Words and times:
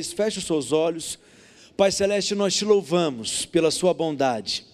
Feche 0.00 0.38
os 0.38 0.46
seus 0.46 0.72
olhos. 0.72 1.18
Pai 1.76 1.92
Celeste, 1.92 2.34
nós 2.34 2.54
te 2.54 2.64
louvamos 2.64 3.44
pela 3.44 3.70
Sua 3.70 3.92
bondade. 3.92 4.64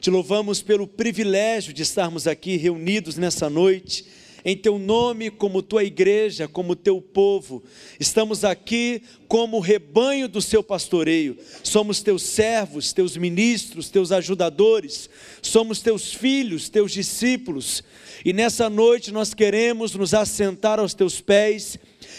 Te 0.00 0.10
louvamos 0.10 0.60
pelo 0.60 0.88
privilégio 0.88 1.72
de 1.72 1.82
estarmos 1.82 2.26
aqui 2.26 2.56
reunidos 2.56 3.16
nessa 3.16 3.48
noite 3.48 4.04
em 4.44 4.56
teu 4.56 4.78
nome, 4.78 5.28
como 5.28 5.60
tua 5.60 5.82
igreja, 5.82 6.46
como 6.46 6.76
teu 6.76 7.00
povo. 7.00 7.64
Estamos 7.98 8.44
aqui 8.44 9.02
como 9.26 9.58
rebanho 9.58 10.28
do 10.28 10.40
seu 10.40 10.62
pastoreio. 10.62 11.36
Somos 11.64 12.00
teus 12.00 12.22
servos, 12.22 12.92
teus 12.92 13.16
ministros, 13.16 13.90
teus 13.90 14.12
ajudadores. 14.12 15.10
Somos 15.42 15.80
teus 15.80 16.14
filhos, 16.14 16.68
teus 16.68 16.92
discípulos. 16.92 17.82
E 18.24 18.32
nessa 18.32 18.70
noite 18.70 19.10
nós 19.10 19.34
queremos 19.34 19.96
nos 19.96 20.14
assentar 20.14 20.78
aos 20.78 20.94
teus 20.94 21.20
pés 21.20 21.76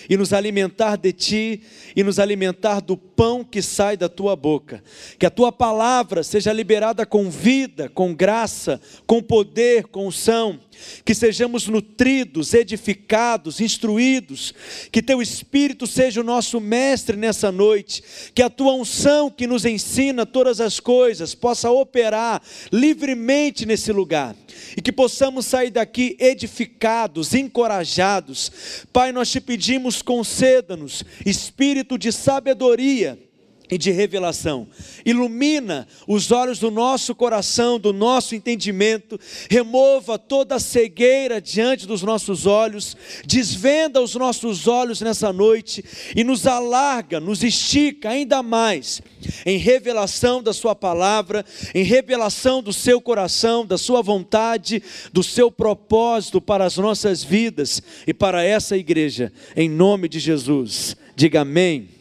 e 0.09 0.17
nos 0.17 0.33
alimentar 0.33 0.95
de 0.95 1.11
ti 1.11 1.61
e 1.95 2.03
nos 2.03 2.19
alimentar 2.19 2.79
do 2.79 2.95
pão 2.95 3.43
que 3.43 3.61
sai 3.61 3.97
da 3.97 4.07
tua 4.07 4.35
boca. 4.35 4.83
Que 5.17 5.25
a 5.25 5.29
tua 5.29 5.51
palavra 5.51 6.23
seja 6.23 6.53
liberada 6.53 7.05
com 7.05 7.29
vida, 7.29 7.89
com 7.89 8.13
graça, 8.13 8.79
com 9.05 9.21
poder, 9.21 9.87
com 9.87 10.07
unção. 10.07 10.59
Que 11.03 11.13
sejamos 11.13 11.67
nutridos, 11.67 12.53
edificados, 12.53 13.59
instruídos. 13.59 14.53
Que 14.91 15.01
teu 15.01 15.21
espírito 15.21 15.85
seja 15.85 16.21
o 16.21 16.23
nosso 16.23 16.59
mestre 16.59 17.17
nessa 17.17 17.51
noite. 17.51 18.03
Que 18.33 18.41
a 18.41 18.49
tua 18.49 18.73
unção 18.73 19.29
que 19.29 19.47
nos 19.47 19.65
ensina 19.65 20.25
todas 20.25 20.59
as 20.61 20.79
coisas 20.79 21.35
possa 21.35 21.69
operar 21.69 22.41
livremente 22.71 23.65
nesse 23.65 23.91
lugar 23.91 24.35
e 24.75 24.81
que 24.81 24.91
possamos 24.91 25.45
sair 25.45 25.69
daqui 25.69 26.15
edificados, 26.19 27.33
encorajados. 27.33 28.51
Pai, 28.91 29.11
nós 29.11 29.31
te 29.31 29.39
pedimos, 29.39 30.01
conceda-nos 30.01 31.03
espírito 31.25 31.97
de 31.97 32.11
sabedoria 32.11 33.26
e 33.69 33.77
de 33.77 33.91
revelação. 33.91 34.67
Ilumina 35.05 35.87
os 36.07 36.31
olhos 36.31 36.59
do 36.59 36.71
nosso 36.71 37.13
coração, 37.13 37.79
do 37.79 37.91
nosso 37.91 38.35
entendimento, 38.35 39.19
remova 39.49 40.17
toda 40.17 40.55
a 40.55 40.59
cegueira 40.59 41.41
diante 41.41 41.85
dos 41.85 42.01
nossos 42.01 42.45
olhos, 42.45 42.95
desvenda 43.25 44.01
os 44.01 44.15
nossos 44.15 44.67
olhos 44.67 45.01
nessa 45.01 45.33
noite 45.33 45.83
e 46.15 46.23
nos 46.23 46.47
alarga, 46.47 47.19
nos 47.19 47.43
estica 47.43 48.09
ainda 48.09 48.41
mais 48.41 49.01
em 49.45 49.57
revelação 49.57 50.41
da 50.41 50.53
Sua 50.53 50.75
palavra, 50.75 51.45
em 51.73 51.83
revelação 51.83 52.61
do 52.61 52.71
seu 52.71 53.01
coração, 53.01 53.65
da 53.65 53.77
Sua 53.77 54.01
vontade, 54.01 54.81
do 55.11 55.23
seu 55.23 55.51
propósito 55.51 56.39
para 56.39 56.65
as 56.65 56.77
nossas 56.77 57.23
vidas 57.23 57.81
e 58.05 58.13
para 58.13 58.43
essa 58.43 58.77
igreja, 58.77 59.31
em 59.55 59.69
nome 59.69 60.07
de 60.07 60.19
Jesus. 60.19 60.95
Diga 61.15 61.41
amém. 61.41 61.96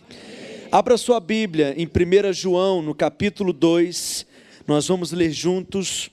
Abra 0.71 0.99
sua 0.99 1.21
Bíblia 1.21 1.75
em 1.77 1.87
1 1.87 2.33
João, 2.33 2.83
no 2.83 2.93
capítulo 2.93 3.53
2, 3.53 4.27
nós 4.67 4.89
vamos 4.89 5.13
ler 5.13 5.31
juntos 5.31 6.11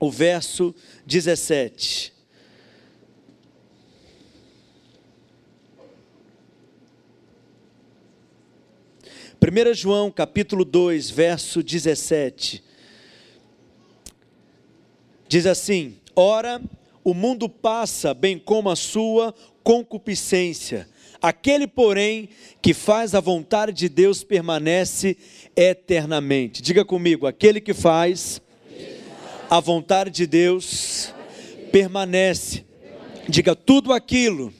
o 0.00 0.10
verso 0.10 0.74
17. 1.06 2.12
Primeira 9.38 9.72
João, 9.72 10.10
capítulo 10.10 10.64
2, 10.64 11.10
verso 11.10 11.62
17. 11.62 12.64
Diz 15.28 15.46
assim: 15.46 15.98
Ora, 16.16 16.60
o 17.04 17.14
mundo 17.14 17.48
passa, 17.48 18.12
bem 18.12 18.40
como 18.40 18.70
a 18.70 18.76
sua 18.76 19.32
concupiscência 19.62 20.88
Aquele, 21.24 21.66
porém, 21.66 22.28
que 22.60 22.74
faz 22.74 23.14
a 23.14 23.20
vontade 23.20 23.72
de 23.72 23.88
Deus 23.88 24.22
permanece 24.22 25.16
eternamente. 25.56 26.60
Diga 26.60 26.84
comigo, 26.84 27.26
aquele 27.26 27.62
que 27.62 27.72
faz 27.72 28.42
a 29.48 29.58
vontade 29.58 30.10
de 30.10 30.26
Deus 30.26 31.14
permanece. 31.72 32.66
Diga 33.26 33.56
tudo 33.56 33.90
aquilo 33.90 34.52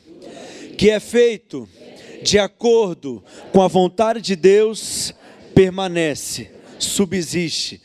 que 0.79 0.89
é 0.89 0.99
feito 0.99 1.69
de 2.23 2.39
acordo 2.39 3.23
com 3.53 3.61
a 3.61 3.69
vontade 3.69 4.23
de 4.23 4.35
Deus 4.35 5.15
permanece, 5.55 6.51
subsiste. 6.79 7.79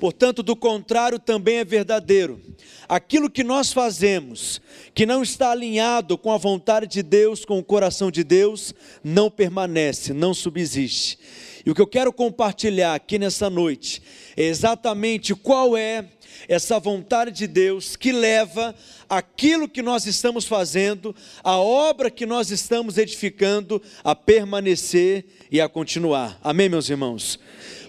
Portanto, 0.00 0.42
do 0.42 0.54
contrário 0.54 1.18
também 1.18 1.56
é 1.56 1.64
verdadeiro 1.64 2.40
aquilo 2.88 3.30
que 3.30 3.44
nós 3.44 3.72
fazemos, 3.72 4.60
que 4.94 5.06
não 5.06 5.22
está 5.22 5.50
alinhado 5.50 6.16
com 6.16 6.32
a 6.32 6.38
vontade 6.38 6.86
de 6.86 7.02
Deus, 7.02 7.44
com 7.44 7.58
o 7.58 7.64
coração 7.64 8.10
de 8.10 8.22
Deus, 8.22 8.74
não 9.02 9.30
permanece, 9.30 10.12
não 10.12 10.34
subsiste. 10.34 11.18
E 11.64 11.70
o 11.70 11.74
que 11.74 11.80
eu 11.80 11.86
quero 11.86 12.12
compartilhar 12.12 12.94
aqui 12.94 13.18
nessa 13.18 13.48
noite 13.48 14.02
é 14.36 14.44
exatamente 14.44 15.34
qual 15.34 15.76
é 15.76 16.04
essa 16.48 16.78
vontade 16.78 17.30
de 17.30 17.46
Deus 17.46 17.96
que 17.96 18.12
leva 18.12 18.74
aquilo 19.08 19.68
que 19.68 19.82
nós 19.82 20.06
estamos 20.06 20.44
fazendo, 20.44 21.14
a 21.42 21.58
obra 21.58 22.10
que 22.10 22.26
nós 22.26 22.50
estamos 22.50 22.98
edificando, 22.98 23.80
a 24.02 24.14
permanecer 24.14 25.24
e 25.50 25.60
a 25.60 25.68
continuar. 25.68 26.38
Amém, 26.42 26.68
meus 26.68 26.88
irmãos? 26.88 27.38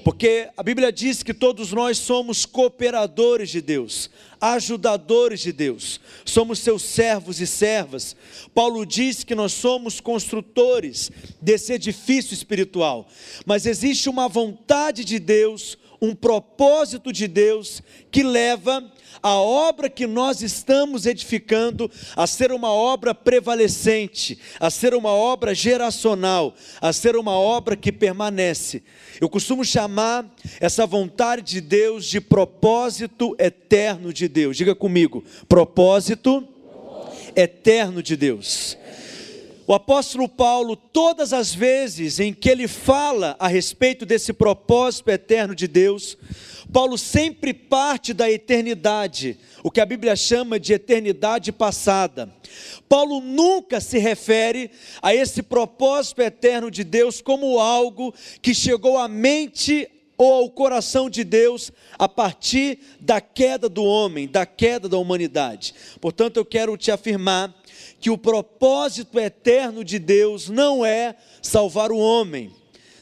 Porque 0.05 0.50
a 0.55 0.61
Bíblia 0.61 0.91
diz 0.91 1.23
que 1.23 1.34
todos 1.34 1.72
nós 1.72 1.97
somos 1.97 2.45
cooperadores 2.45 3.50
de 3.50 3.59
Deus, 3.59 4.11
ajudadores 4.39 5.39
de 5.39 5.51
Deus, 5.51 6.00
somos 6.23 6.59
seus 6.59 6.84
servos 6.84 7.41
e 7.41 7.47
servas. 7.47 8.16
Paulo 8.53 8.85
diz 8.85 9.23
que 9.23 9.34
nós 9.34 9.51
somos 9.51 10.00
construtores 10.00 11.09
desse 11.41 11.73
edifício 11.73 12.35
espiritual, 12.35 13.09
mas 13.47 13.66
existe 13.66 14.07
uma 14.07 14.28
vontade 14.28 15.03
de 15.03 15.17
Deus, 15.17 15.75
um 16.01 16.13
propósito 16.13 17.11
de 17.11 17.28
Deus 17.28 17.81
que 18.11 18.23
leva 18.23 18.83
a 19.22 19.35
obra 19.35 19.89
que 19.89 20.06
nós 20.06 20.41
estamos 20.41 21.06
edificando 21.06 21.89
a 22.16 22.28
ser 22.28 22.51
uma 22.51 22.72
obra 22.72 23.16
prevalecente, 23.16 24.38
a 24.59 24.69
ser 24.69 24.94
uma 24.94 25.11
obra 25.11 25.55
geracional, 25.55 26.53
a 26.79 26.94
ser 26.94 27.16
uma 27.16 27.31
obra 27.31 27.75
que 27.75 27.91
permanece. 27.91 28.84
Eu 29.19 29.29
costumo 29.29 29.63
chamar 29.66 30.25
essa 30.59 30.85
vontade 30.85 31.41
de 31.41 31.61
Deus 31.61 32.05
de 32.05 32.22
propósito 32.22 33.35
eterno 33.39 34.13
de 34.13 34.28
Deus. 34.28 34.57
Diga 34.57 34.75
comigo, 34.75 35.23
propósito 35.47 36.47
eterno 37.35 38.01
de 38.01 38.16
Deus. 38.16 38.78
O 39.68 39.74
apóstolo 39.74 40.30
Paulo, 40.30 40.76
todas 40.76 41.34
as 41.34 41.53
vezes 41.53 42.20
em 42.20 42.31
que 42.31 42.50
ele 42.50 42.68
fala 42.68 43.36
a 43.40 43.48
respeito 43.48 44.06
desse 44.06 44.31
propósito 44.31 45.09
eterno 45.09 45.56
de 45.56 45.68
Deus, 45.68 46.16
Paulo 46.72 47.00
sempre 47.00 47.52
parte 47.52 48.14
da 48.14 48.30
eternidade, 48.30 49.40
o 49.64 49.72
que 49.72 49.81
a 49.81 49.85
Bíblia 49.85 50.16
chama 50.16 50.59
de 50.59 50.73
eternidade 50.73 51.52
passada. 51.52 52.32
Paulo 52.88 53.20
nunca 53.20 53.82
se 53.82 53.97
refere 53.97 54.70
a 55.02 55.16
esse 55.16 55.41
propósito 55.41 56.22
eterno 56.22 56.70
de 56.70 56.84
Deus 56.84 57.20
como 57.20 57.59
algo 57.59 58.14
que 58.44 58.53
chegou 58.53 59.00
à 59.00 59.08
mente 59.08 59.90
ou 60.16 60.32
ao 60.32 60.50
coração 60.50 61.09
de 61.09 61.23
Deus 61.23 61.72
a 61.97 62.08
partir 62.08 62.79
da 63.00 63.20
queda 63.20 63.68
do 63.68 63.84
homem, 63.84 64.28
da 64.28 64.46
queda 64.46 64.88
da 64.88 64.97
humanidade. 64.97 65.73
Portanto, 66.00 66.38
eu 66.38 66.46
quero 66.46 66.78
te 66.78 66.91
afirmar 66.91 67.53
que 68.00 68.09
o 68.09 68.18
propósito 68.18 69.20
eterno 69.20 69.84
de 69.84 70.00
Deus 70.00 70.50
não 70.50 70.86
é 70.86 71.16
salvar 71.42 71.92
o 71.92 71.97
homem 71.97 72.52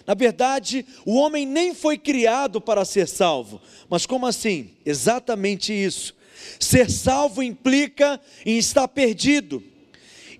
na 0.06 0.13
verdade, 0.13 0.86
o 1.06 1.16
homem 1.16 1.45
nem 1.45 1.74
foi 1.74 1.98
criado 1.98 2.60
para 2.60 2.84
ser 2.84 3.07
salvo. 3.07 3.62
Mas 3.90 4.06
como 4.06 4.25
assim? 4.25 4.72
Exatamente 4.86 5.74
isso. 5.74 6.13
Ser 6.60 6.90
salvo 6.92 7.42
implica 7.42 8.19
em 8.45 8.57
estar 8.57 8.88
perdido. 8.88 9.63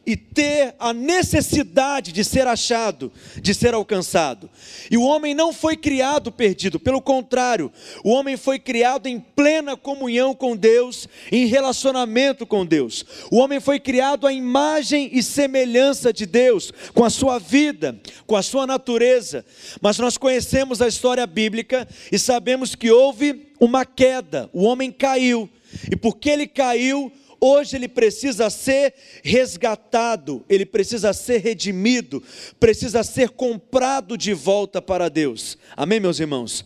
E 0.06 0.18
ter 0.18 0.76
a 0.80 0.92
necessidade 0.92 2.12
de 2.12 2.24
ser 2.24 2.46
achado, 2.46 3.12
de 3.42 3.54
ser 3.54 3.74
alcançado. 3.74 4.50
E 4.92 4.98
o 4.98 5.04
homem 5.04 5.34
não 5.34 5.54
foi 5.54 5.78
criado 5.78 6.32
perdido, 6.32 6.80
pelo 6.80 7.02
contrário, 7.02 7.72
o 8.04 8.10
homem 8.10 8.36
foi 8.36 8.60
criado 8.60 9.08
em 9.08 9.20
plena 9.20 9.78
comunhão 9.78 10.36
com 10.36 10.56
Deus, 10.56 11.08
em 11.32 11.46
relacionamento 11.46 12.46
com 12.46 12.66
Deus. 12.66 13.06
O 13.32 13.38
homem 13.38 13.60
foi 13.60 13.80
criado 13.80 14.28
à 14.28 14.34
imagem 14.34 15.10
e 15.14 15.24
semelhança 15.24 16.12
de 16.12 16.26
Deus, 16.26 16.72
com 16.94 17.06
a 17.06 17.10
sua 17.10 17.40
vida, 17.40 17.98
com 18.28 18.36
a 18.36 18.42
sua 18.42 18.68
natureza. 18.68 19.46
Mas 19.82 19.98
nós 19.98 20.18
conhecemos 20.18 20.82
a 20.82 20.88
história 20.88 21.26
bíblica 21.26 21.88
e 22.12 22.20
sabemos 22.20 22.76
que 22.76 22.92
houve 22.92 23.48
uma 23.60 23.86
queda, 23.86 24.50
o 24.52 24.64
homem 24.64 24.92
caiu. 24.92 25.50
E 25.92 25.96
porque 25.96 26.30
ele 26.30 26.46
caiu, 26.46 27.12
Hoje 27.46 27.76
ele 27.76 27.90
precisa 27.90 28.50
ser 28.50 28.94
resgatado, 29.22 30.46
ele 30.48 30.66
precisa 30.66 31.12
ser 31.12 31.40
redimido, 31.40 32.24
precisa 32.58 33.04
ser 33.04 33.32
comprado 33.32 34.18
de 34.18 34.34
volta 34.34 34.82
para 34.82 35.10
Deus. 35.10 35.58
Amém, 35.76 36.00
meus 36.00 36.22
irmãos? 36.22 36.66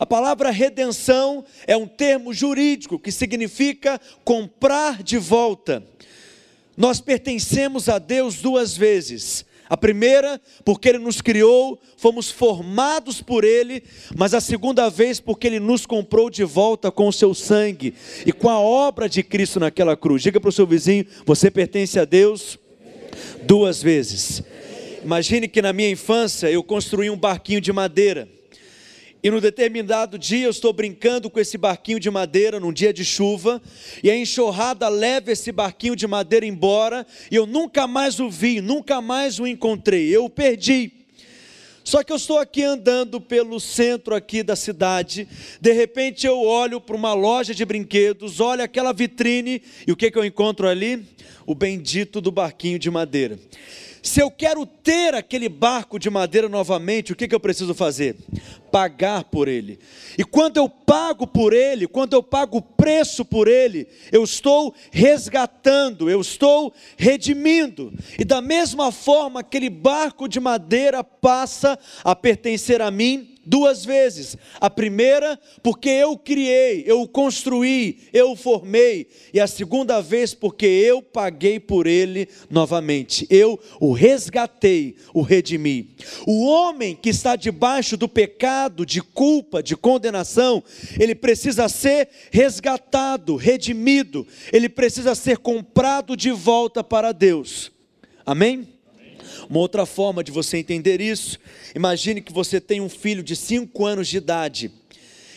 A 0.00 0.04
palavra 0.04 0.50
redenção 0.50 1.44
é 1.64 1.76
um 1.76 1.86
termo 1.86 2.34
jurídico 2.34 2.98
que 2.98 3.12
significa 3.12 4.00
comprar 4.24 5.00
de 5.00 5.16
volta. 5.16 5.86
Nós 6.76 7.00
pertencemos 7.00 7.88
a 7.88 8.00
Deus 8.00 8.34
duas 8.34 8.76
vezes. 8.76 9.46
A 9.68 9.76
primeira, 9.76 10.40
porque 10.64 10.88
Ele 10.88 10.98
nos 10.98 11.20
criou, 11.20 11.80
fomos 11.96 12.30
formados 12.30 13.20
por 13.20 13.44
Ele, 13.44 13.82
mas 14.16 14.34
a 14.34 14.40
segunda 14.40 14.88
vez, 14.88 15.18
porque 15.18 15.46
Ele 15.46 15.60
nos 15.60 15.84
comprou 15.84 16.30
de 16.30 16.44
volta 16.44 16.90
com 16.90 17.08
o 17.08 17.12
seu 17.12 17.34
sangue 17.34 17.94
e 18.24 18.32
com 18.32 18.48
a 18.48 18.60
obra 18.60 19.08
de 19.08 19.22
Cristo 19.22 19.58
naquela 19.58 19.96
cruz. 19.96 20.22
Diga 20.22 20.40
para 20.40 20.48
o 20.48 20.52
seu 20.52 20.66
vizinho: 20.66 21.06
você 21.24 21.50
pertence 21.50 21.98
a 21.98 22.04
Deus 22.04 22.58
duas 23.42 23.82
vezes. 23.82 24.42
Imagine 25.02 25.48
que 25.48 25.62
na 25.62 25.72
minha 25.72 25.90
infância 25.90 26.50
eu 26.50 26.62
construí 26.62 27.10
um 27.10 27.16
barquinho 27.16 27.60
de 27.60 27.72
madeira. 27.72 28.35
E 29.26 29.30
no 29.30 29.40
determinado 29.40 30.16
dia 30.16 30.44
eu 30.44 30.50
estou 30.50 30.72
brincando 30.72 31.28
com 31.28 31.40
esse 31.40 31.58
barquinho 31.58 31.98
de 31.98 32.08
madeira 32.08 32.60
num 32.60 32.72
dia 32.72 32.92
de 32.92 33.04
chuva, 33.04 33.60
e 34.00 34.08
a 34.08 34.16
enxurrada 34.16 34.88
leva 34.88 35.32
esse 35.32 35.50
barquinho 35.50 35.96
de 35.96 36.06
madeira 36.06 36.46
embora, 36.46 37.04
e 37.28 37.34
eu 37.34 37.44
nunca 37.44 37.88
mais 37.88 38.20
o 38.20 38.30
vi, 38.30 38.60
nunca 38.60 39.00
mais 39.00 39.40
o 39.40 39.46
encontrei, 39.48 40.14
eu 40.14 40.26
o 40.26 40.30
perdi. 40.30 40.92
Só 41.82 42.04
que 42.04 42.12
eu 42.12 42.16
estou 42.16 42.38
aqui 42.38 42.62
andando 42.62 43.20
pelo 43.20 43.58
centro 43.58 44.14
aqui 44.14 44.44
da 44.44 44.54
cidade, 44.54 45.26
de 45.60 45.72
repente 45.72 46.24
eu 46.24 46.40
olho 46.40 46.80
para 46.80 46.94
uma 46.94 47.12
loja 47.12 47.52
de 47.52 47.64
brinquedos, 47.64 48.38
olho 48.38 48.62
aquela 48.62 48.92
vitrine, 48.92 49.60
e 49.88 49.90
o 49.90 49.96
que, 49.96 50.08
que 50.08 50.18
eu 50.18 50.24
encontro 50.24 50.68
ali? 50.68 51.04
O 51.44 51.52
bendito 51.52 52.20
do 52.20 52.30
barquinho 52.30 52.78
de 52.78 52.88
madeira. 52.92 53.36
Se 54.06 54.20
eu 54.20 54.30
quero 54.30 54.64
ter 54.64 55.16
aquele 55.16 55.48
barco 55.48 55.98
de 55.98 56.08
madeira 56.08 56.48
novamente, 56.48 57.12
o 57.12 57.16
que, 57.16 57.26
que 57.26 57.34
eu 57.34 57.40
preciso 57.40 57.74
fazer? 57.74 58.16
Pagar 58.70 59.24
por 59.24 59.48
ele. 59.48 59.80
E 60.16 60.22
quando 60.22 60.58
eu 60.58 60.68
pago 60.68 61.26
por 61.26 61.52
ele, 61.52 61.88
quando 61.88 62.12
eu 62.12 62.22
pago 62.22 62.58
o 62.58 62.62
preço 62.62 63.24
por 63.24 63.48
ele, 63.48 63.88
eu 64.12 64.22
estou 64.22 64.72
resgatando, 64.92 66.08
eu 66.08 66.20
estou 66.20 66.72
redimindo. 66.96 67.92
E 68.16 68.24
da 68.24 68.40
mesma 68.40 68.92
forma, 68.92 69.40
aquele 69.40 69.68
barco 69.68 70.28
de 70.28 70.38
madeira 70.38 71.02
passa 71.02 71.76
a 72.04 72.14
pertencer 72.14 72.80
a 72.80 72.92
mim 72.92 73.35
duas 73.46 73.84
vezes. 73.84 74.36
A 74.60 74.68
primeira, 74.68 75.38
porque 75.62 75.88
eu 75.88 76.18
criei, 76.18 76.82
eu 76.86 77.06
construí, 77.06 78.00
eu 78.12 78.34
formei. 78.34 79.06
E 79.32 79.40
a 79.40 79.46
segunda 79.46 80.00
vez, 80.02 80.34
porque 80.34 80.66
eu 80.66 81.00
paguei 81.00 81.60
por 81.60 81.86
ele 81.86 82.28
novamente. 82.50 83.26
Eu 83.30 83.58
o 83.80 83.92
resgatei, 83.92 84.96
o 85.14 85.22
redimi. 85.22 85.94
O 86.26 86.44
homem 86.46 86.96
que 86.96 87.10
está 87.10 87.36
debaixo 87.36 87.96
do 87.96 88.08
pecado, 88.08 88.84
de 88.84 89.00
culpa, 89.00 89.62
de 89.62 89.76
condenação, 89.76 90.62
ele 90.98 91.14
precisa 91.14 91.68
ser 91.68 92.08
resgatado, 92.30 93.36
redimido. 93.36 94.26
Ele 94.52 94.68
precisa 94.68 95.14
ser 95.14 95.38
comprado 95.38 96.16
de 96.16 96.30
volta 96.32 96.82
para 96.82 97.12
Deus. 97.12 97.70
Amém? 98.24 98.75
Uma 99.48 99.60
outra 99.60 99.86
forma 99.86 100.22
de 100.22 100.30
você 100.32 100.58
entender 100.58 101.00
isso, 101.00 101.38
imagine 101.74 102.20
que 102.20 102.32
você 102.32 102.60
tem 102.60 102.80
um 102.80 102.88
filho 102.88 103.22
de 103.22 103.36
5 103.36 103.84
anos 103.84 104.08
de 104.08 104.16
idade. 104.16 104.70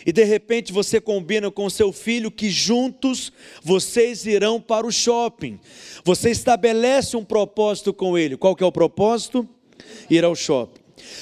E 0.06 0.12
de 0.12 0.24
repente 0.24 0.72
você 0.72 1.00
combina 1.02 1.52
com 1.52 1.70
seu 1.70 1.92
filho 1.92 2.32
que 2.32 2.50
juntos 2.50 3.32
vocês 3.62 4.26
irão 4.26 4.60
para 4.60 4.88
o 4.88 4.92
shopping. 4.92 5.60
Você 6.04 6.32
estabelece 6.32 7.18
um 7.18 7.24
propósito 7.24 7.94
com 7.94 8.18
ele. 8.18 8.38
Qual 8.38 8.56
que 8.56 8.64
é 8.64 8.66
o 8.66 8.72
propósito? 8.72 9.48
Ir 10.10 10.24
ao 10.24 10.36
shopping. 10.36 10.80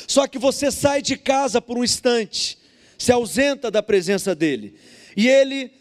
Só 0.08 0.28
que 0.28 0.40
você 0.40 0.72
sai 0.72 1.02
de 1.02 1.18
casa 1.18 1.62
por 1.62 1.78
um 1.78 1.84
instante, 1.84 2.58
se 2.98 3.12
ausenta 3.12 3.70
da 3.70 3.82
presença 3.84 4.34
dele. 4.34 4.76
E 5.16 5.28
ele 5.28 5.72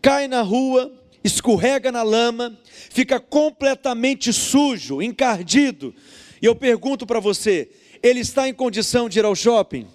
cai 0.00 0.28
na 0.28 0.42
rua, 0.42 0.92
escorrega 1.22 1.90
na 1.90 2.02
lama, 2.02 2.58
fica 2.90 3.18
completamente 3.18 4.32
sujo, 4.32 5.02
encardido, 5.02 5.94
e 6.40 6.46
eu 6.46 6.54
pergunto 6.54 7.06
para 7.06 7.20
você: 7.20 7.68
ele 8.02 8.20
está 8.20 8.48
em 8.48 8.54
condição 8.54 9.08
de 9.08 9.18
ir 9.18 9.24
ao 9.24 9.34
shopping? 9.34 9.86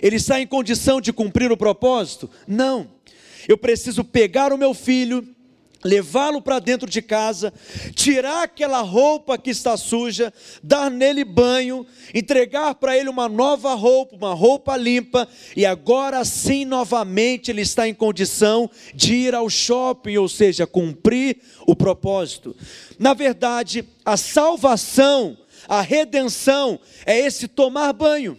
Ele 0.00 0.16
está 0.16 0.40
em 0.40 0.46
condição 0.46 1.00
de 1.00 1.12
cumprir 1.12 1.52
o 1.52 1.56
propósito? 1.56 2.28
Não. 2.46 2.90
Eu 3.48 3.56
preciso 3.56 4.02
pegar 4.02 4.52
o 4.52 4.58
meu 4.58 4.74
filho, 4.74 5.26
levá-lo 5.84 6.40
para 6.40 6.58
dentro 6.58 6.88
de 6.88 7.02
casa, 7.02 7.52
tirar 7.94 8.44
aquela 8.44 8.80
roupa 8.80 9.36
que 9.36 9.50
está 9.50 9.76
suja, 9.76 10.32
dar 10.62 10.90
nele 10.90 11.24
banho, 11.24 11.86
entregar 12.14 12.74
para 12.74 12.96
ele 12.96 13.08
uma 13.08 13.28
nova 13.28 13.74
roupa, 13.74 14.16
uma 14.16 14.34
roupa 14.34 14.76
limpa, 14.76 15.28
e 15.56 15.66
agora 15.66 16.24
sim 16.24 16.64
novamente 16.64 17.50
ele 17.50 17.62
está 17.62 17.88
em 17.88 17.94
condição 17.94 18.70
de 18.94 19.14
ir 19.14 19.34
ao 19.34 19.48
shopping, 19.50 20.16
ou 20.16 20.28
seja, 20.28 20.66
cumprir 20.66 21.38
o 21.66 21.74
propósito. 21.74 22.56
Na 22.98 23.14
verdade, 23.14 23.84
a 24.04 24.16
salvação 24.16 25.36
a 25.68 25.80
redenção 25.80 26.78
é 27.06 27.18
esse 27.18 27.46
tomar 27.46 27.92
banho. 27.92 28.38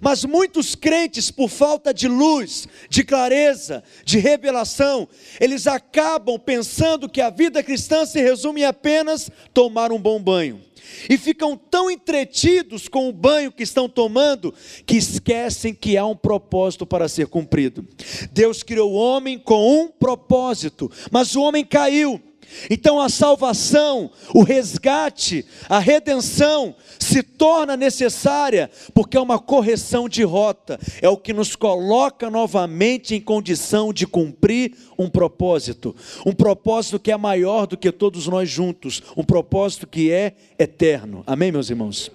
Mas 0.00 0.24
muitos 0.24 0.74
crentes, 0.74 1.30
por 1.30 1.48
falta 1.48 1.92
de 1.92 2.08
luz, 2.08 2.68
de 2.88 3.02
clareza, 3.04 3.82
de 4.04 4.18
revelação, 4.18 5.08
eles 5.40 5.66
acabam 5.66 6.38
pensando 6.38 7.08
que 7.08 7.20
a 7.20 7.30
vida 7.30 7.62
cristã 7.62 8.04
se 8.04 8.20
resume 8.20 8.64
apenas 8.64 9.30
tomar 9.52 9.92
um 9.92 10.00
bom 10.00 10.20
banho. 10.22 10.60
E 11.08 11.16
ficam 11.16 11.56
tão 11.56 11.90
entretidos 11.90 12.88
com 12.88 13.08
o 13.08 13.12
banho 13.12 13.52
que 13.52 13.62
estão 13.62 13.88
tomando 13.88 14.52
que 14.84 14.96
esquecem 14.96 15.72
que 15.72 15.96
há 15.96 16.04
um 16.04 16.16
propósito 16.16 16.84
para 16.84 17.08
ser 17.08 17.26
cumprido. 17.28 17.86
Deus 18.32 18.62
criou 18.62 18.92
o 18.92 18.96
homem 18.96 19.38
com 19.38 19.82
um 19.82 19.88
propósito, 19.88 20.90
mas 21.10 21.36
o 21.36 21.42
homem 21.42 21.64
caiu 21.64 22.20
então 22.68 23.00
a 23.00 23.08
salvação, 23.08 24.10
o 24.34 24.42
resgate, 24.42 25.44
a 25.68 25.78
redenção 25.78 26.74
se 26.98 27.22
torna 27.22 27.76
necessária 27.76 28.70
porque 28.94 29.16
é 29.16 29.20
uma 29.20 29.38
correção 29.38 30.08
de 30.08 30.22
rota, 30.22 30.78
é 31.00 31.08
o 31.08 31.16
que 31.16 31.32
nos 31.32 31.56
coloca 31.56 32.30
novamente 32.30 33.14
em 33.14 33.20
condição 33.20 33.92
de 33.92 34.06
cumprir 34.06 34.74
um 34.98 35.08
propósito, 35.08 35.94
um 36.26 36.32
propósito 36.32 36.98
que 36.98 37.10
é 37.10 37.16
maior 37.16 37.66
do 37.66 37.76
que 37.76 37.90
todos 37.90 38.26
nós 38.26 38.48
juntos, 38.48 39.02
um 39.16 39.24
propósito 39.24 39.86
que 39.86 40.10
é 40.10 40.34
eterno. 40.58 41.22
Amém, 41.26 41.50
meus 41.50 41.70
irmãos? 41.70 42.10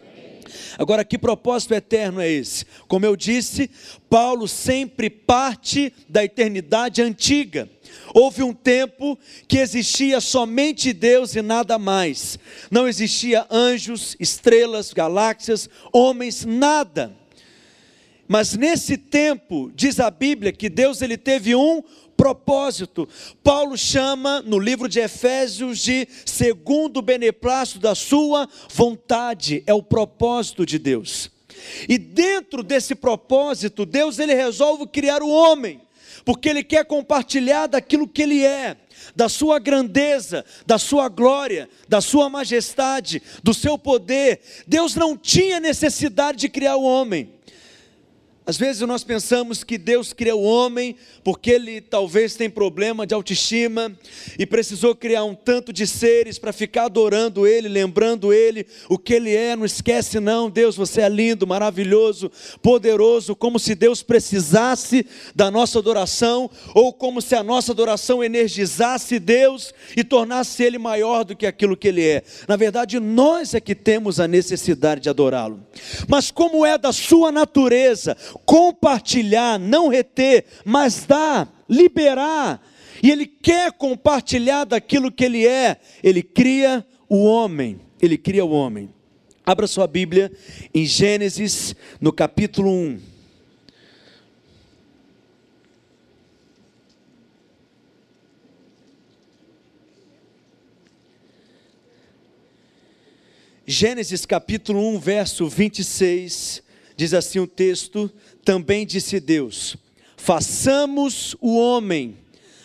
Agora, 0.77 1.05
que 1.05 1.17
propósito 1.17 1.73
eterno 1.73 2.21
é 2.21 2.29
esse? 2.29 2.65
Como 2.87 3.05
eu 3.05 3.15
disse, 3.15 3.69
Paulo 4.09 4.47
sempre 4.47 5.09
parte 5.09 5.91
da 6.07 6.23
eternidade 6.23 7.01
antiga. 7.01 7.69
Houve 8.13 8.43
um 8.43 8.53
tempo 8.53 9.17
que 9.47 9.57
existia 9.57 10.21
somente 10.21 10.93
Deus 10.93 11.35
e 11.35 11.41
nada 11.41 11.77
mais. 11.77 12.39
Não 12.71 12.87
existia 12.87 13.45
anjos, 13.49 14.15
estrelas, 14.19 14.93
galáxias, 14.93 15.69
homens, 15.91 16.45
nada. 16.45 17.15
Mas 18.27 18.55
nesse 18.55 18.97
tempo, 18.97 19.71
diz 19.75 19.99
a 19.99 20.09
Bíblia 20.09 20.51
que 20.51 20.69
Deus 20.69 21.01
ele 21.01 21.17
teve 21.17 21.55
um 21.55 21.83
propósito. 22.15 23.07
Paulo 23.43 23.77
chama 23.77 24.41
no 24.41 24.59
livro 24.59 24.87
de 24.87 24.99
Efésios 24.99 25.79
de 25.79 26.07
segundo 26.25 26.97
o 26.97 27.01
beneplácito 27.01 27.79
da 27.79 27.95
sua 27.95 28.47
vontade, 28.73 29.63
é 29.65 29.73
o 29.73 29.83
propósito 29.83 30.65
de 30.65 30.79
Deus. 30.79 31.31
E 31.87 31.97
dentro 31.97 32.61
desse 32.61 32.95
propósito, 32.95 33.85
Deus 33.85 34.19
ele 34.19 34.33
resolve 34.33 34.85
criar 34.87 35.23
o 35.23 35.29
homem 35.29 35.81
porque 36.25 36.49
Ele 36.49 36.63
quer 36.63 36.83
compartilhar 36.83 37.67
daquilo 37.67 38.07
que 38.07 38.23
Ele 38.23 38.43
é, 38.43 38.75
da 39.15 39.29
sua 39.29 39.59
grandeza, 39.59 40.43
da 40.65 40.79
sua 40.79 41.07
glória, 41.07 41.69
da 41.87 42.01
sua 42.01 42.27
majestade, 42.27 43.21
do 43.43 43.53
seu 43.53 43.77
poder. 43.77 44.41
Deus 44.67 44.95
não 44.95 45.15
tinha 45.15 45.59
necessidade 45.59 46.39
de 46.39 46.49
criar 46.49 46.75
o 46.75 46.83
homem. 46.83 47.34
Às 48.47 48.57
vezes 48.57 48.81
nós 48.83 49.03
pensamos 49.03 49.63
que 49.63 49.75
Deus 49.75 50.13
criou 50.13 50.41
o 50.41 50.43
homem 50.43 50.95
porque 51.23 51.49
ele 51.49 51.81
talvez 51.81 52.35
tem 52.35 52.47
problema 52.47 53.07
de 53.07 53.13
autoestima 53.13 53.91
e 54.37 54.45
precisou 54.45 54.95
criar 54.95 55.23
um 55.23 55.33
tanto 55.33 55.73
de 55.73 55.87
seres 55.87 56.37
para 56.37 56.53
ficar 56.53 56.85
adorando 56.85 57.47
ele, 57.47 57.67
lembrando 57.67 58.31
ele 58.31 58.67
o 58.87 58.99
que 58.99 59.15
ele 59.15 59.35
é. 59.35 59.55
Não 59.55 59.65
esquece 59.65 60.19
não, 60.19 60.47
Deus, 60.47 60.75
você 60.75 61.01
é 61.01 61.09
lindo, 61.09 61.47
maravilhoso, 61.47 62.31
poderoso, 62.61 63.35
como 63.35 63.57
se 63.57 63.73
Deus 63.73 64.03
precisasse 64.03 65.07
da 65.33 65.49
nossa 65.49 65.79
adoração 65.79 66.47
ou 66.75 66.93
como 66.93 67.23
se 67.23 67.33
a 67.33 67.41
nossa 67.41 67.71
adoração 67.71 68.23
energizasse 68.23 69.17
Deus 69.17 69.73
e 69.97 70.03
tornasse 70.03 70.61
ele 70.61 70.77
maior 70.77 71.23
do 71.23 71.35
que 71.35 71.47
aquilo 71.47 71.75
que 71.75 71.87
ele 71.87 72.07
é. 72.07 72.23
Na 72.47 72.55
verdade, 72.55 72.99
nós 72.99 73.55
é 73.55 73.59
que 73.59 73.73
temos 73.73 74.19
a 74.19 74.27
necessidade 74.27 75.01
de 75.01 75.09
adorá-lo. 75.09 75.65
Mas 76.07 76.29
como 76.29 76.63
é 76.63 76.77
da 76.77 76.93
sua 76.93 77.31
natureza, 77.31 78.15
compartilhar, 78.45 79.59
não 79.59 79.87
reter, 79.87 80.45
mas 80.63 81.05
dar, 81.05 81.63
liberar. 81.69 82.61
E 83.01 83.11
Ele 83.11 83.25
quer 83.25 83.71
compartilhar 83.71 84.65
daquilo 84.65 85.11
que 85.11 85.25
Ele 85.25 85.45
é. 85.45 85.77
Ele 86.03 86.23
cria 86.23 86.85
o 87.07 87.23
homem. 87.23 87.79
Ele 88.01 88.17
cria 88.17 88.43
o 88.43 88.51
homem. 88.51 88.89
Abra 89.45 89.67
sua 89.67 89.85
Bíblia 89.85 90.31
em 90.73 90.85
Gênesis, 90.85 91.75
no 92.01 92.11
capítulo 92.11 92.71
1. 92.71 92.99
Gênesis 103.67 104.27
capítulo 104.27 104.79
1, 104.95 104.99
verso 104.99 105.49
26, 105.49 106.61
diz 106.95 107.13
assim 107.13 107.39
o 107.39 107.47
texto: 107.47 108.11
também 108.43 108.85
disse 108.85 109.19
Deus: 109.19 109.77
façamos 110.17 111.35
o 111.39 111.55
homem 111.57 112.17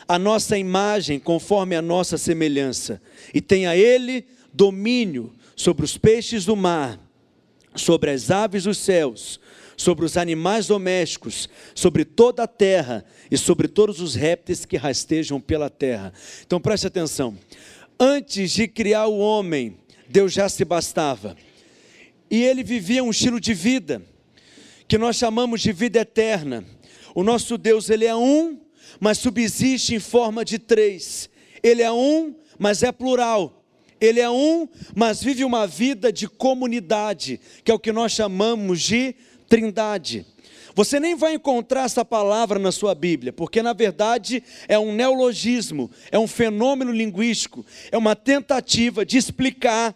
a 0.08 0.18
nossa 0.18 0.58
imagem, 0.58 1.20
conforme 1.20 1.76
a 1.76 1.82
nossa 1.82 2.18
semelhança, 2.18 3.00
e 3.32 3.40
tenha 3.40 3.76
ele 3.76 4.24
domínio 4.52 5.32
sobre 5.54 5.84
os 5.84 5.96
peixes 5.96 6.44
do 6.44 6.56
mar, 6.56 6.98
sobre 7.76 8.10
as 8.10 8.28
aves 8.28 8.64
dos 8.64 8.78
céus, 8.78 9.38
sobre 9.76 10.04
os 10.04 10.16
animais 10.16 10.66
domésticos, 10.66 11.48
sobre 11.76 12.04
toda 12.04 12.42
a 12.42 12.48
terra 12.48 13.04
e 13.30 13.38
sobre 13.38 13.68
todos 13.68 14.00
os 14.00 14.16
répteis 14.16 14.64
que 14.64 14.76
rastejam 14.76 15.40
pela 15.40 15.70
terra. 15.70 16.12
Então 16.44 16.60
preste 16.60 16.88
atenção. 16.88 17.38
Antes 17.98 18.50
de 18.50 18.66
criar 18.66 19.06
o 19.06 19.18
homem, 19.18 19.76
Deus 20.08 20.32
já 20.32 20.48
se 20.48 20.64
bastava. 20.64 21.36
E 22.28 22.42
ele 22.42 22.64
vivia 22.64 23.04
um 23.04 23.10
estilo 23.10 23.38
de 23.38 23.54
vida 23.54 24.02
que 24.90 24.98
nós 24.98 25.14
chamamos 25.14 25.60
de 25.60 25.70
vida 25.70 26.00
eterna. 26.00 26.64
O 27.14 27.22
nosso 27.22 27.56
Deus, 27.56 27.88
ele 27.88 28.06
é 28.06 28.16
um, 28.16 28.58
mas 28.98 29.18
subsiste 29.18 29.94
em 29.94 30.00
forma 30.00 30.44
de 30.44 30.58
três. 30.58 31.30
Ele 31.62 31.80
é 31.80 31.92
um, 31.92 32.34
mas 32.58 32.82
é 32.82 32.90
plural. 32.90 33.64
Ele 34.00 34.18
é 34.18 34.28
um, 34.28 34.68
mas 34.96 35.22
vive 35.22 35.44
uma 35.44 35.64
vida 35.64 36.12
de 36.12 36.26
comunidade, 36.26 37.40
que 37.62 37.70
é 37.70 37.74
o 37.74 37.78
que 37.78 37.92
nós 37.92 38.10
chamamos 38.10 38.82
de 38.82 39.14
trindade. 39.48 40.26
Você 40.74 40.98
nem 40.98 41.14
vai 41.14 41.34
encontrar 41.34 41.84
essa 41.84 42.04
palavra 42.04 42.58
na 42.58 42.72
sua 42.72 42.92
Bíblia, 42.92 43.32
porque 43.32 43.62
na 43.62 43.72
verdade 43.72 44.42
é 44.66 44.76
um 44.76 44.92
neologismo, 44.92 45.88
é 46.10 46.18
um 46.18 46.26
fenômeno 46.26 46.90
linguístico, 46.90 47.64
é 47.92 47.96
uma 47.96 48.16
tentativa 48.16 49.06
de 49.06 49.16
explicar 49.16 49.94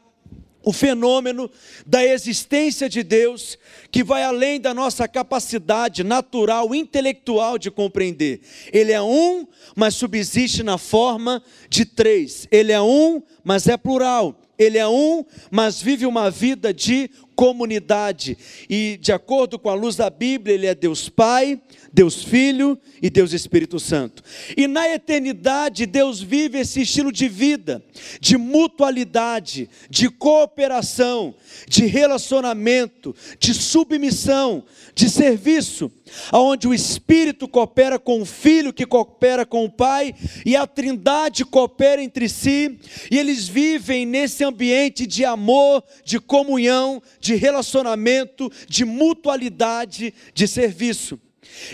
o 0.64 0.72
fenômeno 0.72 1.50
da 1.86 2.04
existência 2.04 2.88
de 2.88 3.02
Deus, 3.02 3.58
que 3.90 4.02
vai 4.02 4.22
além 4.22 4.60
da 4.60 4.72
nossa 4.72 5.06
capacidade 5.06 6.02
natural, 6.02 6.74
intelectual 6.74 7.58
de 7.58 7.70
compreender. 7.70 8.40
Ele 8.72 8.92
é 8.92 9.02
um, 9.02 9.46
mas 9.76 9.94
subsiste 9.94 10.62
na 10.62 10.78
forma 10.78 11.42
de 11.68 11.84
três. 11.84 12.48
Ele 12.50 12.72
é 12.72 12.80
um, 12.80 13.22
mas 13.44 13.66
é 13.68 13.76
plural. 13.76 14.40
Ele 14.58 14.78
é 14.78 14.86
um, 14.86 15.24
mas 15.50 15.82
vive 15.82 16.06
uma 16.06 16.30
vida 16.30 16.72
de 16.72 17.10
comunidade. 17.34 18.38
E 18.70 18.96
de 19.00 19.12
acordo 19.12 19.58
com 19.58 19.68
a 19.68 19.74
luz 19.74 19.96
da 19.96 20.08
Bíblia, 20.08 20.54
ele 20.54 20.66
é 20.66 20.74
Deus 20.74 21.08
Pai, 21.08 21.60
Deus 21.94 22.24
Filho 22.24 22.76
e 23.00 23.08
Deus 23.08 23.32
Espírito 23.32 23.78
Santo. 23.78 24.20
E 24.56 24.66
na 24.66 24.88
eternidade, 24.88 25.86
Deus 25.86 26.20
vive 26.20 26.58
esse 26.58 26.82
estilo 26.82 27.12
de 27.12 27.28
vida, 27.28 27.80
de 28.20 28.36
mutualidade, 28.36 29.70
de 29.88 30.10
cooperação, 30.10 31.36
de 31.68 31.86
relacionamento, 31.86 33.14
de 33.38 33.54
submissão, 33.54 34.64
de 34.92 35.08
serviço, 35.08 35.88
aonde 36.32 36.66
o 36.66 36.74
Espírito 36.74 37.46
coopera 37.46 37.96
com 37.96 38.22
o 38.22 38.26
Filho, 38.26 38.72
que 38.72 38.84
coopera 38.84 39.46
com 39.46 39.64
o 39.64 39.70
Pai, 39.70 40.12
e 40.44 40.56
a 40.56 40.66
Trindade 40.66 41.44
coopera 41.44 42.02
entre 42.02 42.28
si, 42.28 42.76
e 43.08 43.16
eles 43.16 43.46
vivem 43.46 44.04
nesse 44.04 44.42
ambiente 44.42 45.06
de 45.06 45.24
amor, 45.24 45.84
de 46.04 46.18
comunhão, 46.18 47.00
de 47.20 47.36
relacionamento, 47.36 48.50
de 48.68 48.84
mutualidade, 48.84 50.12
de 50.34 50.48
serviço. 50.48 51.20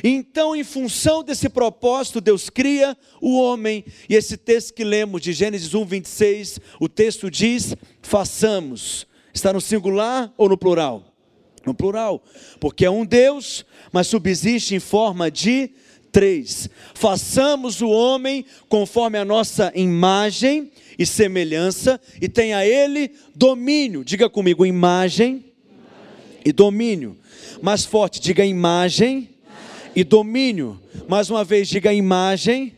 Então, 0.02 0.54
em 0.54 0.64
função 0.64 1.22
desse 1.22 1.48
propósito, 1.48 2.20
Deus 2.20 2.50
cria 2.50 2.96
o 3.20 3.40
homem, 3.40 3.84
e 4.08 4.14
esse 4.14 4.36
texto 4.36 4.74
que 4.74 4.84
lemos 4.84 5.22
de 5.22 5.32
Gênesis 5.32 5.74
1, 5.74 5.84
26, 5.84 6.60
o 6.80 6.88
texto 6.88 7.30
diz: 7.30 7.74
façamos. 8.02 9.06
Está 9.32 9.52
no 9.52 9.60
singular 9.60 10.32
ou 10.36 10.48
no 10.48 10.58
plural? 10.58 11.04
No 11.64 11.74
plural, 11.74 12.24
porque 12.58 12.84
é 12.84 12.90
um 12.90 13.04
Deus, 13.04 13.64
mas 13.92 14.06
subsiste 14.06 14.74
em 14.74 14.80
forma 14.80 15.30
de 15.30 15.70
três. 16.10 16.68
Façamos 16.94 17.80
o 17.80 17.88
homem 17.88 18.44
conforme 18.68 19.18
a 19.18 19.24
nossa 19.24 19.72
imagem 19.74 20.70
e 20.98 21.06
semelhança, 21.06 22.00
e 22.20 22.28
tenha 22.28 22.64
ele 22.64 23.12
domínio. 23.34 24.04
Diga 24.04 24.28
comigo, 24.28 24.66
imagem, 24.66 25.28
imagem. 25.28 26.40
e 26.44 26.52
domínio. 26.52 27.16
Mais 27.62 27.84
forte, 27.84 28.20
diga 28.20 28.44
imagem, 28.44 29.08
imagem, 29.08 29.39
e 29.94 30.04
domínio. 30.04 30.80
Mais 31.09 31.30
uma 31.30 31.44
vez, 31.44 31.68
diga 31.68 31.92
imagem, 31.92 32.75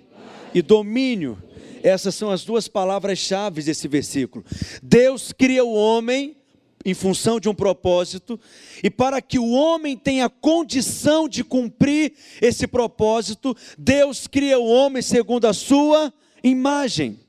e 0.54 0.62
domínio. 0.62 1.38
Essas 1.82 2.14
são 2.14 2.30
as 2.30 2.44
duas 2.44 2.68
palavras-chave 2.68 3.62
desse 3.62 3.88
versículo. 3.88 4.44
Deus 4.82 5.32
cria 5.32 5.64
o 5.64 5.72
homem 5.72 6.36
em 6.84 6.94
função 6.94 7.38
de 7.38 7.48
um 7.48 7.54
propósito, 7.54 8.40
e 8.82 8.90
para 8.90 9.22
que 9.22 9.38
o 9.38 9.50
homem 9.52 9.96
tenha 9.96 10.28
condição 10.28 11.28
de 11.28 11.44
cumprir 11.44 12.12
esse 12.40 12.66
propósito, 12.66 13.56
Deus 13.78 14.26
cria 14.26 14.58
o 14.58 14.66
homem 14.66 15.00
segundo 15.00 15.46
a 15.46 15.52
sua 15.52 16.12
imagem. 16.42 17.20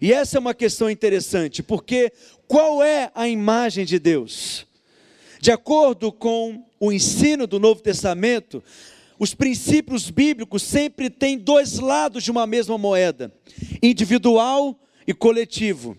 E 0.00 0.12
essa 0.12 0.38
é 0.38 0.40
uma 0.40 0.54
questão 0.54 0.90
interessante, 0.90 1.62
porque 1.62 2.10
qual 2.48 2.82
é 2.82 3.10
a 3.14 3.28
imagem 3.28 3.84
de 3.84 3.98
Deus? 3.98 4.66
De 5.40 5.50
acordo 5.50 6.10
com 6.10 6.64
o 6.80 6.90
ensino 6.90 7.46
do 7.46 7.58
Novo 7.58 7.82
Testamento, 7.82 8.62
os 9.18 9.34
princípios 9.34 10.10
bíblicos 10.10 10.62
sempre 10.62 11.08
têm 11.10 11.38
dois 11.38 11.78
lados 11.78 12.24
de 12.24 12.30
uma 12.30 12.46
mesma 12.46 12.76
moeda: 12.76 13.32
individual 13.82 14.78
e 15.06 15.14
coletivo. 15.14 15.96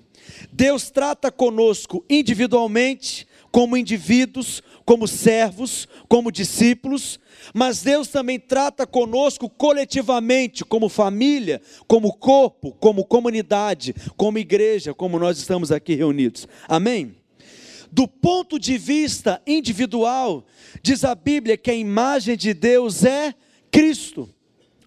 Deus 0.52 0.90
trata 0.90 1.32
conosco 1.32 2.04
individualmente, 2.10 3.26
como 3.52 3.78
indivíduos, 3.78 4.62
como 4.86 5.08
servos, 5.08 5.88
como 6.08 6.32
discípulos, 6.32 7.20
mas 7.54 7.82
Deus 7.82 8.08
também 8.08 8.40
trata 8.40 8.86
conosco 8.86 9.50
coletivamente, 9.50 10.64
como 10.64 10.90
família, 10.90 11.62
como 11.88 12.14
corpo, 12.14 12.72
como 12.74 13.06
comunidade, 13.06 13.96
como 14.16 14.38
igreja, 14.38 14.94
como 14.94 15.18
nós 15.20 15.38
estamos 15.38 15.72
aqui 15.72 15.96
reunidos. 15.96 16.48
Amém? 16.68 17.16
Do 17.92 18.08
ponto 18.08 18.60
de 18.60 18.78
vista 18.78 19.42
individual, 19.46 20.46
diz 20.82 21.04
a 21.04 21.16
Bíblia 21.16 21.58
que 21.58 21.72
a 21.72 21.76
imagem 21.76 22.36
de 22.36 22.54
Deus 22.54 23.04
é 23.04 23.34
Cristo. 23.72 24.30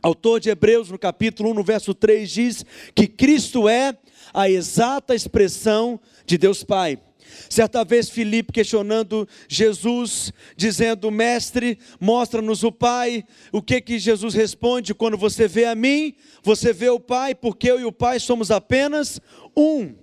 Autor 0.02 0.40
de 0.40 0.48
Hebreus, 0.48 0.90
no 0.90 0.98
capítulo 0.98 1.50
1, 1.50 1.54
no 1.54 1.62
verso 1.62 1.92
3, 1.92 2.30
diz 2.30 2.64
que 2.94 3.06
Cristo 3.06 3.68
é 3.68 3.96
a 4.32 4.48
exata 4.48 5.14
expressão 5.14 6.00
de 6.24 6.38
Deus 6.38 6.64
Pai. 6.64 6.98
Certa 7.48 7.84
vez 7.84 8.08
Filipe 8.08 8.52
questionando 8.52 9.28
Jesus, 9.48 10.32
dizendo: 10.56 11.10
Mestre, 11.10 11.78
mostra-nos 12.00 12.62
o 12.62 12.72
Pai. 12.72 13.24
O 13.52 13.62
que 13.62 13.80
que 13.80 13.98
Jesus 13.98 14.34
responde? 14.34 14.94
Quando 14.94 15.16
você 15.16 15.46
vê 15.46 15.66
a 15.66 15.74
mim, 15.74 16.14
você 16.42 16.72
vê 16.72 16.88
o 16.88 16.98
Pai, 17.00 17.34
porque 17.34 17.70
eu 17.70 17.80
e 17.80 17.84
o 17.84 17.92
Pai 17.92 18.18
somos 18.18 18.50
apenas 18.50 19.20
um. 19.56 19.94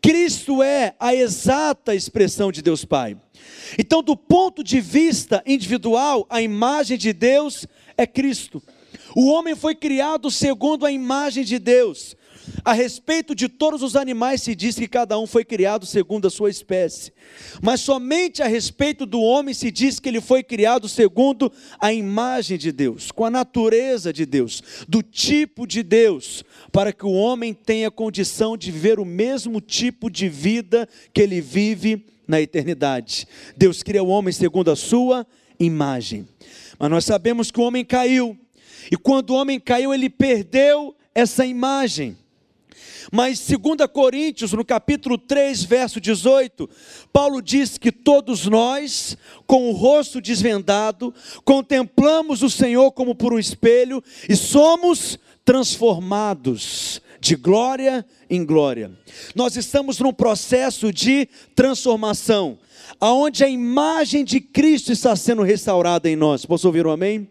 Cristo 0.00 0.62
é 0.62 0.94
a 1.00 1.14
exata 1.14 1.94
expressão 1.94 2.52
de 2.52 2.62
Deus 2.62 2.84
Pai. 2.84 3.16
Então, 3.78 4.02
do 4.02 4.16
ponto 4.16 4.62
de 4.62 4.80
vista 4.80 5.42
individual, 5.46 6.26
a 6.28 6.40
imagem 6.40 6.96
de 6.96 7.12
Deus 7.12 7.66
é 7.96 8.06
Cristo. 8.06 8.62
O 9.14 9.26
homem 9.26 9.56
foi 9.56 9.74
criado 9.74 10.30
segundo 10.30 10.86
a 10.86 10.92
imagem 10.92 11.44
de 11.44 11.58
Deus. 11.58 12.16
A 12.66 12.72
respeito 12.72 13.32
de 13.32 13.48
todos 13.48 13.80
os 13.80 13.94
animais 13.94 14.42
se 14.42 14.52
diz 14.52 14.74
que 14.74 14.88
cada 14.88 15.16
um 15.20 15.24
foi 15.24 15.44
criado 15.44 15.86
segundo 15.86 16.26
a 16.26 16.30
sua 16.30 16.50
espécie. 16.50 17.12
Mas 17.62 17.80
somente 17.80 18.42
a 18.42 18.48
respeito 18.48 19.06
do 19.06 19.20
homem 19.20 19.54
se 19.54 19.70
diz 19.70 20.00
que 20.00 20.08
ele 20.08 20.20
foi 20.20 20.42
criado 20.42 20.88
segundo 20.88 21.52
a 21.78 21.92
imagem 21.92 22.58
de 22.58 22.72
Deus, 22.72 23.12
com 23.12 23.24
a 23.24 23.30
natureza 23.30 24.12
de 24.12 24.26
Deus, 24.26 24.84
do 24.88 25.00
tipo 25.00 25.64
de 25.64 25.84
Deus, 25.84 26.42
para 26.72 26.92
que 26.92 27.06
o 27.06 27.12
homem 27.12 27.54
tenha 27.54 27.88
condição 27.88 28.56
de 28.56 28.72
viver 28.72 28.98
o 28.98 29.04
mesmo 29.04 29.60
tipo 29.60 30.10
de 30.10 30.28
vida 30.28 30.88
que 31.14 31.20
ele 31.20 31.40
vive 31.40 32.04
na 32.26 32.40
eternidade. 32.40 33.28
Deus 33.56 33.80
cria 33.80 34.02
o 34.02 34.08
homem 34.08 34.32
segundo 34.32 34.72
a 34.72 34.76
sua 34.76 35.24
imagem. 35.56 36.26
Mas 36.80 36.90
nós 36.90 37.04
sabemos 37.04 37.52
que 37.52 37.60
o 37.60 37.62
homem 37.62 37.84
caiu, 37.84 38.36
e 38.90 38.96
quando 38.96 39.30
o 39.30 39.34
homem 39.36 39.60
caiu, 39.60 39.94
ele 39.94 40.10
perdeu 40.10 40.96
essa 41.14 41.46
imagem. 41.46 42.16
Mas 43.12 43.46
2 43.46 43.88
Coríntios, 43.92 44.52
no 44.52 44.64
capítulo 44.64 45.16
3, 45.18 45.64
verso 45.64 46.00
18, 46.00 46.68
Paulo 47.12 47.40
diz 47.40 47.78
que 47.78 47.92
todos 47.92 48.46
nós, 48.46 49.16
com 49.46 49.68
o 49.68 49.72
rosto 49.72 50.20
desvendado, 50.20 51.14
contemplamos 51.44 52.42
o 52.42 52.50
Senhor 52.50 52.90
como 52.92 53.14
por 53.14 53.32
um 53.32 53.38
espelho 53.38 54.02
e 54.28 54.34
somos 54.34 55.18
transformados 55.44 57.00
de 57.20 57.36
glória 57.36 58.04
em 58.28 58.44
glória. 58.44 58.90
Nós 59.34 59.56
estamos 59.56 59.98
num 59.98 60.12
processo 60.12 60.92
de 60.92 61.28
transformação, 61.54 62.58
aonde 63.00 63.44
a 63.44 63.48
imagem 63.48 64.24
de 64.24 64.40
Cristo 64.40 64.92
está 64.92 65.14
sendo 65.16 65.42
restaurada 65.42 66.08
em 66.08 66.16
nós. 66.16 66.44
Posso 66.44 66.66
ouvir 66.66 66.86
um 66.86 66.90
amém? 66.90 67.28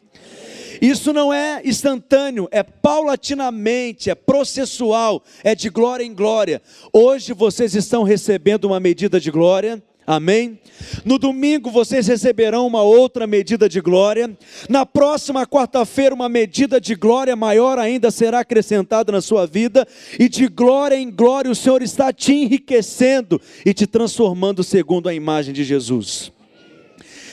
Isso 0.82 1.14
não 1.14 1.34
é 1.34 1.62
instantâneo, 1.64 2.48
é 2.52 2.64
paulatinamente, 2.64 4.10
é 4.10 4.16
processual, 4.16 5.24
é 5.44 5.56
de 5.56 5.70
glória 5.70 6.04
em 6.04 6.14
glória. 6.14 6.62
Hoje 6.92 7.34
vocês 7.34 7.76
estão 7.76 8.04
recebendo 8.04 8.66
uma 8.66 8.80
medida 8.80 9.20
de 9.20 9.32
glória. 9.32 9.82
Amém? 10.08 10.60
No 11.04 11.18
domingo 11.18 11.72
vocês 11.72 12.08
receberão 12.08 12.68
uma 12.68 12.84
outra 12.84 13.26
medida 13.26 13.68
de 13.68 13.82
glória. 13.82 14.38
Na 14.70 14.86
próxima 14.86 15.48
quarta-feira, 15.48 16.14
uma 16.14 16.30
medida 16.30 16.80
de 16.80 16.94
glória 16.94 17.36
maior 17.36 17.80
ainda 17.80 18.12
será 18.12 18.42
acrescentada 18.42 19.12
na 19.12 19.20
sua 19.20 19.48
vida. 19.48 19.88
E 20.20 20.30
de 20.30 20.48
glória 20.48 20.96
em 20.96 21.10
glória, 21.10 21.50
o 21.50 21.56
Senhor 21.56 21.82
está 21.82 22.14
te 22.14 22.34
enriquecendo 22.34 23.42
e 23.66 23.74
te 23.74 23.88
transformando 23.88 24.64
segundo 24.64 25.10
a 25.10 25.14
imagem 25.14 25.54
de 25.54 25.64
Jesus. 25.64 26.35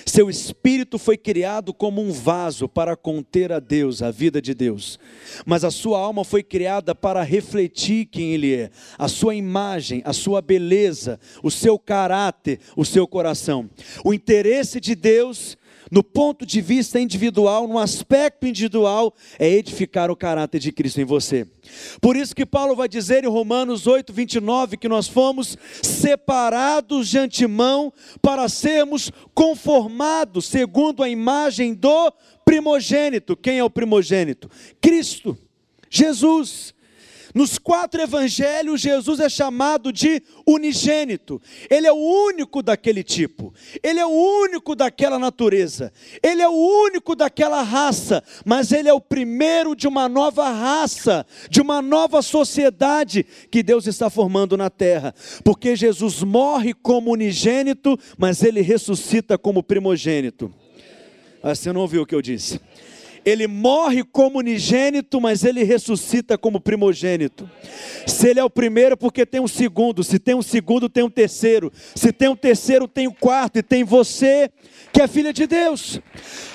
Seu 0.04 0.28
espírito 0.28 0.98
foi 0.98 1.16
criado 1.16 1.72
como 1.72 2.00
um 2.00 2.12
vaso 2.12 2.68
para 2.68 2.96
conter 2.96 3.52
a 3.52 3.58
Deus, 3.60 4.02
a 4.02 4.10
vida 4.10 4.40
de 4.40 4.54
Deus. 4.54 4.98
Mas 5.46 5.64
a 5.64 5.70
sua 5.70 5.98
alma 5.98 6.24
foi 6.24 6.42
criada 6.42 6.94
para 6.94 7.22
refletir 7.22 8.06
quem 8.06 8.32
Ele 8.32 8.54
é, 8.54 8.70
a 8.98 9.08
sua 9.08 9.34
imagem, 9.34 10.02
a 10.04 10.12
sua 10.12 10.42
beleza, 10.42 11.18
o 11.42 11.50
seu 11.50 11.78
caráter, 11.78 12.60
o 12.76 12.84
seu 12.84 13.06
coração. 13.06 13.68
O 14.04 14.12
interesse 14.12 14.80
de 14.80 14.94
Deus 14.94 15.56
no 15.92 16.02
ponto 16.02 16.46
de 16.46 16.62
vista 16.62 16.98
individual, 16.98 17.68
no 17.68 17.78
aspecto 17.78 18.46
individual, 18.46 19.14
é 19.38 19.46
edificar 19.46 20.10
o 20.10 20.16
caráter 20.16 20.58
de 20.58 20.72
Cristo 20.72 21.02
em 21.02 21.04
você. 21.04 21.46
Por 22.00 22.16
isso 22.16 22.34
que 22.34 22.46
Paulo 22.46 22.74
vai 22.74 22.88
dizer 22.88 23.24
em 23.24 23.28
Romanos 23.28 23.86
8, 23.86 24.10
29 24.10 24.78
que 24.78 24.88
nós 24.88 25.06
fomos 25.06 25.54
separados 25.82 27.10
de 27.10 27.18
antemão 27.18 27.92
para 28.22 28.48
sermos 28.48 29.12
conformados 29.34 30.46
segundo 30.46 31.02
a 31.02 31.10
imagem 31.10 31.74
do 31.74 32.10
primogênito. 32.42 33.36
Quem 33.36 33.58
é 33.58 33.64
o 33.64 33.68
primogênito? 33.68 34.50
Cristo, 34.80 35.36
Jesus. 35.90 36.72
Nos 37.34 37.58
quatro 37.58 38.00
evangelhos, 38.02 38.80
Jesus 38.80 39.18
é 39.18 39.28
chamado 39.28 39.92
de 39.92 40.22
unigênito. 40.46 41.40
Ele 41.70 41.86
é 41.86 41.92
o 41.92 41.96
único 41.96 42.62
daquele 42.62 43.02
tipo. 43.02 43.54
Ele 43.82 43.98
é 43.98 44.06
o 44.06 44.10
único 44.10 44.74
daquela 44.74 45.18
natureza. 45.18 45.92
Ele 46.22 46.42
é 46.42 46.48
o 46.48 46.52
único 46.52 47.16
daquela 47.16 47.62
raça. 47.62 48.22
Mas 48.44 48.70
ele 48.70 48.88
é 48.88 48.92
o 48.92 49.00
primeiro 49.00 49.74
de 49.74 49.88
uma 49.88 50.08
nova 50.08 50.50
raça, 50.50 51.26
de 51.48 51.60
uma 51.60 51.80
nova 51.80 52.20
sociedade 52.20 53.24
que 53.50 53.62
Deus 53.62 53.86
está 53.86 54.10
formando 54.10 54.56
na 54.56 54.68
terra. 54.68 55.14
Porque 55.42 55.74
Jesus 55.74 56.22
morre 56.22 56.74
como 56.74 57.12
unigênito, 57.12 57.98
mas 58.18 58.42
ele 58.42 58.60
ressuscita 58.60 59.38
como 59.38 59.62
primogênito. 59.62 60.52
Ah, 61.42 61.54
você 61.54 61.72
não 61.72 61.80
ouviu 61.80 62.02
o 62.02 62.06
que 62.06 62.14
eu 62.14 62.22
disse? 62.22 62.60
Ele 63.24 63.46
morre 63.46 64.02
como 64.02 64.38
unigênito, 64.38 65.20
mas 65.20 65.44
ele 65.44 65.62
ressuscita 65.62 66.36
como 66.36 66.60
primogênito. 66.60 67.48
Se 68.06 68.28
ele 68.28 68.40
é 68.40 68.44
o 68.44 68.50
primeiro, 68.50 68.96
porque 68.96 69.24
tem 69.24 69.40
um 69.40 69.46
segundo. 69.46 70.02
Se 70.02 70.18
tem 70.18 70.34
um 70.34 70.42
segundo, 70.42 70.88
tem 70.88 71.04
um 71.04 71.10
terceiro. 71.10 71.72
Se 71.94 72.12
tem 72.12 72.28
um 72.28 72.36
terceiro, 72.36 72.88
tem 72.88 73.06
um 73.06 73.12
quarto. 73.12 73.58
E 73.58 73.62
tem 73.62 73.84
você, 73.84 74.50
que 74.92 75.00
é 75.00 75.06
filha 75.06 75.32
de 75.32 75.46
Deus. 75.46 76.00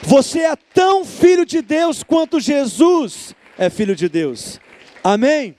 Você 0.03 0.41
é 0.41 0.55
tão 0.73 1.05
filho 1.05 1.45
de 1.45 1.61
Deus 1.61 2.03
quanto 2.03 2.39
Jesus 2.39 3.33
é 3.57 3.69
filho 3.69 3.95
de 3.95 4.09
Deus. 4.09 4.59
Amém? 5.03 5.55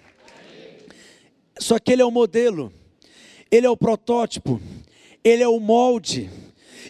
Só 1.59 1.79
que 1.79 1.93
ele 1.93 2.03
é 2.03 2.05
o 2.05 2.11
modelo, 2.11 2.73
ele 3.51 3.67
é 3.67 3.71
o 3.71 3.77
protótipo, 3.77 4.61
ele 5.25 5.43
é 5.43 5.49
o 5.49 5.59
molde. 5.59 6.31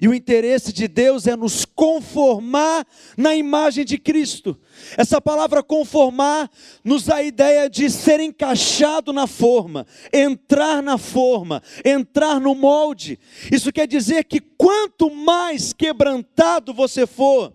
E 0.00 0.08
o 0.08 0.14
interesse 0.14 0.72
de 0.72 0.87
Deus 0.87 1.26
é 1.26 1.37
nos 1.37 1.64
conformar 1.64 2.87
na 3.16 3.34
imagem 3.34 3.84
de 3.84 3.98
Cristo. 3.98 4.58
Essa 4.96 5.20
palavra 5.20 5.62
conformar 5.62 6.50
nos 6.84 7.04
dá 7.04 7.16
a 7.16 7.22
ideia 7.22 7.68
de 7.68 7.90
ser 7.90 8.20
encaixado 8.20 9.12
na 9.12 9.26
forma, 9.26 9.87
entrar 10.12 10.82
na 10.82 10.98
forma, 10.98 11.62
entrar 11.84 12.40
no 12.40 12.54
molde. 12.54 13.18
Isso 13.50 13.72
quer 13.72 13.87
dizer 13.87 14.24
que 14.24 14.40
quanto 14.40 15.11
mais 15.11 15.72
quebrantado 15.72 16.72
você 16.72 17.06
for, 17.06 17.52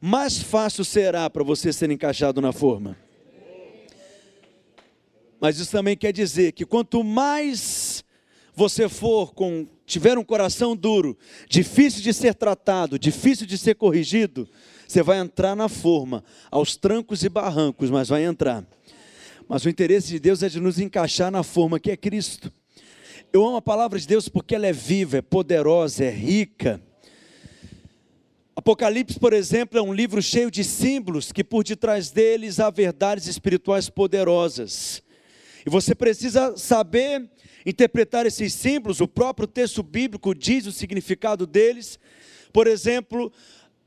mais 0.00 0.38
fácil 0.38 0.84
será 0.84 1.28
para 1.30 1.44
você 1.44 1.72
ser 1.72 1.90
encaixado 1.90 2.40
na 2.40 2.52
forma. 2.52 2.96
Mas 5.40 5.58
isso 5.58 5.70
também 5.72 5.96
quer 5.96 6.12
dizer 6.12 6.52
que 6.52 6.66
quanto 6.66 7.02
mais 7.02 8.04
você 8.54 8.88
for 8.90 9.32
com 9.32 9.66
tiver 9.90 10.16
um 10.16 10.24
coração 10.24 10.76
duro, 10.76 11.18
difícil 11.48 12.00
de 12.00 12.14
ser 12.14 12.34
tratado, 12.34 12.98
difícil 12.98 13.46
de 13.46 13.58
ser 13.58 13.74
corrigido, 13.74 14.48
você 14.86 15.02
vai 15.02 15.18
entrar 15.18 15.54
na 15.54 15.68
forma, 15.68 16.24
aos 16.50 16.76
trancos 16.76 17.22
e 17.24 17.28
barrancos, 17.28 17.90
mas 17.90 18.08
vai 18.08 18.24
entrar. 18.24 18.64
Mas 19.48 19.64
o 19.64 19.68
interesse 19.68 20.08
de 20.08 20.20
Deus 20.20 20.42
é 20.42 20.48
de 20.48 20.60
nos 20.60 20.78
encaixar 20.78 21.30
na 21.30 21.42
forma 21.42 21.80
que 21.80 21.90
é 21.90 21.96
Cristo. 21.96 22.52
Eu 23.32 23.46
amo 23.46 23.56
a 23.56 23.62
palavra 23.62 23.98
de 23.98 24.06
Deus 24.06 24.28
porque 24.28 24.54
ela 24.54 24.66
é 24.66 24.72
viva, 24.72 25.18
é 25.18 25.22
poderosa, 25.22 26.04
é 26.04 26.10
rica. 26.10 26.80
Apocalipse, 28.54 29.18
por 29.18 29.32
exemplo, 29.32 29.78
é 29.78 29.82
um 29.82 29.92
livro 29.92 30.20
cheio 30.22 30.50
de 30.50 30.62
símbolos 30.62 31.32
que 31.32 31.42
por 31.42 31.64
detrás 31.64 32.10
deles 32.10 32.60
há 32.60 32.70
verdades 32.70 33.26
espirituais 33.26 33.88
poderosas. 33.88 35.02
E 35.64 35.70
você 35.70 35.94
precisa 35.94 36.56
saber 36.56 37.28
interpretar 37.64 38.26
esses 38.26 38.54
símbolos, 38.54 39.00
o 39.00 39.08
próprio 39.08 39.46
texto 39.46 39.82
bíblico 39.82 40.34
diz 40.34 40.66
o 40.66 40.72
significado 40.72 41.46
deles. 41.46 41.98
Por 42.52 42.66
exemplo, 42.66 43.32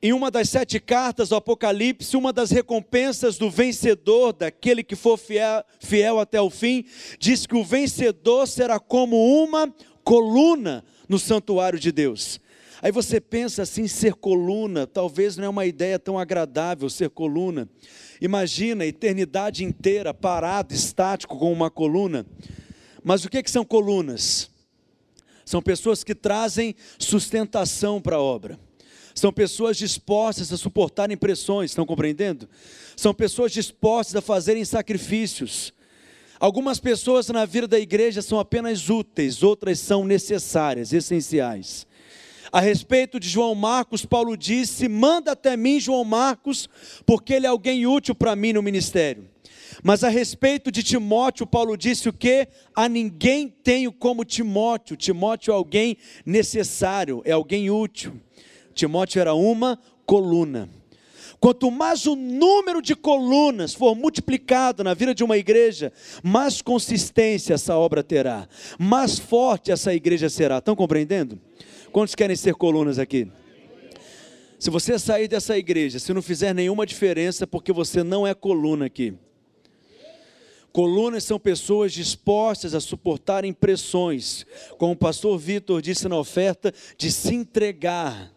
em 0.02 0.12
uma 0.12 0.30
das 0.30 0.50
sete 0.50 0.80
cartas 0.80 1.30
do 1.30 1.36
Apocalipse, 1.36 2.18
uma 2.18 2.34
das 2.34 2.52
recompensas 2.52 3.38
do 3.38 3.50
vencedor, 3.50 4.34
daquele 4.34 4.84
que 4.84 4.96
for 4.96 5.18
fiel, 5.18 5.64
fiel 5.80 6.20
até 6.20 6.42
o 6.42 6.50
fim, 6.50 6.86
diz 7.18 7.46
que 7.46 7.56
o 7.56 7.64
vencedor 7.64 8.46
será 8.48 8.80
como 8.80 9.16
uma 9.44 9.74
coluna 10.04 10.84
no 11.08 11.18
santuário 11.18 11.80
de 11.80 11.92
Deus. 11.92 12.42
Aí 12.82 12.92
você 12.92 13.22
pensa 13.22 13.62
assim, 13.62 13.88
ser 13.88 14.14
coluna, 14.16 14.86
talvez 14.86 15.38
não 15.38 15.46
é 15.46 15.50
uma 15.50 15.66
ideia 15.66 15.98
tão 15.98 16.20
agradável 16.20 16.90
ser 16.90 17.10
coluna. 17.10 17.70
Imagina 18.20 18.84
a 18.84 18.88
eternidade 18.88 19.64
inteira 19.64 20.14
parado, 20.14 20.74
estático, 20.74 21.38
com 21.38 21.50
uma 21.50 21.72
coluna. 21.72 22.26
Mas 23.04 23.26
o 23.26 23.30
que, 23.30 23.44
que 23.44 23.52
são 23.52 23.66
colunas? 23.66 24.50
São 25.46 25.62
pessoas 25.62 26.04
que 26.04 26.16
trazem 26.16 26.76
sustentação 26.98 28.02
para 28.02 28.16
a 28.16 28.22
obra. 28.22 28.60
São 29.14 29.32
pessoas 29.32 29.78
dispostas 29.78 30.52
a 30.52 30.58
suportarem 30.58 31.18
pressões, 31.18 31.72
estão 31.72 31.86
compreendendo? 31.86 32.50
São 32.96 33.14
pessoas 33.14 33.52
dispostas 33.52 34.16
a 34.16 34.22
fazerem 34.22 34.66
sacrifícios. 34.66 35.74
Algumas 36.40 36.80
pessoas 36.80 37.28
na 37.30 37.46
vida 37.46 37.68
da 37.68 37.80
igreja 37.80 38.22
são 38.22 38.40
apenas 38.40 38.90
úteis, 38.90 39.44
outras 39.44 39.80
são 39.80 40.04
necessárias, 40.04 40.92
essenciais. 40.92 41.86
A 42.52 42.60
respeito 42.60 43.20
de 43.20 43.30
João 43.30 43.56
Marcos, 43.56 44.06
Paulo 44.06 44.36
disse: 44.36 44.88
Manda 44.88 45.32
até 45.32 45.56
mim 45.56 45.80
João 45.80 46.04
Marcos, 46.04 46.70
porque 47.06 47.34
ele 47.34 47.46
é 47.46 47.50
alguém 47.50 47.86
útil 47.88 48.14
para 48.14 48.36
mim 48.36 48.54
no 48.54 48.62
ministério. 48.62 49.33
Mas 49.82 50.04
a 50.04 50.10
respeito 50.10 50.72
de 50.72 50.84
Timóteo, 50.84 51.48
Paulo 51.48 51.78
disse 51.78 52.10
o 52.10 52.14
que? 52.14 52.48
A 52.76 52.90
ninguém 52.90 53.48
tenho 53.48 53.92
como 53.92 54.26
Timóteo. 54.26 54.98
Timóteo 54.98 55.52
é 55.52 55.56
alguém 55.56 55.98
necessário, 56.26 57.22
é 57.26 57.32
alguém 57.32 57.70
útil. 57.70 58.20
Timóteo 58.74 59.20
era 59.20 59.34
uma 59.34 59.80
coluna. 60.06 60.70
Quanto 61.40 61.70
mais 61.70 62.06
o 62.06 62.16
número 62.16 62.82
de 62.82 62.96
colunas 62.96 63.74
for 63.74 63.94
multiplicado 63.96 64.82
na 64.82 64.94
vida 64.94 65.14
de 65.14 65.26
uma 65.26 65.38
igreja, 65.38 65.92
mais 66.24 66.62
consistência 66.62 67.56
essa 67.56 67.76
obra 67.76 68.02
terá, 68.02 68.48
mais 68.80 69.20
forte 69.20 69.70
essa 69.70 69.94
igreja 69.94 70.30
será. 70.30 70.60
Estão 70.60 70.74
compreendendo? 70.74 71.38
Quantos 71.92 72.16
querem 72.16 72.36
ser 72.36 72.56
colunas 72.56 72.98
aqui? 72.98 73.30
Se 74.58 74.70
você 74.70 74.98
sair 74.98 75.28
dessa 75.28 75.58
igreja, 75.58 76.00
se 76.00 76.14
não 76.14 76.22
fizer 76.22 76.56
nenhuma 76.56 76.86
diferença, 76.86 77.46
porque 77.46 77.74
você 77.74 78.02
não 78.02 78.26
é 78.26 78.34
coluna 78.34 78.86
aqui. 78.86 79.14
Colunas 80.74 81.24
são 81.24 81.40
pessoas 81.40 81.94
dispostas 81.94 82.74
a 82.74 82.80
suportar 82.80 83.44
pressões, 83.54 84.44
como 84.80 84.94
o 84.94 84.98
pastor 84.98 85.38
Vitor 85.38 85.84
disse 85.84 86.08
na 86.08 86.18
oferta, 86.18 86.74
de 86.98 87.12
se 87.12 87.36
entregar, 87.36 88.34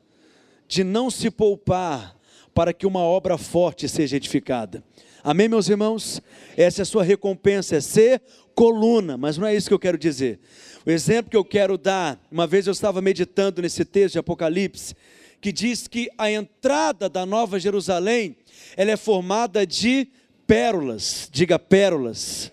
de 0.69 0.85
não 0.85 1.11
se 1.11 1.31
poupar, 1.31 2.15
para 2.55 2.75
que 2.75 2.87
uma 2.87 3.01
obra 3.01 3.39
forte 3.39 3.89
seja 3.89 4.17
edificada. 4.17 4.85
Amém, 5.25 5.49
meus 5.49 5.71
irmãos? 5.71 6.21
Essa 6.59 6.83
é 6.83 6.85
a 6.85 6.87
sua 6.87 7.03
recompensa, 7.03 7.77
é 7.77 7.81
ser 7.81 8.21
coluna, 8.55 9.17
mas 9.17 9.39
não 9.39 9.47
é 9.47 9.57
isso 9.57 9.69
que 9.69 9.75
eu 9.75 9.79
quero 9.79 9.97
dizer. 9.97 10.39
O 10.85 10.91
exemplo 10.91 11.31
que 11.31 11.37
eu 11.39 11.45
quero 11.45 11.79
dar, 11.79 12.21
uma 12.31 12.47
vez 12.47 12.67
eu 12.67 12.73
estava 12.73 13.01
meditando 13.01 13.63
nesse 13.63 13.83
texto 13.83 14.13
de 14.13 14.19
Apocalipse, 14.19 14.95
que 15.41 15.51
diz 15.51 15.89
que 15.89 16.11
a 16.19 16.31
entrada 16.31 17.09
da 17.09 17.25
Nova 17.25 17.59
Jerusalém, 17.59 18.37
ela 18.77 18.91
é 18.91 18.97
formada 18.97 19.67
de 19.67 20.09
pérolas, 20.47 21.29
diga 21.33 21.59
pérolas. 21.59 22.53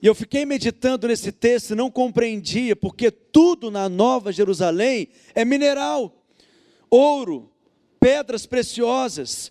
E 0.00 0.06
eu 0.06 0.14
fiquei 0.14 0.44
meditando 0.44 1.08
nesse 1.08 1.32
texto 1.32 1.70
e 1.70 1.74
não 1.74 1.90
compreendia, 1.90 2.76
porque 2.76 3.10
tudo 3.10 3.70
na 3.70 3.88
Nova 3.88 4.32
Jerusalém 4.32 5.08
é 5.34 5.44
mineral, 5.44 6.14
ouro, 6.90 7.50
pedras 7.98 8.44
preciosas. 8.44 9.50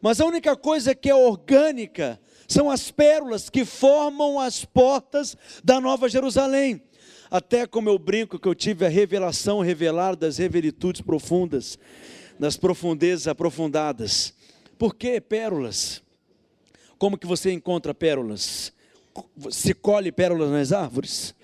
Mas 0.00 0.20
a 0.20 0.26
única 0.26 0.56
coisa 0.56 0.94
que 0.94 1.10
é 1.10 1.14
orgânica 1.14 2.20
são 2.48 2.70
as 2.70 2.90
pérolas 2.90 3.48
que 3.48 3.64
formam 3.64 4.38
as 4.38 4.64
portas 4.64 5.36
da 5.62 5.80
Nova 5.80 6.08
Jerusalém. 6.08 6.82
Até 7.30 7.66
como 7.66 7.88
eu 7.88 7.98
brinco 7.98 8.38
que 8.38 8.46
eu 8.46 8.54
tive 8.54 8.86
a 8.86 8.88
revelação 8.88 9.60
revelar 9.60 10.14
das 10.14 10.38
revelitudes 10.38 11.00
profundas, 11.00 11.78
das 12.38 12.56
profundezas 12.56 13.26
aprofundadas. 13.26 14.34
Por 14.78 14.94
que 14.94 15.20
pérolas? 15.20 16.03
Como 16.98 17.18
que 17.18 17.26
você 17.26 17.52
encontra 17.52 17.94
pérolas? 17.94 18.72
Se 19.50 19.74
colhe 19.74 20.12
pérolas 20.12 20.50
nas 20.50 20.72
árvores? 20.72 21.34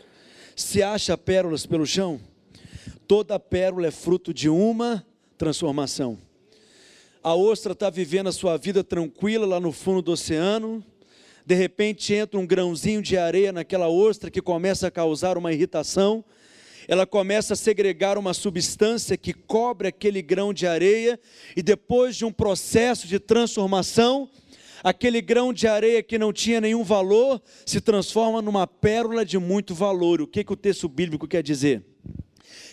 Se 0.57 0.83
acha 0.83 1.17
pérolas 1.17 1.67
pelo 1.67 1.87
chão? 1.87 2.21
Toda 3.07 3.39
pérola 3.39 3.89
é 3.89 3.91
fruto 3.91 4.33
de 4.33 4.49
uma 4.49 5.05
transformação. 5.37 6.19
A 7.23 7.35
ostra 7.35 7.73
está 7.73 7.91
vivendo 7.91 8.29
a 8.29 8.33
sua 8.33 8.57
vida 8.57 8.83
tranquila 8.83 9.47
lá 9.47 9.61
no 9.61 9.73
fundo 9.73 10.01
do 10.01 10.13
oceano, 10.13 10.83
de 11.45 11.55
repente 11.55 12.15
entra 12.15 12.39
um 12.39 12.47
grãozinho 12.47 13.03
de 13.03 13.19
areia 13.19 13.53
naquela 13.53 13.89
ostra 13.89 14.31
que 14.31 14.41
começa 14.41 14.87
a 14.87 14.91
causar 14.91 15.37
uma 15.37 15.53
irritação, 15.53 16.25
ela 16.89 17.07
começa 17.07 17.55
a 17.55 17.57
segregar 17.57 18.17
uma 18.17 18.33
substância 18.33 19.17
que 19.17 19.33
cobre 19.33 19.89
aquele 19.89 20.23
grão 20.23 20.53
de 20.53 20.67
areia, 20.67 21.21
e 21.57 21.63
depois 21.63 22.17
de 22.17 22.25
um 22.25 22.33
processo 22.33 23.07
de 23.07 23.19
transformação, 23.19 24.31
aquele 24.83 25.21
grão 25.21 25.53
de 25.53 25.67
areia 25.67 26.03
que 26.03 26.19
não 26.19 26.33
tinha 26.33 26.61
nenhum 26.61 26.83
valor 26.83 27.41
se 27.65 27.81
transforma 27.81 28.43
numa 28.43 28.67
pérola 28.67 29.25
de 29.25 29.39
muito 29.39 29.75
valor. 29.75 30.21
O 30.21 30.27
que, 30.27 30.45
que 30.45 30.53
o 30.53 30.57
texto 30.57 30.89
bíblico 30.89 31.27
quer 31.27 31.43
dizer? 31.43 31.85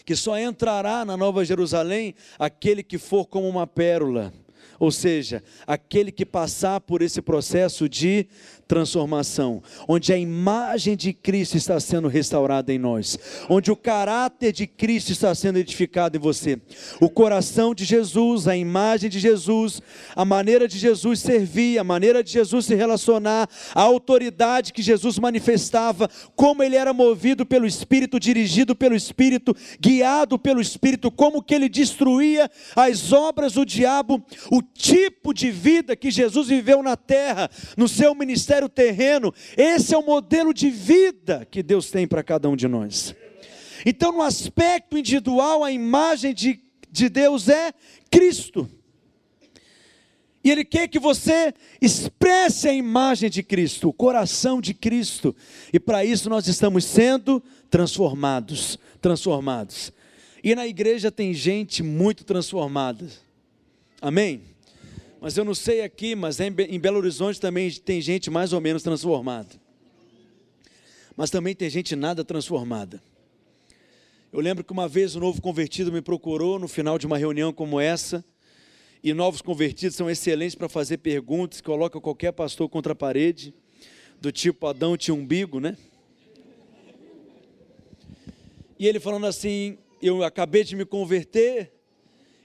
Que 0.06 0.16
só 0.16 0.38
entrará 0.38 1.04
na 1.04 1.18
Nova 1.18 1.44
Jerusalém 1.44 2.16
aquele 2.40 2.82
que 2.82 2.98
for 2.98 3.26
como 3.26 3.48
uma 3.48 3.68
pérola 3.68 4.34
ou 4.80 4.92
seja, 4.92 5.44
aquele 5.66 6.12
que 6.12 6.26
passar 6.26 6.80
por 6.82 7.02
esse 7.02 7.22
processo 7.22 7.90
de 7.90 8.28
transformação, 8.68 9.64
onde 9.88 10.12
a 10.12 10.18
imagem 10.18 10.96
de 10.96 11.14
Cristo 11.14 11.56
está 11.56 11.80
sendo 11.80 12.08
restaurada 12.08 12.74
em 12.74 12.78
nós, 12.78 13.18
onde 13.50 13.72
o 13.72 13.76
caráter 13.76 14.52
de 14.52 14.68
Cristo 14.68 15.12
está 15.12 15.34
sendo 15.34 15.58
edificado 15.58 16.18
em 16.18 16.20
você, 16.20 16.60
o 17.00 17.10
coração 17.10 17.74
de 17.74 17.86
Jesus, 17.86 18.48
a 18.48 18.58
imagem 18.58 19.10
de 19.10 19.20
Jesus, 19.20 19.82
a 20.16 20.26
maneira 20.26 20.68
de 20.68 20.78
Jesus 20.78 21.20
servir, 21.20 21.80
a 21.80 21.84
maneira 21.84 22.24
de 22.24 22.32
Jesus 22.32 22.66
se 22.66 22.76
relacionar, 22.76 23.50
a 23.74 23.82
autoridade 23.82 24.74
que 24.74 24.82
Jesus 24.82 25.18
manifestava, 25.18 26.10
como 26.36 26.62
ele 26.62 26.76
era 26.76 26.94
movido 26.94 27.46
pelo 27.46 27.66
Espírito, 27.66 28.20
dirigido 28.20 28.76
pelo 28.76 28.96
Espírito, 28.96 29.56
guiado 29.80 30.38
pelo 30.38 30.60
Espírito, 30.60 31.10
como 31.10 31.42
que 31.42 31.56
ele 31.56 31.70
destruía 31.70 32.50
as 32.76 33.14
obras 33.14 33.54
do 33.54 33.66
diabo, 33.66 34.24
o 34.52 34.62
tipo 34.62 35.34
de 35.34 35.52
vida 35.52 35.96
que 35.96 36.12
Jesus 36.12 36.48
viveu 36.48 36.84
na 36.84 36.98
terra, 36.98 37.50
no 37.78 37.88
seu 37.88 38.14
ministério 38.14 38.57
ministério 38.58 38.70
terreno. 38.70 39.34
Esse 39.56 39.94
é 39.94 39.98
o 39.98 40.06
modelo 40.06 40.54
de 40.54 40.70
vida 40.70 41.48
que 41.50 41.62
Deus 41.62 41.92
tem 41.92 42.08
para 42.08 42.24
cada 42.24 42.50
um 42.50 42.56
de 42.56 42.68
nós. 42.68 43.16
Então, 43.86 44.12
no 44.12 44.22
aspecto 44.22 44.98
individual, 44.98 45.64
a 45.64 45.72
imagem 45.72 46.34
de, 46.34 46.60
de 46.92 47.10
Deus 47.10 47.48
é 47.48 47.72
Cristo. 48.10 48.70
E 50.44 50.50
Ele 50.50 50.64
quer 50.64 50.88
que 50.88 51.00
você 51.00 51.54
expresse 51.82 52.68
a 52.68 52.74
imagem 52.74 53.30
de 53.30 53.44
Cristo, 53.44 53.90
o 53.90 53.94
coração 53.94 54.62
de 54.62 54.74
Cristo. 54.74 55.36
E 55.72 55.80
para 55.80 56.04
isso 56.04 56.30
nós 56.30 56.48
estamos 56.48 56.86
sendo 56.86 57.44
transformados, 57.70 58.80
transformados. 59.02 59.92
E 60.44 60.56
na 60.56 60.66
igreja 60.66 61.12
tem 61.12 61.34
gente 61.34 61.84
muito 61.84 62.24
transformada. 62.24 63.08
Amém? 64.02 64.42
Mas 65.20 65.36
eu 65.36 65.44
não 65.44 65.56
sei 65.56 65.82
aqui, 65.82 66.16
mas 66.16 66.40
em 66.40 66.80
Belo 66.80 66.98
Horizonte 66.98 67.42
também 67.42 67.72
tem 67.72 68.00
gente 68.02 68.30
mais 68.30 68.54
ou 68.54 68.62
menos 68.62 68.84
transformada. 68.84 69.50
Mas 71.16 71.32
também 71.32 71.56
tem 71.56 71.70
gente 71.70 71.96
nada 71.96 72.24
transformada. 72.24 73.02
Eu 74.32 74.40
lembro 74.40 74.64
que 74.64 74.72
uma 74.72 74.88
vez 74.88 75.16
um 75.16 75.20
novo 75.20 75.42
convertido 75.42 75.92
me 75.92 76.02
procurou 76.02 76.60
no 76.60 76.68
final 76.68 77.00
de 77.00 77.08
uma 77.08 77.18
reunião 77.18 77.52
como 77.52 77.80
essa, 77.80 78.24
e 79.04 79.14
novos 79.14 79.42
convertidos 79.42 79.96
são 79.96 80.10
excelentes 80.10 80.54
para 80.54 80.70
fazer 80.70 80.98
perguntas, 80.98 81.62
coloca 81.62 82.00
qualquer 82.00 82.32
pastor 82.34 82.70
contra 82.70 82.94
a 82.94 82.96
parede, 82.96 83.54
do 84.22 84.32
tipo 84.32 84.68
Adão 84.68 84.98
tinha 84.98 85.16
umbigo, 85.16 85.60
né? 85.60 85.78
E 88.78 88.88
ele 88.88 89.00
falando 89.00 89.26
assim: 89.26 89.78
Eu 90.02 90.24
acabei 90.24 90.64
de 90.64 90.76
me 90.76 90.86
converter, 90.86 91.72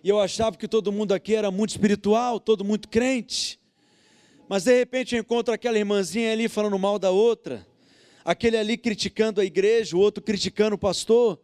e 0.03 0.09
eu 0.09 0.19
achava 0.19 0.57
que 0.57 0.67
todo 0.67 0.91
mundo 0.91 1.13
aqui 1.13 1.35
era 1.35 1.51
muito 1.51 1.71
espiritual, 1.71 2.41
todo 2.41 2.65
muito 2.65 2.89
crente. 2.89 3.61
Mas 4.49 4.65
de 4.65 4.77
repente 4.77 5.15
eu 5.15 5.21
encontro 5.21 5.55
aquela 5.55 5.79
irmãzinha 5.79 6.33
ali 6.33 6.49
falando 6.49 6.79
mal 6.79 6.99
da 6.99 7.11
outra, 7.11 7.67
aquele 8.25 8.57
ali 8.57 8.77
criticando 8.77 9.41
a 9.41 9.45
igreja, 9.45 9.97
o 9.97 10.01
outro 10.01 10.23
criticando 10.23 10.75
o 10.75 10.79
pastor. 10.79 11.39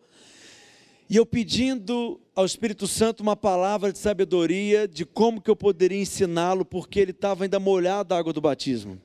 E 1.09 1.17
eu 1.17 1.25
pedindo 1.25 2.21
ao 2.35 2.45
Espírito 2.45 2.87
Santo 2.87 3.23
uma 3.23 3.37
palavra 3.37 3.93
de 3.93 3.99
sabedoria 3.99 4.87
de 4.87 5.07
como 5.07 5.41
que 5.41 5.51
eu 5.51 5.57
poderia 5.57 5.99
ensiná-lo, 5.99 6.65
porque 6.65 7.01
ele 7.01 7.13
estava 7.13 7.45
ainda 7.45 7.59
molhado 7.59 8.11
da 8.11 8.19
água 8.19 8.33
do 8.33 8.41
batismo. 8.41 9.01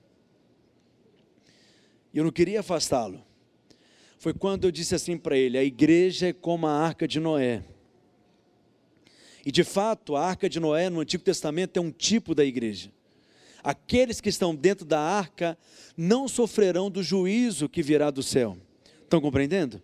E 2.13 2.17
eu 2.17 2.23
não 2.23 2.31
queria 2.31 2.59
afastá-lo. 2.59 3.23
Foi 4.17 4.33
quando 4.33 4.65
eu 4.65 4.71
disse 4.71 4.95
assim 4.95 5.17
para 5.17 5.37
ele: 5.37 5.57
a 5.57 5.63
igreja 5.63 6.27
é 6.27 6.33
como 6.33 6.67
a 6.67 6.71
arca 6.71 7.07
de 7.07 7.19
Noé. 7.19 7.63
E 9.45 9.51
de 9.51 9.63
fato, 9.63 10.15
a 10.15 10.25
arca 10.25 10.49
de 10.49 10.59
Noé 10.59 10.89
no 10.89 11.01
Antigo 11.01 11.23
Testamento 11.23 11.77
é 11.77 11.81
um 11.81 11.91
tipo 11.91 12.33
da 12.33 12.45
igreja. 12.45 12.91
Aqueles 13.63 14.21
que 14.21 14.29
estão 14.29 14.55
dentro 14.55 14.85
da 14.85 14.99
arca 14.99 15.57
não 15.95 16.27
sofrerão 16.27 16.89
do 16.89 17.03
juízo 17.03 17.69
que 17.69 17.81
virá 17.81 18.09
do 18.09 18.23
céu. 18.23 18.57
Estão 19.01 19.21
compreendendo? 19.21 19.81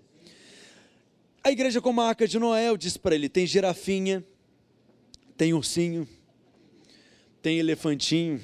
A 1.44 1.52
igreja, 1.52 1.82
como 1.82 2.02
a 2.02 2.08
arca 2.08 2.28
de 2.28 2.38
Noé, 2.38 2.70
eu 2.70 2.78
disse 2.78 3.00
para 3.00 3.16
ele: 3.16 3.30
tem 3.30 3.48
girafinha, 3.48 4.24
tem 5.38 5.54
ursinho, 5.54 6.08
tem 7.42 7.58
elefantinho, 7.60 8.42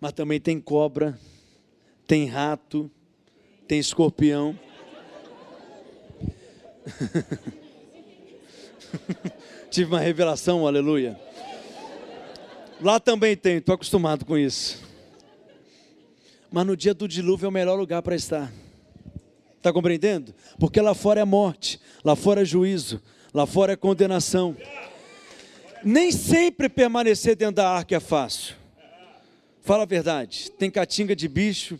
mas 0.00 0.12
também 0.12 0.40
tem 0.40 0.60
cobra, 0.60 1.18
tem 2.06 2.26
rato, 2.26 2.90
tem 3.66 3.78
escorpião. 3.78 4.58
Tive 9.70 9.90
uma 9.92 10.00
revelação, 10.00 10.66
aleluia. 10.66 11.18
Lá 12.80 13.00
também 13.00 13.36
tem, 13.36 13.56
estou 13.56 13.74
acostumado 13.74 14.24
com 14.24 14.36
isso. 14.36 14.82
Mas 16.50 16.66
no 16.66 16.76
dia 16.76 16.94
do 16.94 17.08
dilúvio 17.08 17.46
é 17.46 17.48
o 17.48 17.52
melhor 17.52 17.76
lugar 17.76 18.02
para 18.02 18.14
estar. 18.14 18.52
Está 19.56 19.72
compreendendo? 19.72 20.34
Porque 20.58 20.80
lá 20.80 20.94
fora 20.94 21.20
é 21.20 21.24
morte, 21.24 21.80
lá 22.04 22.14
fora 22.14 22.42
é 22.42 22.44
juízo, 22.44 23.02
lá 23.34 23.46
fora 23.46 23.72
é 23.72 23.76
condenação. 23.76 24.56
Nem 25.84 26.12
sempre 26.12 26.68
permanecer 26.68 27.36
dentro 27.36 27.56
da 27.56 27.68
arca 27.68 27.96
é 27.96 28.00
fácil. 28.00 28.54
Fala 29.62 29.82
a 29.82 29.86
verdade. 29.86 30.50
Tem 30.52 30.70
catinga 30.70 31.14
de 31.14 31.28
bicho, 31.28 31.78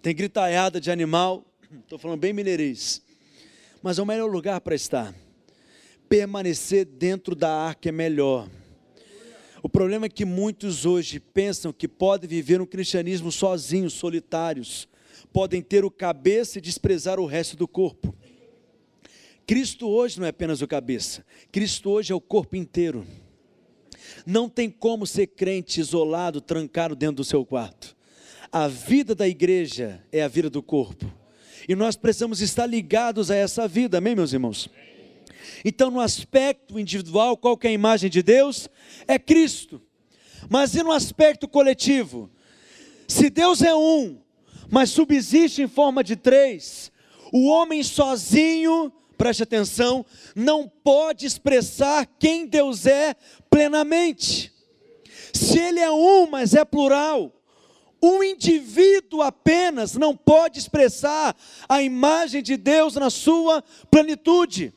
tem 0.00 0.14
gritaiada 0.14 0.80
de 0.80 0.90
animal. 0.90 1.44
Estou 1.82 1.98
falando 1.98 2.20
bem 2.20 2.32
mineirês. 2.32 3.02
Mas 3.82 3.98
é 3.98 4.02
o 4.02 4.06
melhor 4.06 4.30
lugar 4.30 4.60
para 4.60 4.74
estar 4.74 5.14
permanecer 6.10 6.84
dentro 6.84 7.36
da 7.36 7.48
arca 7.48 7.88
é 7.88 7.92
melhor. 7.92 8.48
O 9.62 9.68
problema 9.68 10.06
é 10.06 10.08
que 10.08 10.24
muitos 10.24 10.84
hoje 10.84 11.20
pensam 11.20 11.72
que 11.72 11.86
podem 11.86 12.28
viver 12.28 12.60
um 12.60 12.66
cristianismo 12.66 13.30
sozinhos, 13.30 13.92
solitários, 13.92 14.88
podem 15.32 15.62
ter 15.62 15.84
o 15.84 15.90
cabeça 15.90 16.58
e 16.58 16.60
desprezar 16.60 17.20
o 17.20 17.26
resto 17.26 17.56
do 17.56 17.68
corpo. 17.68 18.12
Cristo 19.46 19.88
hoje 19.88 20.18
não 20.18 20.26
é 20.26 20.30
apenas 20.30 20.60
o 20.60 20.66
cabeça, 20.66 21.24
Cristo 21.52 21.90
hoje 21.90 22.12
é 22.12 22.14
o 22.14 22.20
corpo 22.20 22.56
inteiro. 22.56 23.06
Não 24.26 24.48
tem 24.48 24.68
como 24.68 25.06
ser 25.06 25.28
crente 25.28 25.80
isolado, 25.80 26.40
trancado 26.40 26.96
dentro 26.96 27.16
do 27.16 27.24
seu 27.24 27.46
quarto. 27.46 27.96
A 28.50 28.66
vida 28.66 29.14
da 29.14 29.28
igreja 29.28 30.02
é 30.10 30.22
a 30.22 30.28
vida 30.28 30.50
do 30.50 30.60
corpo. 30.60 31.06
E 31.68 31.76
nós 31.76 31.94
precisamos 31.94 32.40
estar 32.40 32.66
ligados 32.66 33.30
a 33.30 33.36
essa 33.36 33.68
vida, 33.68 33.98
amém, 33.98 34.16
meus 34.16 34.32
irmãos? 34.32 34.68
Então, 35.64 35.90
no 35.90 36.00
aspecto 36.00 36.78
individual, 36.78 37.36
qual 37.36 37.56
que 37.56 37.66
é 37.66 37.70
a 37.70 37.74
imagem 37.74 38.10
de 38.10 38.22
Deus? 38.22 38.68
É 39.06 39.18
Cristo. 39.18 39.80
Mas 40.48 40.74
e 40.74 40.82
no 40.82 40.92
aspecto 40.92 41.46
coletivo? 41.46 42.30
Se 43.06 43.28
Deus 43.28 43.62
é 43.62 43.74
um, 43.74 44.18
mas 44.70 44.90
subsiste 44.90 45.62
em 45.62 45.68
forma 45.68 46.02
de 46.02 46.16
três, 46.16 46.92
o 47.32 47.48
homem 47.48 47.82
sozinho, 47.82 48.92
preste 49.18 49.42
atenção, 49.42 50.06
não 50.34 50.68
pode 50.68 51.26
expressar 51.26 52.06
quem 52.18 52.46
Deus 52.46 52.86
é 52.86 53.14
plenamente. 53.50 54.52
Se 55.32 55.58
ele 55.58 55.80
é 55.80 55.90
um, 55.90 56.26
mas 56.28 56.54
é 56.54 56.64
plural, 56.64 57.32
um 58.02 58.22
indivíduo 58.22 59.22
apenas 59.22 59.94
não 59.94 60.16
pode 60.16 60.58
expressar 60.58 61.36
a 61.68 61.82
imagem 61.82 62.42
de 62.42 62.56
Deus 62.56 62.94
na 62.94 63.10
sua 63.10 63.62
plenitude. 63.90 64.72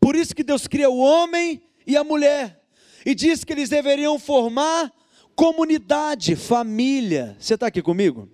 Por 0.00 0.14
isso 0.16 0.34
que 0.34 0.42
Deus 0.42 0.66
cria 0.66 0.90
o 0.90 0.98
homem 0.98 1.62
e 1.86 1.96
a 1.96 2.04
mulher 2.04 2.62
e 3.04 3.14
diz 3.14 3.44
que 3.44 3.52
eles 3.52 3.68
deveriam 3.68 4.18
formar 4.18 4.92
comunidade, 5.34 6.34
família. 6.34 7.36
Você 7.38 7.54
está 7.54 7.68
aqui 7.68 7.80
comigo? 7.80 8.28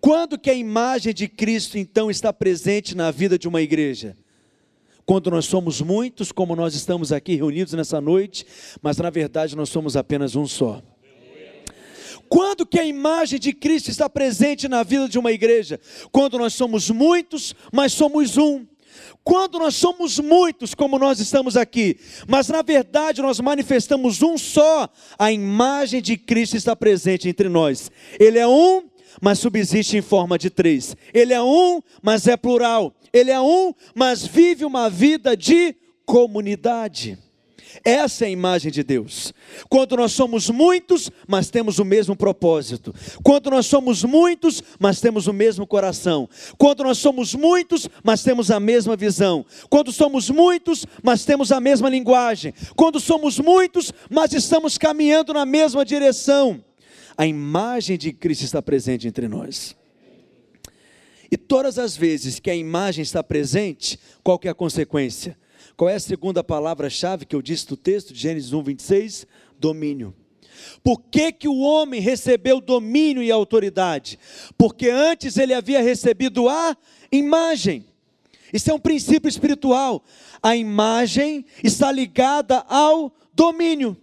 Quando 0.00 0.38
que 0.38 0.50
a 0.50 0.54
imagem 0.54 1.12
de 1.12 1.28
Cristo 1.28 1.78
então 1.78 2.10
está 2.10 2.32
presente 2.32 2.96
na 2.96 3.10
vida 3.10 3.38
de 3.38 3.46
uma 3.46 3.60
igreja? 3.60 4.16
Quando 5.04 5.30
nós 5.30 5.46
somos 5.46 5.80
muitos, 5.80 6.32
como 6.32 6.54
nós 6.54 6.74
estamos 6.74 7.12
aqui 7.12 7.34
reunidos 7.34 7.72
nessa 7.72 8.00
noite, 8.00 8.44
mas 8.82 8.96
na 8.98 9.10
verdade 9.10 9.56
nós 9.56 9.68
somos 9.70 9.96
apenas 9.96 10.36
um 10.36 10.46
só. 10.46 10.82
Quando 12.28 12.66
que 12.66 12.78
a 12.78 12.84
imagem 12.84 13.38
de 13.38 13.52
Cristo 13.52 13.90
está 13.90 14.08
presente 14.08 14.68
na 14.68 14.82
vida 14.82 15.08
de 15.08 15.18
uma 15.18 15.32
igreja? 15.32 15.80
Quando 16.12 16.36
nós 16.36 16.52
somos 16.52 16.90
muitos, 16.90 17.54
mas 17.72 17.92
somos 17.92 18.36
um. 18.36 18.66
Quando 19.24 19.58
nós 19.58 19.74
somos 19.74 20.18
muitos, 20.18 20.74
como 20.74 20.98
nós 20.98 21.20
estamos 21.20 21.56
aqui, 21.56 21.98
mas 22.26 22.48
na 22.48 22.62
verdade 22.62 23.22
nós 23.22 23.40
manifestamos 23.40 24.22
um 24.22 24.38
só, 24.38 24.88
a 25.18 25.32
imagem 25.32 26.00
de 26.00 26.16
Cristo 26.16 26.56
está 26.56 26.74
presente 26.74 27.28
entre 27.28 27.48
nós. 27.48 27.90
Ele 28.18 28.38
é 28.38 28.46
um, 28.46 28.82
mas 29.20 29.38
subsiste 29.38 29.96
em 29.96 30.02
forma 30.02 30.38
de 30.38 30.50
três. 30.50 30.96
Ele 31.12 31.32
é 31.32 31.42
um, 31.42 31.80
mas 32.02 32.26
é 32.26 32.36
plural. 32.36 32.94
Ele 33.12 33.30
é 33.30 33.40
um, 33.40 33.74
mas 33.94 34.26
vive 34.26 34.64
uma 34.64 34.88
vida 34.88 35.36
de 35.36 35.74
comunidade. 36.04 37.18
Essa 37.84 38.24
é 38.24 38.28
a 38.28 38.30
imagem 38.30 38.70
de 38.70 38.82
Deus. 38.82 39.32
Quando 39.68 39.96
nós 39.96 40.12
somos 40.12 40.50
muitos, 40.50 41.10
mas 41.26 41.50
temos 41.50 41.78
o 41.78 41.84
mesmo 41.84 42.16
propósito. 42.16 42.94
Quando 43.22 43.50
nós 43.50 43.66
somos 43.66 44.04
muitos, 44.04 44.62
mas 44.78 45.00
temos 45.00 45.26
o 45.26 45.32
mesmo 45.32 45.66
coração. 45.66 46.28
Quando 46.56 46.84
nós 46.84 46.98
somos 46.98 47.34
muitos, 47.34 47.88
mas 48.02 48.22
temos 48.22 48.50
a 48.50 48.58
mesma 48.58 48.96
visão. 48.96 49.44
Quando 49.68 49.92
somos 49.92 50.30
muitos, 50.30 50.86
mas 51.02 51.24
temos 51.24 51.52
a 51.52 51.60
mesma 51.60 51.88
linguagem. 51.88 52.52
Quando 52.76 53.00
somos 53.00 53.38
muitos, 53.38 53.92
mas 54.10 54.32
estamos 54.32 54.78
caminhando 54.78 55.32
na 55.32 55.44
mesma 55.44 55.84
direção. 55.84 56.62
A 57.16 57.26
imagem 57.26 57.98
de 57.98 58.12
Cristo 58.12 58.44
está 58.44 58.62
presente 58.62 59.08
entre 59.08 59.26
nós. 59.28 59.76
E 61.30 61.36
todas 61.36 61.78
as 61.78 61.96
vezes 61.96 62.40
que 62.40 62.50
a 62.50 62.54
imagem 62.54 63.02
está 63.02 63.22
presente, 63.22 63.98
qual 64.22 64.38
que 64.38 64.48
é 64.48 64.50
a 64.50 64.54
consequência? 64.54 65.36
Qual 65.78 65.88
é 65.88 65.94
a 65.94 66.00
segunda 66.00 66.42
palavra-chave 66.42 67.24
que 67.24 67.36
eu 67.36 67.40
disse 67.40 67.68
do 67.68 67.76
texto 67.76 68.12
de 68.12 68.18
Gênesis 68.18 68.52
1, 68.52 68.62
26? 68.64 69.26
Domínio. 69.60 70.12
Por 70.82 71.00
que, 71.08 71.30
que 71.30 71.46
o 71.46 71.60
homem 71.60 72.00
recebeu 72.00 72.60
domínio 72.60 73.22
e 73.22 73.30
autoridade? 73.30 74.18
Porque 74.58 74.90
antes 74.90 75.36
ele 75.36 75.54
havia 75.54 75.80
recebido 75.80 76.48
a 76.48 76.76
imagem. 77.12 77.86
Isso 78.52 78.72
é 78.72 78.74
um 78.74 78.80
princípio 78.80 79.28
espiritual. 79.28 80.02
A 80.42 80.56
imagem 80.56 81.44
está 81.62 81.92
ligada 81.92 82.64
ao 82.68 83.14
domínio. 83.32 83.96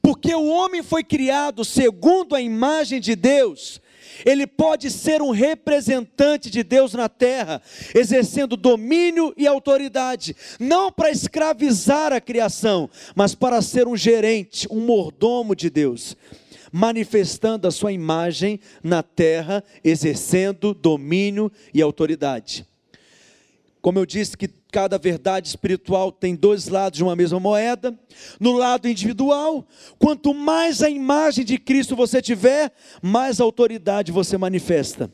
Porque 0.00 0.34
o 0.34 0.46
homem 0.46 0.82
foi 0.82 1.04
criado 1.04 1.62
segundo 1.62 2.34
a 2.34 2.40
imagem 2.40 3.02
de 3.02 3.14
Deus, 3.14 3.81
ele 4.24 4.46
pode 4.46 4.90
ser 4.90 5.22
um 5.22 5.30
representante 5.30 6.50
de 6.50 6.62
Deus 6.62 6.94
na 6.94 7.08
terra, 7.08 7.62
exercendo 7.94 8.56
domínio 8.56 9.32
e 9.36 9.46
autoridade, 9.46 10.36
não 10.58 10.90
para 10.90 11.10
escravizar 11.10 12.12
a 12.12 12.20
criação, 12.20 12.88
mas 13.14 13.34
para 13.34 13.60
ser 13.62 13.86
um 13.86 13.96
gerente, 13.96 14.66
um 14.70 14.80
mordomo 14.80 15.54
de 15.54 15.70
Deus, 15.70 16.16
manifestando 16.72 17.68
a 17.68 17.70
sua 17.70 17.92
imagem 17.92 18.58
na 18.82 19.02
terra, 19.02 19.62
exercendo 19.84 20.72
domínio 20.72 21.50
e 21.72 21.82
autoridade. 21.82 22.66
Como 23.82 23.98
eu 23.98 24.06
disse 24.06 24.36
que 24.36 24.48
cada 24.70 24.96
verdade 24.96 25.48
espiritual 25.48 26.12
tem 26.12 26.36
dois 26.36 26.68
lados 26.68 26.96
de 26.96 27.02
uma 27.02 27.16
mesma 27.16 27.40
moeda. 27.40 27.92
No 28.38 28.52
lado 28.52 28.88
individual, 28.88 29.66
quanto 29.98 30.32
mais 30.32 30.80
a 30.82 30.88
imagem 30.88 31.44
de 31.44 31.58
Cristo 31.58 31.96
você 31.96 32.22
tiver, 32.22 32.72
mais 33.02 33.40
autoridade 33.40 34.12
você 34.12 34.38
manifesta. 34.38 35.10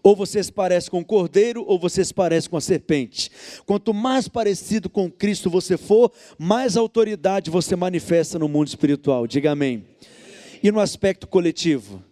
Ou 0.00 0.14
você 0.14 0.42
se 0.42 0.52
parece 0.52 0.88
com 0.88 1.00
o 1.00 1.04
cordeiro, 1.04 1.64
ou 1.66 1.78
você 1.78 2.04
se 2.04 2.14
parece 2.14 2.48
com 2.48 2.56
a 2.56 2.60
serpente. 2.60 3.30
Quanto 3.66 3.92
mais 3.92 4.28
parecido 4.28 4.88
com 4.88 5.10
Cristo 5.10 5.50
você 5.50 5.76
for, 5.76 6.12
mais 6.38 6.76
autoridade 6.76 7.50
você 7.50 7.74
manifesta 7.74 8.38
no 8.38 8.48
mundo 8.48 8.68
espiritual. 8.68 9.26
Diga 9.26 9.50
amém. 9.50 9.84
E 10.62 10.70
no 10.70 10.78
aspecto 10.78 11.26
coletivo, 11.26 12.02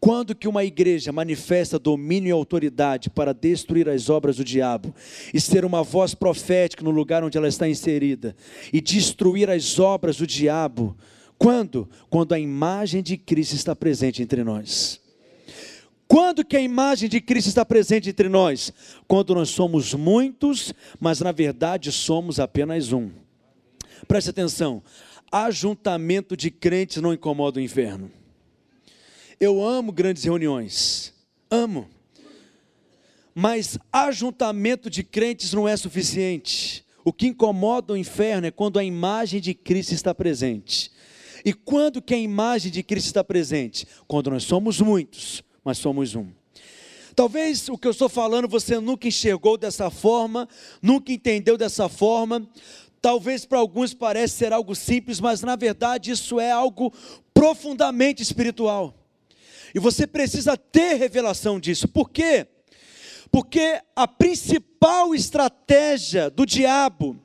quando 0.00 0.34
que 0.34 0.46
uma 0.46 0.64
igreja 0.64 1.10
manifesta 1.10 1.78
domínio 1.78 2.28
e 2.28 2.32
autoridade 2.32 3.08
para 3.10 3.32
destruir 3.32 3.88
as 3.88 4.10
obras 4.10 4.36
do 4.36 4.44
diabo 4.44 4.94
e 5.32 5.40
ser 5.40 5.64
uma 5.64 5.82
voz 5.82 6.14
profética 6.14 6.84
no 6.84 6.90
lugar 6.90 7.24
onde 7.24 7.36
ela 7.36 7.48
está 7.48 7.68
inserida 7.68 8.36
e 8.72 8.80
destruir 8.80 9.50
as 9.50 9.78
obras 9.78 10.18
do 10.18 10.26
diabo? 10.26 10.96
Quando? 11.38 11.88
Quando 12.08 12.32
a 12.32 12.38
imagem 12.38 13.02
de 13.02 13.16
Cristo 13.16 13.54
está 13.54 13.74
presente 13.74 14.22
entre 14.22 14.44
nós. 14.44 15.00
Quando 16.06 16.44
que 16.44 16.56
a 16.56 16.60
imagem 16.60 17.08
de 17.08 17.20
Cristo 17.20 17.48
está 17.48 17.64
presente 17.64 18.10
entre 18.10 18.28
nós? 18.28 18.72
Quando 19.08 19.34
nós 19.34 19.48
somos 19.48 19.92
muitos, 19.92 20.72
mas 21.00 21.20
na 21.20 21.32
verdade 21.32 21.90
somos 21.90 22.38
apenas 22.38 22.92
um. 22.92 23.10
Preste 24.06 24.30
atenção. 24.30 24.82
Ajuntamento 25.32 26.36
de 26.36 26.50
crentes 26.50 27.02
não 27.02 27.12
incomoda 27.12 27.58
o 27.58 27.62
inferno. 27.62 28.10
Eu 29.38 29.62
amo 29.62 29.92
grandes 29.92 30.24
reuniões, 30.24 31.12
amo. 31.50 31.88
Mas 33.34 33.78
ajuntamento 33.92 34.88
de 34.88 35.04
crentes 35.04 35.52
não 35.52 35.68
é 35.68 35.76
suficiente. 35.76 36.84
O 37.04 37.12
que 37.12 37.26
incomoda 37.26 37.92
o 37.92 37.96
inferno 37.96 38.46
é 38.46 38.50
quando 38.50 38.78
a 38.78 38.84
imagem 38.84 39.40
de 39.40 39.52
Cristo 39.52 39.92
está 39.92 40.14
presente. 40.14 40.90
E 41.44 41.52
quando 41.52 42.00
que 42.00 42.14
a 42.14 42.18
imagem 42.18 42.72
de 42.72 42.82
Cristo 42.82 43.08
está 43.08 43.22
presente? 43.22 43.86
Quando 44.08 44.30
nós 44.30 44.42
somos 44.42 44.80
muitos, 44.80 45.44
mas 45.62 45.76
somos 45.78 46.14
um. 46.14 46.28
Talvez 47.14 47.68
o 47.68 47.78
que 47.78 47.86
eu 47.86 47.92
estou 47.92 48.08
falando 48.08 48.48
você 48.48 48.80
nunca 48.80 49.06
enxergou 49.06 49.56
dessa 49.56 49.90
forma, 49.90 50.48
nunca 50.80 51.12
entendeu 51.12 51.58
dessa 51.58 51.88
forma. 51.88 52.48
Talvez 53.00 53.44
para 53.44 53.58
alguns 53.58 53.94
pareça 53.94 54.34
ser 54.34 54.52
algo 54.52 54.74
simples, 54.74 55.20
mas 55.20 55.42
na 55.42 55.56
verdade 55.56 56.10
isso 56.10 56.40
é 56.40 56.50
algo 56.50 56.92
profundamente 57.32 58.22
espiritual. 58.22 59.05
E 59.74 59.78
você 59.78 60.06
precisa 60.06 60.56
ter 60.56 60.94
revelação 60.94 61.60
disso. 61.60 61.88
Por 61.88 62.10
quê? 62.10 62.46
Porque 63.30 63.80
a 63.94 64.06
principal 64.06 65.14
estratégia 65.14 66.30
do 66.30 66.46
diabo 66.46 67.20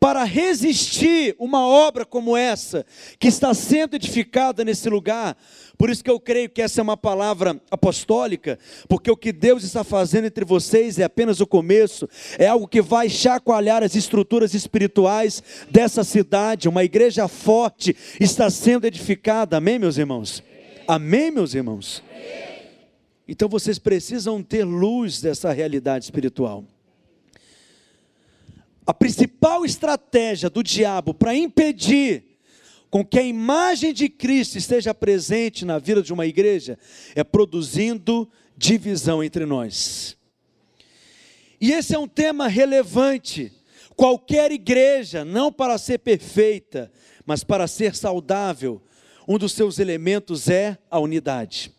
para 0.00 0.24
resistir 0.24 1.36
uma 1.38 1.66
obra 1.66 2.06
como 2.06 2.34
essa, 2.34 2.86
que 3.18 3.28
está 3.28 3.52
sendo 3.52 3.94
edificada 3.94 4.64
nesse 4.64 4.88
lugar, 4.88 5.36
por 5.76 5.90
isso 5.90 6.02
que 6.02 6.10
eu 6.10 6.18
creio 6.18 6.48
que 6.48 6.62
essa 6.62 6.80
é 6.80 6.82
uma 6.82 6.96
palavra 6.96 7.60
apostólica, 7.70 8.58
porque 8.88 9.10
o 9.10 9.16
que 9.16 9.30
Deus 9.30 9.62
está 9.62 9.84
fazendo 9.84 10.24
entre 10.24 10.42
vocês 10.42 10.98
é 10.98 11.04
apenas 11.04 11.38
o 11.40 11.46
começo, 11.46 12.08
é 12.38 12.46
algo 12.46 12.66
que 12.66 12.80
vai 12.80 13.10
chacoalhar 13.10 13.82
as 13.82 13.94
estruturas 13.94 14.54
espirituais 14.54 15.42
dessa 15.70 16.02
cidade, 16.02 16.66
uma 16.66 16.82
igreja 16.82 17.28
forte 17.28 17.94
está 18.18 18.48
sendo 18.48 18.86
edificada, 18.86 19.58
amém, 19.58 19.78
meus 19.78 19.98
irmãos? 19.98 20.42
Amém, 20.92 21.30
meus 21.30 21.54
irmãos? 21.54 22.02
Então 23.28 23.48
vocês 23.48 23.78
precisam 23.78 24.42
ter 24.42 24.64
luz 24.64 25.20
dessa 25.20 25.52
realidade 25.52 26.04
espiritual. 26.04 26.64
A 28.84 28.92
principal 28.92 29.64
estratégia 29.64 30.50
do 30.50 30.64
diabo 30.64 31.14
para 31.14 31.32
impedir 31.32 32.24
com 32.90 33.04
que 33.04 33.20
a 33.20 33.22
imagem 33.22 33.94
de 33.94 34.08
Cristo 34.08 34.58
esteja 34.58 34.92
presente 34.92 35.64
na 35.64 35.78
vida 35.78 36.02
de 36.02 36.12
uma 36.12 36.26
igreja 36.26 36.76
é 37.14 37.22
produzindo 37.22 38.28
divisão 38.56 39.22
entre 39.22 39.46
nós. 39.46 40.16
E 41.60 41.70
esse 41.70 41.94
é 41.94 41.98
um 42.00 42.08
tema 42.08 42.48
relevante. 42.48 43.52
Qualquer 43.94 44.50
igreja, 44.50 45.24
não 45.24 45.52
para 45.52 45.78
ser 45.78 45.98
perfeita, 45.98 46.90
mas 47.24 47.44
para 47.44 47.68
ser 47.68 47.94
saudável, 47.94 48.82
um 49.26 49.38
dos 49.38 49.52
seus 49.52 49.78
elementos 49.78 50.48
é 50.48 50.78
a 50.90 50.98
unidade. 50.98 51.72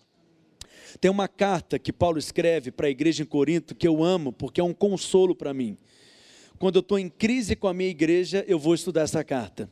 Tem 0.99 1.09
uma 1.09 1.27
carta 1.27 1.79
que 1.79 1.91
Paulo 1.91 2.19
escreve 2.19 2.71
para 2.71 2.87
a 2.87 2.89
igreja 2.89 3.23
em 3.23 3.25
Corinto 3.25 3.73
que 3.73 3.87
eu 3.87 4.03
amo, 4.03 4.31
porque 4.31 4.61
é 4.61 4.63
um 4.63 4.73
consolo 4.73 5.35
para 5.35 5.53
mim. 5.53 5.77
Quando 6.59 6.75
eu 6.75 6.81
estou 6.81 6.99
em 6.99 7.09
crise 7.09 7.55
com 7.55 7.67
a 7.67 7.73
minha 7.73 7.89
igreja, 7.89 8.45
eu 8.47 8.59
vou 8.59 8.75
estudar 8.75 9.01
essa 9.01 9.23
carta. 9.23 9.69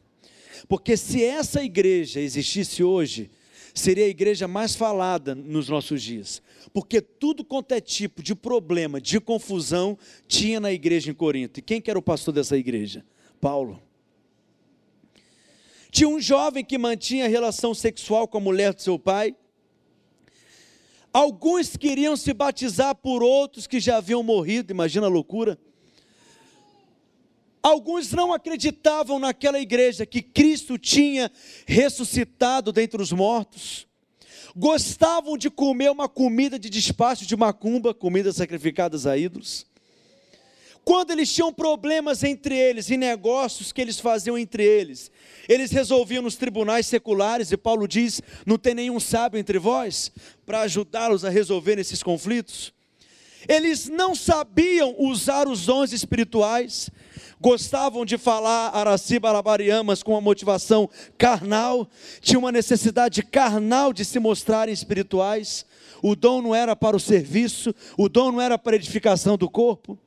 Porque 0.67 0.97
se 0.97 1.23
essa 1.23 1.63
igreja 1.63 2.19
existisse 2.19 2.83
hoje, 2.83 3.29
seria 3.73 4.05
a 4.05 4.09
igreja 4.09 4.47
mais 4.47 4.75
falada 4.75 5.35
nos 5.35 5.69
nossos 5.69 6.01
dias. 6.01 6.41
Porque 6.73 6.99
tudo 7.01 7.43
quanto 7.43 7.73
é 7.73 7.79
tipo 7.79 8.23
de 8.23 8.33
problema, 8.33 8.99
de 8.99 9.19
confusão, 9.19 9.97
tinha 10.27 10.59
na 10.59 10.71
igreja 10.71 11.11
em 11.11 11.13
Corinto. 11.13 11.59
E 11.59 11.63
quem 11.63 11.79
que 11.79 11.89
era 11.89 11.99
o 11.99 12.01
pastor 12.03 12.33
dessa 12.33 12.57
igreja? 12.57 13.05
Paulo. 13.39 13.81
Tinha 15.91 16.07
um 16.07 16.19
jovem 16.19 16.63
que 16.63 16.77
mantinha 16.77 17.27
relação 17.27 17.73
sexual 17.73 18.27
com 18.27 18.37
a 18.37 18.41
mulher 18.41 18.73
do 18.73 18.81
seu 18.81 18.99
pai. 18.99 19.35
Alguns 21.11 21.75
queriam 21.75 22.15
se 22.15 22.33
batizar 22.33 22.95
por 22.95 23.23
outros 23.23 23.65
que 23.65 23.79
já 23.79 23.97
haviam 23.97 24.21
morrido, 24.21 24.71
imagina 24.71 25.07
a 25.07 25.09
loucura. 25.09 25.57
Alguns 27.61 28.11
não 28.11 28.31
acreditavam 28.31 29.19
naquela 29.19 29.59
igreja 29.59 30.05
que 30.05 30.21
Cristo 30.21 30.77
tinha 30.77 31.31
ressuscitado 31.65 32.71
dentre 32.71 33.01
os 33.01 33.11
mortos. 33.11 33.87
Gostavam 34.55 35.37
de 35.37 35.49
comer 35.49 35.91
uma 35.91 36.07
comida 36.07 36.57
de 36.57 36.69
despacho 36.69 37.25
de 37.25 37.35
macumba, 37.35 37.93
comidas 37.93 38.35
sacrificadas 38.35 39.05
a 39.05 39.17
ídolos. 39.17 39.65
Quando 40.83 41.11
eles 41.11 41.31
tinham 41.31 41.53
problemas 41.53 42.23
entre 42.23 42.57
eles, 42.57 42.89
em 42.89 42.97
negócios 42.97 43.71
que 43.71 43.79
eles 43.79 43.99
faziam 43.99 44.37
entre 44.37 44.63
eles, 44.63 45.11
eles 45.47 45.71
resolviam 45.71 46.23
nos 46.23 46.35
tribunais 46.35 46.87
seculares, 46.87 47.51
e 47.51 47.57
Paulo 47.57 47.87
diz: 47.87 48.21
não 48.45 48.57
tem 48.57 48.73
nenhum 48.73 48.99
sábio 48.99 49.39
entre 49.39 49.59
vós 49.59 50.11
para 50.45 50.61
ajudá-los 50.61 51.23
a 51.23 51.29
resolver 51.29 51.77
esses 51.77 52.01
conflitos. 52.01 52.73
Eles 53.47 53.87
não 53.87 54.13
sabiam 54.13 54.95
usar 54.97 55.47
os 55.47 55.65
dons 55.65 55.93
espirituais, 55.93 56.89
gostavam 57.39 58.03
de 58.03 58.17
falar 58.17 58.69
Araciba 58.69 59.29
Alabariamas 59.29 60.03
com 60.03 60.11
uma 60.11 60.21
motivação 60.21 60.89
carnal, 61.17 61.87
tinham 62.19 62.41
uma 62.41 62.51
necessidade 62.51 63.23
carnal 63.23 63.93
de 63.93 64.03
se 64.03 64.19
mostrarem 64.19 64.73
espirituais. 64.73 65.65
O 66.01 66.15
dom 66.15 66.41
não 66.41 66.55
era 66.55 66.75
para 66.75 66.97
o 66.97 66.99
serviço, 66.99 67.73
o 67.97 68.09
dom 68.09 68.33
não 68.33 68.41
era 68.41 68.57
para 68.57 68.73
a 68.73 68.75
edificação 68.75 69.37
do 69.37 69.49
corpo. 69.49 69.97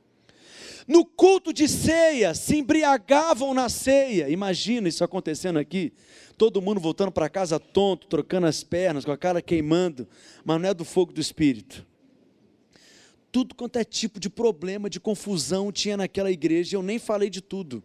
No 0.87 1.05
culto 1.05 1.53
de 1.53 1.67
ceia, 1.67 2.33
se 2.33 2.57
embriagavam 2.57 3.53
na 3.53 3.69
ceia. 3.69 4.29
Imagina 4.29 4.89
isso 4.89 5.03
acontecendo 5.03 5.57
aqui. 5.57 5.93
Todo 6.37 6.61
mundo 6.61 6.79
voltando 6.79 7.11
para 7.11 7.29
casa 7.29 7.59
tonto, 7.59 8.07
trocando 8.07 8.47
as 8.47 8.63
pernas, 8.63 9.05
com 9.05 9.11
a 9.11 9.17
cara 9.17 9.41
queimando, 9.41 10.07
mas 10.43 10.61
não 10.61 10.69
é 10.69 10.73
do 10.73 10.83
fogo 10.83 11.13
do 11.13 11.21
Espírito 11.21 11.85
tudo 13.33 13.55
quanto 13.55 13.77
é 13.77 13.83
tipo 13.83 14.19
de 14.19 14.29
problema, 14.29 14.87
de 14.87 14.99
confusão 14.99 15.71
tinha 15.71 15.97
naquela 15.97 16.29
igreja, 16.29 16.77
eu 16.77 16.83
nem 16.83 16.99
falei 16.99 17.31
de 17.31 17.41
tudo. 17.41 17.83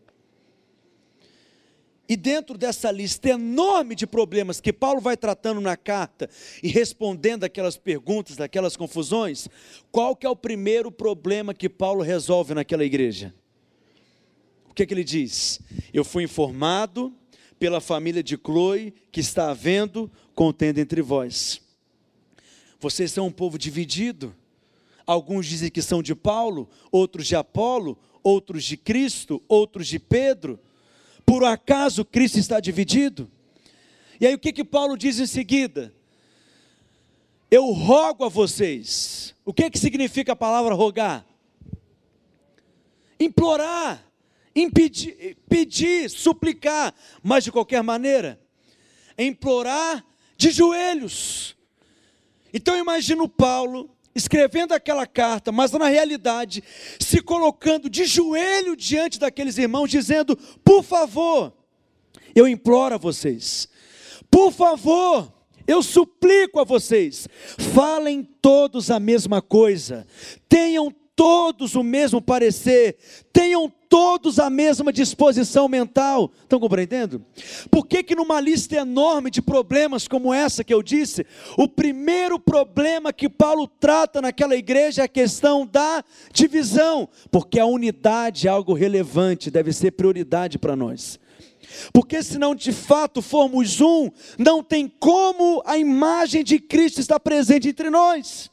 E 2.09 2.17
dentro 2.17 2.57
dessa 2.57 2.91
lista 2.91 3.29
enorme 3.29 3.95
de 3.95 4.07
problemas 4.07 4.61
que 4.61 4.73
Paulo 4.73 5.01
vai 5.01 5.17
tratando 5.17 5.61
na 5.61 5.77
carta 5.77 6.31
e 6.63 6.69
respondendo 6.69 7.45
aquelas 7.45 7.77
perguntas, 7.77 8.37
daquelas 8.37 8.77
confusões, 8.77 9.49
qual 9.93 10.17
que 10.17 10.27
é 10.27 10.31
o 10.31 10.37
primeiro 10.37 10.91
problema 10.91 11.53
que 11.53 11.69
Paulo 11.69 12.03
resolve 12.03 12.55
naquela 12.55 12.85
igreja? 12.85 13.35
O 14.71 14.75
que, 14.75 14.85
é 14.85 14.87
que 14.87 14.95
ele 14.95 15.05
diz? 15.05 15.61
Eu 15.93 16.05
fui 16.05 16.25
informado 16.25 17.13
pela 17.59 17.81
família 17.81 18.23
de 18.23 18.37
Chloe 18.37 18.95
que 19.13 19.21
está 19.21 19.51
havendo 19.51 20.11
contenda 20.35 20.81
entre 20.81 21.03
vós. 21.03 21.61
Vocês 22.81 23.11
são 23.11 23.27
um 23.27 23.33
povo 23.33 23.59
dividido 23.59 24.35
Alguns 25.09 25.47
dizem 25.47 25.71
que 25.71 25.81
são 25.81 26.03
de 26.03 26.15
Paulo, 26.15 26.69
outros 26.93 27.27
de 27.27 27.35
Apolo, 27.35 27.97
outros 28.23 28.63
de 28.63 28.77
Cristo, 28.77 29.43
outros 29.49 29.89
de 29.89 29.99
Pedro. 29.99 30.61
Por 31.29 31.45
acaso 31.45 32.07
Cristo 32.07 32.39
está 32.39 32.59
dividido? 32.59 33.31
E 34.19 34.27
aí 34.27 34.35
o 34.35 34.39
que 34.39 34.51
que 34.51 34.65
Paulo 34.65 34.97
diz 34.97 35.19
em 35.19 35.27
seguida? 35.27 35.95
Eu 37.51 37.67
rogo 37.67 38.25
a 38.25 38.31
vocês. 38.31 39.35
O 39.45 39.53
que 39.53 39.69
que 39.69 39.79
significa 39.79 40.33
a 40.33 40.37
palavra 40.37 40.75
rogar? 40.75 41.27
Implorar, 43.21 44.03
impedir, 44.57 45.37
pedir, 45.47 46.09
suplicar, 46.09 46.95
mas 47.23 47.45
de 47.45 47.53
qualquer 47.53 47.83
maneira, 47.83 48.41
implorar 49.19 50.03
de 50.35 50.51
joelhos. 50.51 51.55
Então 52.55 52.75
imagino 52.75 53.29
Paulo 53.29 53.95
escrevendo 54.19 54.73
aquela 54.73 55.07
carta, 55.07 55.51
mas 55.51 55.73
na 55.73 55.89
realidade 55.89 56.63
se 57.01 57.23
colocando 57.23 57.89
de 57.89 58.05
joelho 58.05 58.77
diante 58.77 59.19
daqueles 59.19 59.57
irmãos, 59.57 59.89
dizendo: 59.89 60.37
por 60.65 60.83
favor, 60.83 61.53
eu 62.35 62.47
imploro 62.47 62.97
a 62.97 62.99
vocês, 62.99 63.69
por 64.31 64.53
favor, 64.53 65.33
eu 65.67 65.83
suplico 65.83 66.61
a 66.61 66.65
vocês, 66.65 67.29
falem 67.75 68.23
todos 68.23 68.91
a 68.91 69.01
mesma 69.01 69.41
coisa, 69.41 70.07
tenham 70.49 70.95
todos 71.19 71.75
o 71.75 71.83
mesmo 71.83 72.23
parecer, 72.23 72.97
tenham 73.33 73.69
todos 73.89 74.39
a 74.39 74.49
mesma 74.49 74.93
disposição 74.93 75.67
mental. 75.67 76.31
Estão 76.43 76.61
compreendendo? 76.61 77.25
Por 77.73 77.89
que, 77.89 78.05
que 78.05 78.15
numa 78.15 78.41
lista 78.41 78.77
enorme 78.77 79.29
de 79.29 79.43
problemas 79.43 80.07
como 80.07 80.33
essa 80.33 80.63
que 80.63 80.73
eu 80.73 80.81
disse, 80.81 81.27
o 81.57 81.67
primeiro 81.67 82.39
problema 82.39 83.13
que 83.13 83.29
Paulo 83.29 83.67
trata 83.67 84.23
naquela 84.23 84.55
igreja 84.55 85.03
é 85.03 85.07
a 85.07 85.09
questão 85.09 85.67
da 85.67 86.05
divisão? 86.33 87.09
Porque 87.33 87.59
a 87.59 87.67
unidade 87.67 88.47
é 88.47 88.51
algo 88.51 88.73
relevante, 88.73 89.51
deve 89.51 89.73
ser 89.73 89.91
prioridade 89.91 90.57
para 90.57 90.77
nós. 90.77 91.19
Porque 91.93 92.23
se 92.23 92.39
não 92.39 92.55
de 92.55 92.71
fato 92.71 93.21
formos 93.21 93.81
um, 93.81 94.09
não 94.39 94.63
tem 94.63 94.87
como 95.01 95.65
a 95.67 95.77
imagem 95.77 96.45
de 96.45 96.61
Cristo 96.61 97.01
estar 97.01 97.19
presente 97.19 97.69
entre 97.69 97.91
nós. 97.91 98.53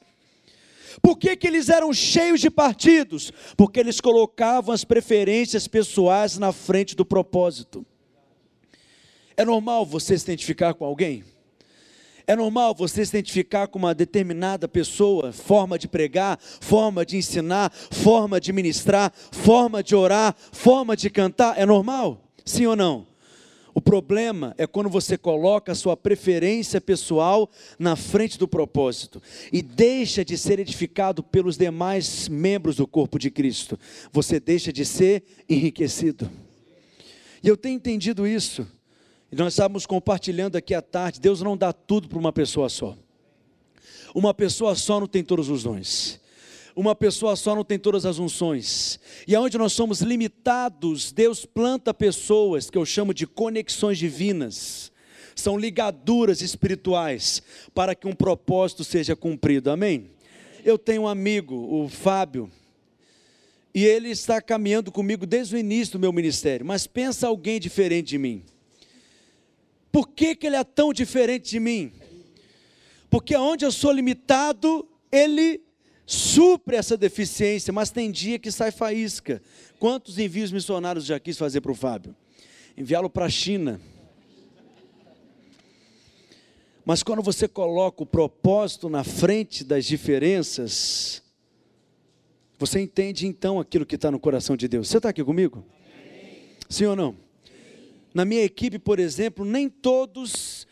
Por 1.05 1.19
que, 1.19 1.35
que 1.35 1.45
eles 1.45 1.69
eram 1.69 1.93
cheios 1.93 2.41
de 2.41 2.49
partidos? 2.49 3.31
Porque 3.55 3.79
eles 3.79 4.01
colocavam 4.01 4.73
as 4.73 4.83
preferências 4.83 5.67
pessoais 5.67 6.39
na 6.39 6.51
frente 6.51 6.95
do 6.95 7.05
propósito. 7.05 7.85
É 9.37 9.45
normal 9.45 9.85
você 9.85 10.17
se 10.17 10.23
identificar 10.23 10.73
com 10.73 10.83
alguém? 10.83 11.23
É 12.25 12.35
normal 12.35 12.73
você 12.73 13.05
se 13.05 13.11
identificar 13.11 13.67
com 13.67 13.77
uma 13.77 13.93
determinada 13.93 14.67
pessoa, 14.67 15.31
forma 15.31 15.77
de 15.77 15.87
pregar, 15.87 16.39
forma 16.41 17.05
de 17.05 17.17
ensinar, 17.17 17.71
forma 17.71 18.41
de 18.41 18.51
ministrar, 18.51 19.13
forma 19.31 19.83
de 19.83 19.95
orar, 19.95 20.35
forma 20.51 20.97
de 20.97 21.11
cantar? 21.11 21.55
É 21.55 21.67
normal? 21.67 22.19
Sim 22.43 22.65
ou 22.65 22.75
não? 22.75 23.05
O 23.77 23.81
problema 23.81 24.55
é 24.57 24.65
quando 24.65 24.89
você 24.89 25.17
coloca 25.17 25.73
a 25.73 25.75
sua 25.75 25.97
preferência 25.97 26.79
pessoal 26.79 27.51
na 27.77 27.97
frente 27.97 28.39
do 28.39 28.47
propósito 28.47 29.21
e 29.51 29.61
deixa 29.61 30.23
de 30.23 30.38
ser 30.38 30.59
edificado 30.59 31.21
pelos 31.21 31.57
demais 31.57 32.29
membros 32.29 32.77
do 32.77 32.88
corpo 32.88 33.19
de 33.19 33.29
Cristo. 33.29 33.77
Você 34.13 34.39
deixa 34.39 34.71
de 34.71 34.85
ser 34.85 35.25
enriquecido. 35.49 36.31
E 37.43 37.49
eu 37.49 37.57
tenho 37.57 37.75
entendido 37.75 38.25
isso. 38.25 38.65
E 39.29 39.35
nós 39.35 39.51
estávamos 39.51 39.85
compartilhando 39.85 40.55
aqui 40.55 40.73
à 40.73 40.81
tarde. 40.81 41.19
Deus 41.19 41.41
não 41.41 41.57
dá 41.57 41.73
tudo 41.73 42.07
para 42.07 42.17
uma 42.17 42.31
pessoa 42.31 42.69
só. 42.69 42.97
Uma 44.15 44.33
pessoa 44.33 44.73
só 44.73 45.01
não 45.01 45.07
tem 45.07 45.21
todos 45.21 45.49
os 45.49 45.63
dons 45.63 46.23
uma 46.75 46.93
pessoa 46.93 47.35
só 47.35 47.55
não 47.55 47.63
tem 47.63 47.79
todas 47.79 48.05
as 48.05 48.19
unções. 48.19 48.99
E 49.25 49.33
aonde 49.33 49.57
nós 49.57 49.73
somos 49.73 50.01
limitados, 50.01 51.11
Deus 51.11 51.45
planta 51.45 51.93
pessoas 51.93 52.69
que 52.69 52.77
eu 52.77 52.85
chamo 52.85 53.13
de 53.13 53.25
conexões 53.25 53.97
divinas. 53.97 54.91
São 55.35 55.57
ligaduras 55.57 56.41
espirituais 56.41 57.41
para 57.73 57.95
que 57.95 58.07
um 58.07 58.13
propósito 58.13 58.83
seja 58.83 59.15
cumprido. 59.15 59.71
Amém? 59.71 60.11
Eu 60.63 60.77
tenho 60.77 61.03
um 61.03 61.07
amigo, 61.07 61.55
o 61.55 61.88
Fábio, 61.88 62.51
e 63.73 63.83
ele 63.83 64.09
está 64.09 64.41
caminhando 64.41 64.91
comigo 64.91 65.25
desde 65.25 65.55
o 65.55 65.59
início 65.59 65.93
do 65.93 65.99
meu 65.99 66.11
ministério. 66.13 66.65
Mas 66.65 66.88
pensa 66.88 67.28
alguém 67.28 67.59
diferente 67.59 68.07
de 68.07 68.17
mim. 68.17 68.43
Por 69.91 70.09
que, 70.09 70.36
que 70.36 70.47
ele 70.47 70.55
é 70.55 70.63
tão 70.63 70.91
diferente 70.91 71.49
de 71.51 71.59
mim? 71.59 71.91
Porque 73.09 73.36
onde 73.36 73.65
eu 73.65 73.71
sou 73.71 73.91
limitado, 73.91 74.88
ele 75.11 75.64
supre 76.06 76.76
essa 76.76 76.95
deficiência, 76.95 77.74
mas 77.74 77.89
tem 77.89 78.12
dia 78.12 78.38
que 78.38 78.51
sai 78.51 78.72
faísca. 78.72 79.41
Quantos 79.80 80.20
envios 80.20 80.51
missionários 80.51 81.06
já 81.06 81.20
quis 81.20 81.38
fazer 81.38 81.62
para 81.62 81.72
o 81.72 81.76
Fábio? 81.76 82.16
Enviá-lo 82.78 83.10
para 83.10 83.26
a 83.26 83.30
China. 83.30 83.80
Mas 86.86 87.01
quando 87.01 87.24
você 87.24 87.47
coloca 87.47 88.03
o 88.03 88.06
propósito 88.06 88.88
na 88.89 89.03
frente 89.03 89.64
das 89.64 89.86
diferenças, 89.86 91.24
você 92.60 92.80
entende 92.80 93.26
então 93.26 93.60
aquilo 93.60 93.86
que 93.86 93.95
está 93.95 94.12
no 94.12 94.20
coração 94.20 94.56
de 94.56 94.68
Deus. 94.68 94.88
Você 94.88 94.97
está 94.97 95.10
aqui 95.10 95.24
comigo? 95.24 95.66
Sim 96.70 96.86
ou 96.86 96.95
não? 96.95 97.18
Na 98.14 98.24
minha 98.24 98.43
equipe, 98.43 98.78
por 98.78 98.99
exemplo, 98.99 99.43
nem 99.43 99.68
todos 99.68 100.64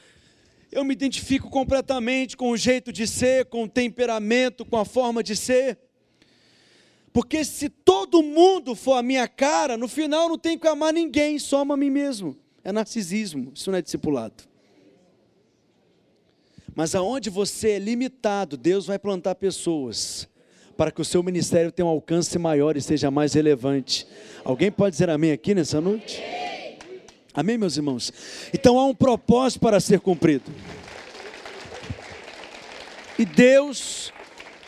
eu 0.74 0.84
me 0.84 0.94
identifico 0.94 1.50
completamente 1.50 2.36
com 2.36 2.50
o 2.50 2.58
jeito 2.58 2.92
de 2.92 3.08
ser, 3.08 3.46
com 3.46 3.64
o 3.64 3.70
temperamento, 3.70 4.66
com 4.66 4.78
a 4.78 4.86
forma 4.86 5.24
de 5.24 5.36
ser. 5.36 5.78
Porque 7.12 7.46
se 7.46 7.70
todo 7.70 8.24
mundo 8.24 8.76
for 8.76 8.94
a 8.94 9.04
minha 9.04 9.28
cara, 9.28 9.78
no 9.78 9.88
final 9.88 10.28
não 10.28 10.38
tenho 10.38 10.60
que 10.60 10.68
amar 10.68 10.92
ninguém, 10.92 11.38
só 11.38 11.62
amo 11.62 11.74
a 11.74 11.78
mim 11.78 11.92
mesmo. 11.92 12.36
É 12.64 12.72
narcisismo, 12.72 13.52
isso 13.54 13.70
não 13.70 13.78
é 13.78 13.82
discipulado. 13.82 14.44
Mas 16.76 16.96
aonde 16.96 17.30
você 17.30 17.72
é 17.72 17.80
limitado, 17.80 18.58
Deus 18.58 18.88
vai 18.88 18.98
plantar 18.98 19.36
pessoas 19.36 20.28
para 20.76 20.92
que 20.92 21.02
o 21.02 21.06
seu 21.06 21.22
ministério 21.22 21.72
tenha 21.72 21.86
um 21.86 21.90
alcance 21.90 22.38
maior 22.40 22.76
e 22.76 22.82
seja 22.82 23.12
mais 23.12 23.34
relevante. 23.34 24.08
Alguém 24.44 24.72
pode 24.72 24.94
dizer 24.94 25.10
amém 25.10 25.32
aqui 25.32 25.54
nessa 25.54 25.80
noite? 25.80 26.20
Amém, 27.34 27.58
meus 27.58 27.78
irmãos? 27.78 28.14
Então 28.54 28.78
há 28.78 28.86
um 28.86 28.94
propósito 28.94 29.62
para 29.62 29.80
ser 29.80 30.00
cumprido. 30.00 30.52
E 33.18 33.26
Deus 33.26 34.14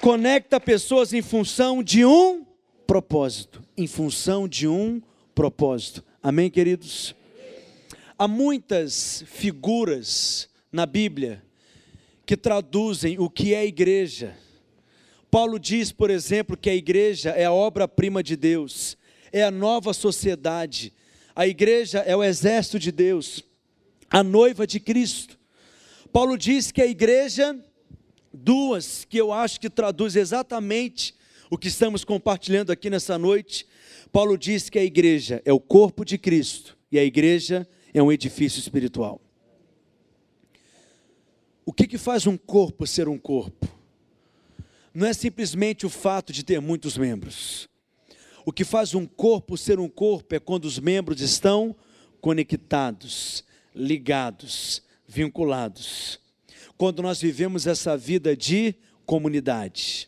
conecta 0.01 0.59
pessoas 0.59 1.13
em 1.13 1.21
função 1.21 1.83
de 1.83 2.03
um 2.03 2.43
propósito. 2.87 3.61
Em 3.77 3.85
função 3.85 4.47
de 4.47 4.67
um 4.67 4.99
propósito. 5.35 6.03
Amém, 6.23 6.49
queridos? 6.49 7.13
Há 8.17 8.27
muitas 8.27 9.23
figuras 9.27 10.49
na 10.71 10.87
Bíblia 10.87 11.43
que 12.25 12.35
traduzem 12.35 13.19
o 13.19 13.29
que 13.29 13.53
é 13.53 13.63
igreja. 13.63 14.35
Paulo 15.29 15.59
diz, 15.59 15.91
por 15.91 16.09
exemplo, 16.09 16.57
que 16.57 16.69
a 16.69 16.75
igreja 16.75 17.29
é 17.29 17.45
a 17.45 17.51
obra-prima 17.51 18.23
de 18.23 18.35
Deus, 18.35 18.97
é 19.31 19.43
a 19.43 19.51
nova 19.51 19.93
sociedade. 19.93 20.91
A 21.35 21.45
igreja 21.45 21.99
é 21.99 22.15
o 22.15 22.23
exército 22.23 22.79
de 22.79 22.93
Deus, 22.93 23.43
a 24.09 24.23
noiva 24.23 24.65
de 24.65 24.79
Cristo. 24.79 25.37
Paulo 26.13 26.37
diz 26.37 26.71
que 26.71 26.81
a 26.81 26.87
igreja, 26.87 27.59
duas 28.31 29.03
que 29.03 29.17
eu 29.17 29.33
acho 29.33 29.59
que 29.59 29.69
traduz 29.69 30.15
exatamente 30.15 31.13
o 31.51 31.57
que 31.57 31.67
estamos 31.67 32.05
compartilhando 32.05 32.71
aqui 32.71 32.89
nessa 32.89 33.17
noite. 33.17 33.67
Paulo 34.13 34.37
diz 34.37 34.69
que 34.69 34.79
a 34.79 34.83
igreja 34.83 35.41
é 35.43 35.51
o 35.51 35.59
corpo 35.59 36.05
de 36.05 36.17
Cristo 36.17 36.77
e 36.89 36.97
a 36.97 37.03
igreja 37.03 37.67
é 37.93 38.01
um 38.01 38.13
edifício 38.13 38.59
espiritual. 38.59 39.19
O 41.65 41.73
que, 41.73 41.85
que 41.85 41.97
faz 41.97 42.25
um 42.25 42.37
corpo 42.37 42.87
ser 42.87 43.09
um 43.09 43.17
corpo? 43.17 43.67
Não 44.93 45.05
é 45.05 45.11
simplesmente 45.11 45.85
o 45.85 45.89
fato 45.89 46.31
de 46.31 46.45
ter 46.45 46.61
muitos 46.61 46.97
membros. 46.97 47.67
O 48.45 48.53
que 48.53 48.63
faz 48.63 48.93
um 48.93 49.07
corpo 49.07 49.57
ser 49.57 49.79
um 49.79 49.89
corpo 49.89 50.35
é 50.35 50.39
quando 50.39 50.65
os 50.65 50.77
membros 50.77 51.19
estão 51.19 51.75
conectados, 52.21 53.43
ligados, 53.73 54.83
vinculados. 55.07 56.19
Quando 56.77 57.01
nós 57.01 57.19
vivemos 57.19 57.65
essa 57.65 57.97
vida 57.97 58.37
de 58.37 58.75
comunidade. 59.03 60.07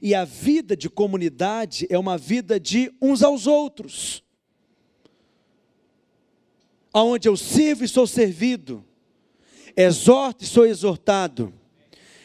E 0.00 0.14
a 0.14 0.24
vida 0.24 0.74
de 0.74 0.88
comunidade 0.88 1.86
é 1.90 1.98
uma 1.98 2.16
vida 2.16 2.58
de 2.58 2.90
uns 3.00 3.22
aos 3.22 3.46
outros. 3.46 4.22
Aonde 6.92 7.28
eu 7.28 7.36
sirvo 7.36 7.84
e 7.84 7.88
sou 7.88 8.06
servido, 8.06 8.82
exorto 9.76 10.44
e 10.44 10.46
sou 10.46 10.64
exortado, 10.64 11.52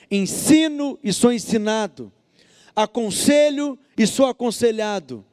ensino 0.09 0.97
e 1.03 1.11
sou 1.11 1.31
ensinado, 1.33 2.11
aconselho 2.75 3.77
e 3.97 4.05
sou 4.05 4.25
aconselhado, 4.25 5.25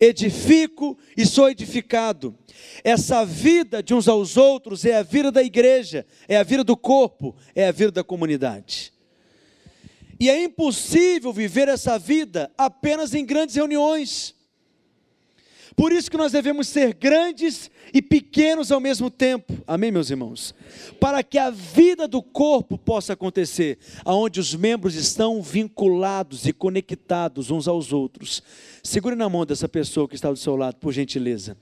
edifico 0.00 0.98
e 1.16 1.24
sou 1.24 1.48
edificado. 1.48 2.34
Essa 2.82 3.24
vida 3.24 3.82
de 3.82 3.94
uns 3.94 4.08
aos 4.08 4.36
outros 4.36 4.84
é 4.84 4.96
a 4.96 5.02
vida 5.02 5.30
da 5.30 5.42
igreja, 5.42 6.06
é 6.28 6.36
a 6.36 6.42
vida 6.42 6.64
do 6.64 6.76
corpo, 6.76 7.34
é 7.54 7.68
a 7.68 7.72
vida 7.72 7.92
da 7.92 8.04
comunidade. 8.04 8.92
E 10.18 10.28
é 10.28 10.44
impossível 10.44 11.32
viver 11.32 11.68
essa 11.68 11.98
vida 11.98 12.50
apenas 12.58 13.14
em 13.14 13.24
grandes 13.24 13.56
reuniões. 13.56 14.34
Por 15.76 15.92
isso 15.92 16.10
que 16.10 16.16
nós 16.16 16.32
devemos 16.32 16.68
ser 16.68 16.94
grandes 16.94 17.70
e 17.92 18.02
pequenos 18.02 18.70
ao 18.72 18.80
mesmo 18.80 19.10
tempo. 19.10 19.52
Amém, 19.66 19.90
meus 19.90 20.10
irmãos? 20.10 20.54
Para 20.98 21.22
que 21.22 21.38
a 21.38 21.50
vida 21.50 22.06
do 22.08 22.22
corpo 22.22 22.76
possa 22.76 23.12
acontecer, 23.12 23.78
aonde 24.04 24.40
os 24.40 24.54
membros 24.54 24.94
estão 24.94 25.42
vinculados 25.42 26.46
e 26.46 26.52
conectados 26.52 27.50
uns 27.50 27.68
aos 27.68 27.92
outros. 27.92 28.42
Segure 28.82 29.14
na 29.14 29.28
mão 29.28 29.46
dessa 29.46 29.68
pessoa 29.68 30.08
que 30.08 30.14
está 30.14 30.30
do 30.30 30.36
seu 30.36 30.56
lado, 30.56 30.76
por 30.76 30.92
gentileza. 30.92 31.56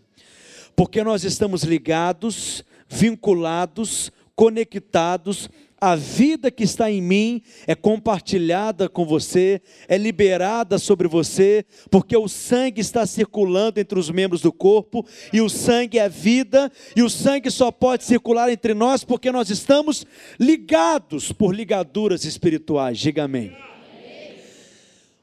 Porque 0.75 1.03
nós 1.03 1.25
estamos 1.25 1.63
ligados, 1.63 2.65
vinculados, 2.89 4.13
conectados 4.35 5.51
a 5.81 5.95
vida 5.95 6.51
que 6.51 6.65
está 6.65 6.91
em 6.91 7.01
mim 7.01 7.43
é 7.67 7.75
compartilhada 7.75 8.89
com 8.89 9.07
você, 9.07 9.61
é 9.87 9.97
liberada 9.97 10.79
sobre 10.79 11.07
você, 11.07 11.65
porque 11.91 12.17
o 12.17 12.29
sangue 12.29 12.81
está 12.81 13.07
circulando 13.07 13.79
entre 13.79 13.99
os 13.99 14.11
membros 14.11 14.41
do 14.41 14.53
corpo, 14.53 15.07
e 15.33 15.41
o 15.41 15.49
sangue 15.49 15.99
é 15.99 16.09
vida, 16.09 16.71
e 16.97 17.03
o 17.03 17.09
sangue 17.09 17.51
só 17.51 17.71
pode 17.71 18.05
circular 18.05 18.51
entre 18.51 18.75
nós 18.75 19.05
porque 19.05 19.31
nós 19.31 19.51
estamos 19.51 20.05
ligados 20.39 21.31
por 21.33 21.55
ligaduras 21.55 22.25
espirituais. 22.25 22.99
Diga 22.99 23.25
amém. 23.25 23.57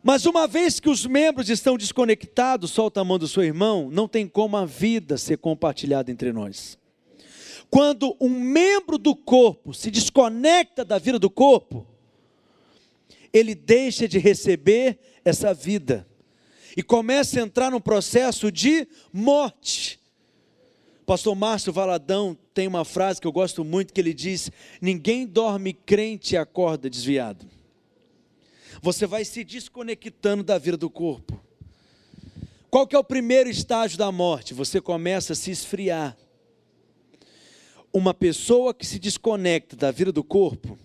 Mas 0.01 0.25
uma 0.27 0.47
vez 0.47 0.79
que 0.79 0.87
os 0.87 1.05
membros 1.05 1.49
estão 1.49 1.75
desconectados, 1.75 2.69
solta 2.71 3.01
a 3.01 3.03
mão 3.03 3.17
do 3.17 3.27
seu 3.27 3.43
irmão, 3.43 3.89
não 3.91 4.07
tem 4.07 4.27
como 4.27 4.55
a 4.55 4.63
vida 4.63 5.17
ser 5.17 5.39
compartilhada 5.39 6.11
entre 6.11 6.31
nós. 6.31 6.77
Quando 7.75 8.15
um 8.21 8.29
membro 8.29 8.97
do 8.97 9.13
corpo 9.13 9.73
se 9.73 9.91
desconecta 9.91 10.85
da 10.85 10.97
vida 10.97 11.19
do 11.19 11.29
corpo, 11.29 11.85
ele 13.33 13.53
deixa 13.53 14.07
de 14.07 14.17
receber 14.17 14.97
essa 15.25 15.53
vida 15.53 16.07
e 16.77 16.81
começa 16.81 17.37
a 17.37 17.43
entrar 17.43 17.69
num 17.71 17.81
processo 17.81 18.49
de 18.49 18.87
morte. 19.11 19.99
Pastor 21.05 21.35
Márcio 21.35 21.73
Valadão 21.73 22.37
tem 22.53 22.65
uma 22.65 22.85
frase 22.85 23.19
que 23.19 23.27
eu 23.27 23.31
gosto 23.33 23.61
muito 23.65 23.91
que 23.91 23.99
ele 23.99 24.13
diz: 24.13 24.49
"Ninguém 24.81 25.27
dorme 25.27 25.73
crente 25.73 26.35
e 26.35 26.37
acorda 26.37 26.89
desviado". 26.89 27.45
Você 28.81 29.05
vai 29.05 29.25
se 29.25 29.43
desconectando 29.43 30.45
da 30.45 30.57
vida 30.57 30.77
do 30.77 30.89
corpo. 30.89 31.37
Qual 32.69 32.87
que 32.87 32.95
é 32.95 32.99
o 32.99 33.03
primeiro 33.03 33.49
estágio 33.49 33.97
da 33.97 34.13
morte? 34.13 34.53
Você 34.53 34.79
começa 34.79 35.33
a 35.33 35.35
se 35.35 35.51
esfriar 35.51 36.15
uma 37.95 38.13
pessoa 38.13 38.73
que 38.73 38.85
se 38.85 38.99
desconecta 38.99 39.73
da 39.73 39.89
vida 39.89 40.11
do 40.11 40.21
corpo, 40.21 40.77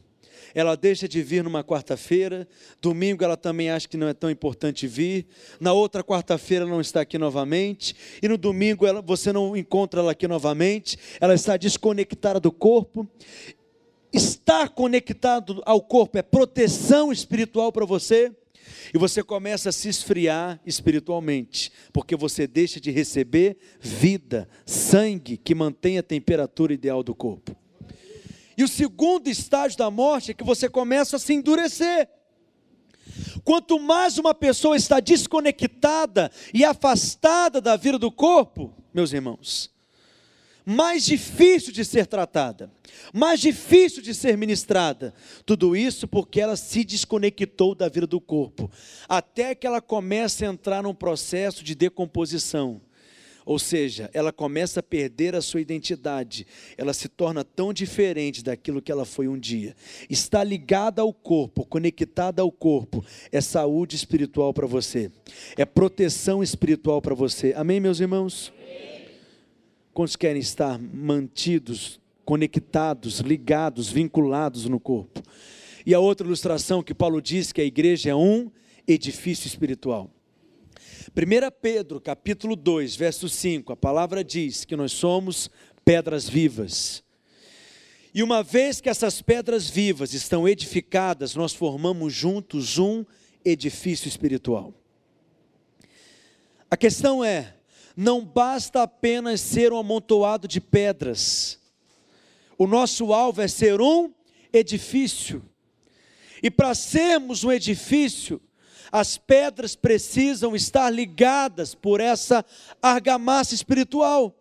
ela 0.54 0.76
deixa 0.76 1.08
de 1.08 1.20
vir 1.22 1.42
numa 1.42 1.64
quarta-feira, 1.64 2.46
domingo 2.80 3.24
ela 3.24 3.36
também 3.36 3.68
acha 3.68 3.88
que 3.88 3.96
não 3.96 4.06
é 4.06 4.14
tão 4.14 4.30
importante 4.30 4.86
vir, 4.86 5.26
na 5.58 5.72
outra 5.72 6.04
quarta-feira 6.04 6.64
não 6.64 6.80
está 6.80 7.00
aqui 7.00 7.18
novamente, 7.18 7.96
e 8.22 8.28
no 8.28 8.38
domingo 8.38 8.86
ela, 8.86 9.02
você 9.02 9.32
não 9.32 9.56
encontra 9.56 10.00
ela 10.00 10.12
aqui 10.12 10.28
novamente, 10.28 10.96
ela 11.20 11.34
está 11.34 11.56
desconectada 11.56 12.38
do 12.38 12.52
corpo. 12.52 13.08
Estar 14.12 14.68
conectado 14.68 15.62
ao 15.66 15.80
corpo 15.80 16.16
é 16.16 16.22
proteção 16.22 17.12
espiritual 17.12 17.72
para 17.72 17.84
você. 17.84 18.32
E 18.92 18.98
você 18.98 19.22
começa 19.22 19.68
a 19.68 19.72
se 19.72 19.88
esfriar 19.88 20.60
espiritualmente, 20.66 21.70
porque 21.92 22.16
você 22.16 22.46
deixa 22.46 22.80
de 22.80 22.90
receber 22.90 23.56
vida, 23.80 24.48
sangue 24.66 25.36
que 25.36 25.54
mantém 25.54 25.98
a 25.98 26.02
temperatura 26.02 26.72
ideal 26.72 27.02
do 27.02 27.14
corpo. 27.14 27.56
E 28.56 28.64
o 28.64 28.68
segundo 28.68 29.28
estágio 29.28 29.78
da 29.78 29.90
morte 29.90 30.32
é 30.32 30.34
que 30.34 30.44
você 30.44 30.68
começa 30.68 31.16
a 31.16 31.18
se 31.18 31.32
endurecer. 31.32 32.08
Quanto 33.44 33.78
mais 33.78 34.18
uma 34.18 34.34
pessoa 34.34 34.76
está 34.76 35.00
desconectada 35.00 36.30
e 36.52 36.64
afastada 36.64 37.60
da 37.60 37.76
vida 37.76 37.98
do 37.98 38.10
corpo, 38.10 38.74
meus 38.92 39.12
irmãos, 39.12 39.70
mais 40.64 41.04
difícil 41.04 41.72
de 41.72 41.84
ser 41.84 42.06
tratada, 42.06 42.70
mais 43.12 43.40
difícil 43.40 44.02
de 44.02 44.14
ser 44.14 44.36
ministrada. 44.36 45.14
Tudo 45.44 45.74
isso 45.74 46.06
porque 46.06 46.40
ela 46.40 46.56
se 46.56 46.84
desconectou 46.84 47.74
da 47.74 47.88
vida 47.88 48.06
do 48.06 48.20
corpo, 48.20 48.70
até 49.08 49.54
que 49.54 49.66
ela 49.66 49.80
começa 49.80 50.44
a 50.44 50.48
entrar 50.48 50.82
num 50.82 50.94
processo 50.94 51.64
de 51.64 51.74
decomposição. 51.74 52.80
Ou 53.44 53.58
seja, 53.58 54.10
ela 54.12 54.32
começa 54.32 54.80
a 54.80 54.82
perder 54.82 55.34
a 55.34 55.40
sua 55.40 55.60
identidade, 55.60 56.46
ela 56.76 56.92
se 56.92 57.08
torna 57.08 57.42
tão 57.42 57.72
diferente 57.72 58.44
daquilo 58.44 58.82
que 58.82 58.92
ela 58.92 59.04
foi 59.04 59.28
um 59.28 59.38
dia. 59.38 59.74
Está 60.08 60.44
ligada 60.44 61.02
ao 61.02 61.12
corpo, 61.12 61.64
conectada 61.64 62.42
ao 62.42 62.52
corpo, 62.52 63.04
é 63.32 63.40
saúde 63.40 63.96
espiritual 63.96 64.52
para 64.52 64.66
você, 64.66 65.10
é 65.56 65.64
proteção 65.64 66.42
espiritual 66.42 67.00
para 67.00 67.14
você. 67.14 67.52
Amém, 67.56 67.80
meus 67.80 67.98
irmãos? 67.98 68.52
Quantos 70.00 70.16
querem 70.16 70.40
estar 70.40 70.78
mantidos 70.78 72.00
conectados, 72.24 73.20
ligados, 73.20 73.90
vinculados 73.90 74.64
no 74.64 74.80
corpo. 74.80 75.22
E 75.84 75.92
a 75.92 76.00
outra 76.00 76.26
ilustração 76.26 76.82
que 76.82 76.94
Paulo 76.94 77.20
diz 77.20 77.52
que 77.52 77.60
a 77.60 77.64
igreja 77.64 78.08
é 78.08 78.14
um 78.14 78.50
edifício 78.88 79.46
espiritual. 79.46 80.10
1 81.14 81.50
Pedro, 81.60 82.00
capítulo 82.00 82.56
2, 82.56 82.96
verso 82.96 83.28
5, 83.28 83.74
a 83.74 83.76
palavra 83.76 84.24
diz 84.24 84.64
que 84.64 84.74
nós 84.74 84.92
somos 84.92 85.50
pedras 85.84 86.26
vivas. 86.26 87.04
E 88.14 88.22
uma 88.22 88.42
vez 88.42 88.80
que 88.80 88.88
essas 88.88 89.20
pedras 89.20 89.68
vivas 89.68 90.14
estão 90.14 90.48
edificadas, 90.48 91.34
nós 91.34 91.52
formamos 91.52 92.14
juntos 92.14 92.78
um 92.78 93.04
edifício 93.44 94.08
espiritual. 94.08 94.72
A 96.70 96.76
questão 96.78 97.22
é: 97.22 97.59
não 98.00 98.24
basta 98.24 98.82
apenas 98.82 99.42
ser 99.42 99.74
um 99.74 99.76
amontoado 99.76 100.48
de 100.48 100.58
pedras, 100.58 101.58
o 102.56 102.66
nosso 102.66 103.12
alvo 103.12 103.42
é 103.42 103.48
ser 103.48 103.78
um 103.78 104.10
edifício. 104.50 105.44
E 106.42 106.50
para 106.50 106.74
sermos 106.74 107.44
um 107.44 107.52
edifício, 107.52 108.40
as 108.90 109.18
pedras 109.18 109.76
precisam 109.76 110.56
estar 110.56 110.88
ligadas 110.88 111.74
por 111.74 112.00
essa 112.00 112.42
argamassa 112.80 113.54
espiritual. 113.54 114.34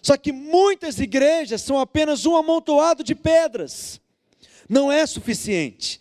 Só 0.00 0.16
que 0.16 0.30
muitas 0.30 1.00
igrejas 1.00 1.62
são 1.62 1.80
apenas 1.80 2.24
um 2.24 2.36
amontoado 2.36 3.02
de 3.02 3.16
pedras. 3.16 4.00
Não 4.68 4.92
é 4.92 5.04
suficiente. 5.06 6.00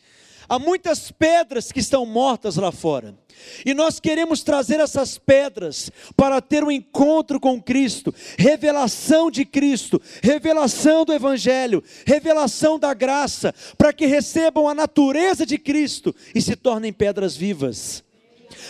Há 0.52 0.60
muitas 0.60 1.10
pedras 1.10 1.72
que 1.72 1.80
estão 1.80 2.06
mortas 2.06 2.58
lá 2.58 2.74
fora. 2.74 3.18
E 3.66 3.74
nós 3.74 4.02
queremos 4.02 4.44
trazer 4.44 4.82
essas 4.82 5.18
pedras 5.18 5.90
para 6.14 6.42
ter 6.42 6.62
um 6.62 6.70
encontro 6.70 7.40
com 7.40 7.64
Cristo, 7.64 8.14
revelação 8.38 9.32
de 9.32 9.46
Cristo, 9.46 10.02
revelação 10.22 11.06
do 11.06 11.14
Evangelho, 11.14 11.82
revelação 12.06 12.78
da 12.78 12.94
graça, 12.94 13.56
para 13.78 13.94
que 13.94 14.06
recebam 14.06 14.68
a 14.68 14.76
natureza 14.76 15.46
de 15.46 15.58
Cristo 15.58 16.14
e 16.36 16.42
se 16.42 16.58
tornem 16.58 16.92
pedras 16.92 17.34
vivas. 17.34 18.04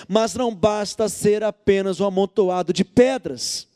Mas 0.08 0.36
não 0.36 0.54
basta 0.54 1.10
ser 1.10 1.44
apenas 1.44 2.00
um 2.00 2.06
amontoado 2.06 2.72
de 2.72 2.86
pedras. 2.86 3.68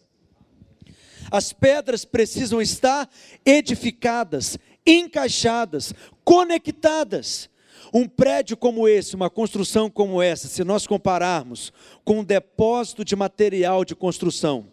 As 1.31 1.51
pedras 1.51 2.05
precisam 2.05 2.61
estar 2.61 3.09
edificadas, 3.43 4.59
encaixadas, 4.85 5.91
conectadas. 6.23 7.49
Um 7.93 8.07
prédio 8.07 8.57
como 8.57 8.87
esse, 8.87 9.15
uma 9.15 9.29
construção 9.29 9.89
como 9.89 10.21
essa, 10.21 10.47
se 10.47 10.63
nós 10.63 10.87
compararmos 10.87 11.71
com 12.03 12.19
um 12.19 12.23
depósito 12.23 13.05
de 13.05 13.15
material 13.15 13.85
de 13.85 13.95
construção, 13.95 14.67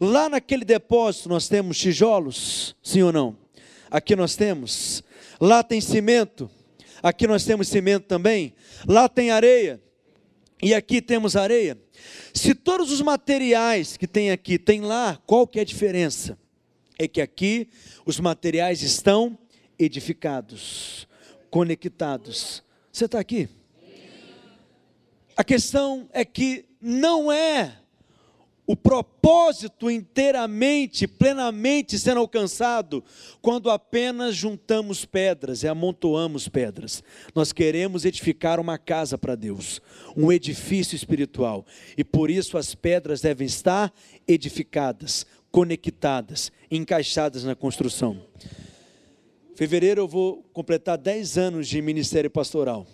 lá 0.00 0.28
naquele 0.28 0.64
depósito 0.64 1.28
nós 1.28 1.48
temos 1.48 1.78
tijolos, 1.78 2.76
sim 2.82 3.02
ou 3.02 3.12
não? 3.12 3.36
Aqui 3.90 4.16
nós 4.16 4.34
temos. 4.34 5.02
Lá 5.40 5.62
tem 5.62 5.80
cimento, 5.80 6.50
aqui 7.02 7.26
nós 7.26 7.44
temos 7.44 7.68
cimento 7.68 8.06
também. 8.06 8.54
Lá 8.86 9.08
tem 9.08 9.30
areia, 9.30 9.80
e 10.62 10.72
aqui 10.74 11.02
temos 11.02 11.36
areia. 11.36 11.78
Se 12.32 12.54
todos 12.54 12.90
os 12.90 13.00
materiais 13.00 13.96
que 13.96 14.06
tem 14.06 14.30
aqui 14.30 14.58
tem 14.58 14.80
lá, 14.80 15.20
qual 15.26 15.46
que 15.46 15.58
é 15.58 15.62
a 15.62 15.64
diferença? 15.64 16.38
É 16.98 17.06
que 17.06 17.20
aqui 17.20 17.68
os 18.06 18.18
materiais 18.18 18.82
estão 18.82 19.36
edificados 19.78 21.06
conectados. 21.54 22.64
Você 22.90 23.04
está 23.04 23.20
aqui? 23.20 23.48
A 25.36 25.44
questão 25.44 26.08
é 26.12 26.24
que 26.24 26.64
não 26.80 27.30
é 27.30 27.76
o 28.66 28.74
propósito 28.74 29.88
inteiramente, 29.88 31.06
plenamente 31.06 31.96
sendo 31.96 32.18
alcançado 32.18 33.04
quando 33.40 33.70
apenas 33.70 34.34
juntamos 34.34 35.04
pedras 35.04 35.62
e 35.62 35.68
amontoamos 35.68 36.48
pedras. 36.48 37.04
Nós 37.32 37.52
queremos 37.52 38.04
edificar 38.04 38.58
uma 38.58 38.76
casa 38.76 39.16
para 39.16 39.36
Deus, 39.36 39.80
um 40.16 40.32
edifício 40.32 40.96
espiritual, 40.96 41.64
e 41.96 42.02
por 42.02 42.32
isso 42.32 42.58
as 42.58 42.74
pedras 42.74 43.20
devem 43.20 43.46
estar 43.46 43.94
edificadas, 44.26 45.24
conectadas, 45.52 46.50
encaixadas 46.68 47.44
na 47.44 47.54
construção. 47.54 48.20
Fevereiro 49.54 50.00
eu 50.00 50.08
vou 50.08 50.42
completar 50.52 50.98
10 50.98 51.38
anos 51.38 51.68
de 51.68 51.80
ministério 51.80 52.28
pastoral. 52.28 52.86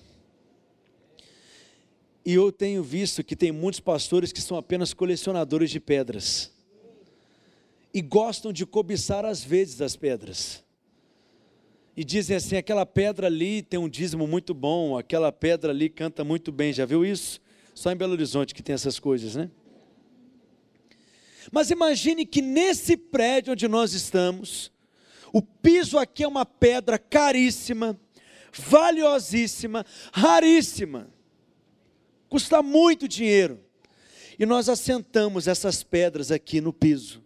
E 2.24 2.34
eu 2.34 2.52
tenho 2.52 2.82
visto 2.82 3.24
que 3.24 3.34
tem 3.34 3.50
muitos 3.50 3.80
pastores 3.80 4.30
que 4.30 4.42
são 4.42 4.58
apenas 4.58 4.92
colecionadores 4.92 5.70
de 5.70 5.80
pedras. 5.80 6.52
E 7.94 8.02
gostam 8.02 8.52
de 8.52 8.66
cobiçar 8.66 9.24
às 9.24 9.42
vezes 9.42 9.80
as 9.80 9.96
pedras. 9.96 10.62
E 11.96 12.04
dizem 12.04 12.36
assim: 12.36 12.56
aquela 12.56 12.84
pedra 12.84 13.26
ali 13.26 13.62
tem 13.62 13.80
um 13.80 13.88
dízimo 13.88 14.26
muito 14.26 14.52
bom, 14.52 14.98
aquela 14.98 15.32
pedra 15.32 15.72
ali 15.72 15.88
canta 15.88 16.22
muito 16.22 16.52
bem. 16.52 16.74
Já 16.74 16.84
viu 16.84 17.04
isso? 17.04 17.40
Só 17.74 17.90
em 17.90 17.96
Belo 17.96 18.12
Horizonte 18.12 18.54
que 18.54 18.62
tem 18.62 18.74
essas 18.74 18.98
coisas, 18.98 19.34
né? 19.34 19.50
Mas 21.50 21.70
imagine 21.70 22.26
que 22.26 22.42
nesse 22.42 22.98
prédio 22.98 23.54
onde 23.54 23.66
nós 23.66 23.94
estamos, 23.94 24.70
o 25.32 25.42
piso 25.42 25.98
aqui 25.98 26.24
é 26.24 26.28
uma 26.28 26.44
pedra 26.44 26.98
caríssima, 26.98 27.98
valiosíssima, 28.52 29.84
raríssima. 30.12 31.08
Custa 32.28 32.62
muito 32.62 33.08
dinheiro. 33.08 33.60
E 34.38 34.46
nós 34.46 34.68
assentamos 34.68 35.46
essas 35.46 35.82
pedras 35.82 36.30
aqui 36.30 36.60
no 36.60 36.72
piso. 36.72 37.22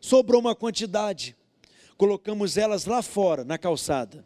Sobrou 0.00 0.40
uma 0.40 0.54
quantidade. 0.54 1.36
Colocamos 1.96 2.56
elas 2.56 2.84
lá 2.84 3.02
fora, 3.02 3.44
na 3.44 3.56
calçada. 3.56 4.24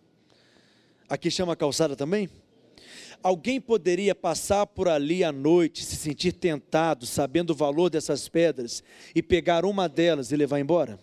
Aqui 1.09 1.31
chama 1.31 1.55
calçada 1.55 1.95
também? 1.95 2.31
Alguém 3.23 3.61
poderia 3.61 4.15
passar 4.15 4.67
por 4.67 4.89
ali 4.89 5.23
à 5.23 5.31
noite, 5.31 5.85
se 5.85 5.97
sentir 5.97 6.33
tentado, 6.33 7.05
sabendo 7.05 7.51
o 7.51 7.55
valor 7.55 7.91
dessas 7.91 8.29
pedras, 8.29 8.83
e 9.15 9.23
pegar 9.23 9.65
uma 9.65 9.89
delas 9.89 10.33
e 10.33 10.37
levar 10.37 10.59
embora? 10.59 10.99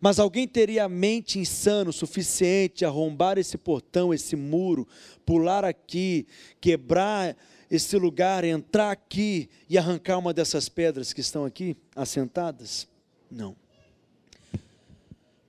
Mas 0.00 0.18
alguém 0.18 0.46
teria 0.46 0.84
a 0.84 0.88
mente 0.88 1.38
insana 1.38 1.90
o 1.90 1.92
suficiente 1.92 2.84
a 2.84 2.88
arrombar 2.88 3.38
esse 3.38 3.56
portão, 3.56 4.12
esse 4.12 4.36
muro, 4.36 4.86
pular 5.24 5.64
aqui, 5.64 6.26
quebrar 6.60 7.36
esse 7.70 7.96
lugar, 7.96 8.44
entrar 8.44 8.90
aqui 8.90 9.48
e 9.68 9.78
arrancar 9.78 10.18
uma 10.18 10.34
dessas 10.34 10.68
pedras 10.68 11.12
que 11.12 11.20
estão 11.20 11.44
aqui 11.44 11.76
assentadas? 11.94 12.86
Não. 13.30 13.56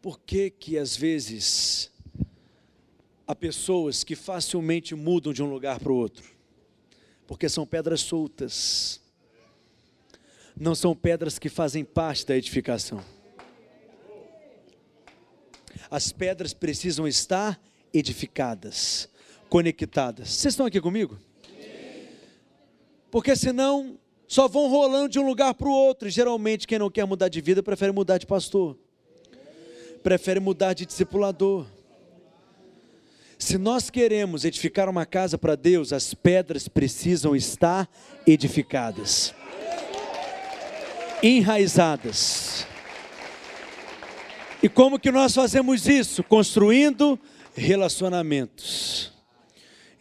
Por 0.01 0.19
que 0.19 0.49
que 0.49 0.77
às 0.77 0.95
vezes 0.95 1.91
há 3.27 3.35
pessoas 3.35 4.03
que 4.03 4.15
facilmente 4.15 4.95
mudam 4.95 5.33
de 5.33 5.43
um 5.43 5.49
lugar 5.49 5.79
para 5.79 5.91
o 5.91 5.95
outro? 5.95 6.35
Porque 7.27 7.49
são 7.49 7.67
pedras 7.67 7.99
soltas. 7.99 9.01
Não 10.55 10.73
são 10.73 10.95
pedras 10.95 11.37
que 11.37 11.49
fazem 11.49 11.83
parte 11.83 12.25
da 12.25 12.37
edificação 12.37 13.03
as 15.89 16.11
pedras 16.11 16.53
precisam 16.53 17.07
estar 17.07 17.59
edificadas, 17.93 19.09
conectadas. 19.49 20.29
Vocês 20.29 20.53
estão 20.53 20.65
aqui 20.65 20.81
comigo? 20.81 21.17
Porque 23.09 23.35
senão 23.35 23.97
só 24.27 24.47
vão 24.47 24.67
rolando 24.67 25.09
de 25.09 25.19
um 25.19 25.25
lugar 25.25 25.53
para 25.53 25.67
o 25.67 25.71
outro. 25.71 26.07
E 26.07 26.11
geralmente 26.11 26.67
quem 26.67 26.77
não 26.77 26.89
quer 26.89 27.05
mudar 27.05 27.29
de 27.29 27.39
vida 27.39 27.63
prefere 27.63 27.91
mudar 27.91 28.17
de 28.17 28.25
pastor, 28.25 28.77
prefere 30.03 30.39
mudar 30.39 30.73
de 30.73 30.85
discipulador. 30.85 31.65
Se 33.39 33.57
nós 33.57 33.89
queremos 33.89 34.43
edificar 34.43 34.89
uma 34.89 35.05
casa 35.05 35.37
para 35.37 35.55
Deus, 35.55 35.93
as 35.93 36.13
pedras 36.13 36.67
precisam 36.67 37.35
estar 37.35 37.87
edificadas, 38.25 39.33
enraizadas. 41.21 42.65
E 44.61 44.67
como 44.67 44.99
que 44.99 45.11
nós 45.11 45.35
fazemos 45.35 45.87
isso? 45.87 46.23
Construindo 46.23 47.19
relacionamentos. 47.53 49.13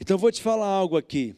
Então 0.01 0.17
vou 0.17 0.33
te 0.33 0.41
falar 0.41 0.67
algo 0.67 0.97
aqui. 0.97 1.35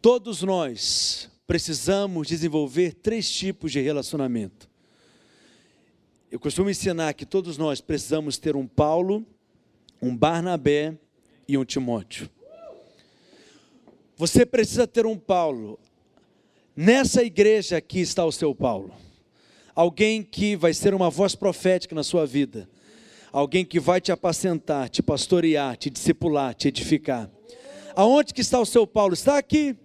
Todos 0.00 0.42
nós 0.42 1.30
precisamos 1.46 2.28
desenvolver 2.28 2.94
três 2.94 3.30
tipos 3.30 3.72
de 3.72 3.80
relacionamento. 3.80 4.70
Eu 6.30 6.40
costumo 6.40 6.70
ensinar 6.70 7.12
que 7.12 7.26
todos 7.26 7.58
nós 7.58 7.82
precisamos 7.82 8.38
ter 8.38 8.56
um 8.56 8.66
Paulo, 8.66 9.24
um 10.00 10.16
Barnabé 10.16 10.96
e 11.46 11.58
um 11.58 11.64
Timóteo. 11.64 12.30
Você 14.16 14.46
precisa 14.46 14.86
ter 14.86 15.04
um 15.04 15.18
Paulo. 15.18 15.78
Nessa 16.74 17.22
igreja 17.22 17.76
aqui 17.76 18.00
está 18.00 18.24
o 18.24 18.32
seu 18.32 18.54
Paulo 18.54 19.03
alguém 19.74 20.22
que 20.22 20.56
vai 20.56 20.72
ser 20.72 20.94
uma 20.94 21.10
voz 21.10 21.34
profética 21.34 21.94
na 21.94 22.02
sua 22.02 22.26
vida, 22.26 22.68
alguém 23.32 23.64
que 23.64 23.80
vai 23.80 24.00
te 24.00 24.12
apacentar, 24.12 24.88
te 24.88 25.02
pastorear, 25.02 25.76
te 25.76 25.90
discipular, 25.90 26.54
te 26.54 26.68
edificar. 26.68 27.30
Aonde 27.96 28.32
que 28.32 28.40
está 28.40 28.60
o 28.60 28.66
seu 28.66 28.86
Paulo? 28.86 29.14
Está 29.14 29.38
aqui. 29.38 29.76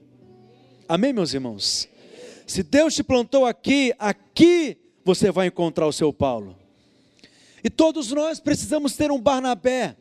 Amém, 0.88 1.14
meus 1.14 1.34
irmãos? 1.34 1.88
Se 2.46 2.64
Deus 2.64 2.96
te 2.96 3.04
plantou 3.04 3.46
aqui, 3.46 3.94
aqui 4.00 4.78
você 5.06 5.32
vai 5.32 5.48
encontrar 5.48 5.88
o 5.88 5.94
seu 5.94 6.12
Paulo. 6.12 6.56
E 7.64 7.70
todos 7.70 8.12
nós 8.12 8.40
precisamos 8.40 8.96
ter 8.96 9.12
um 9.12 9.20
Barnabé, 9.20 9.96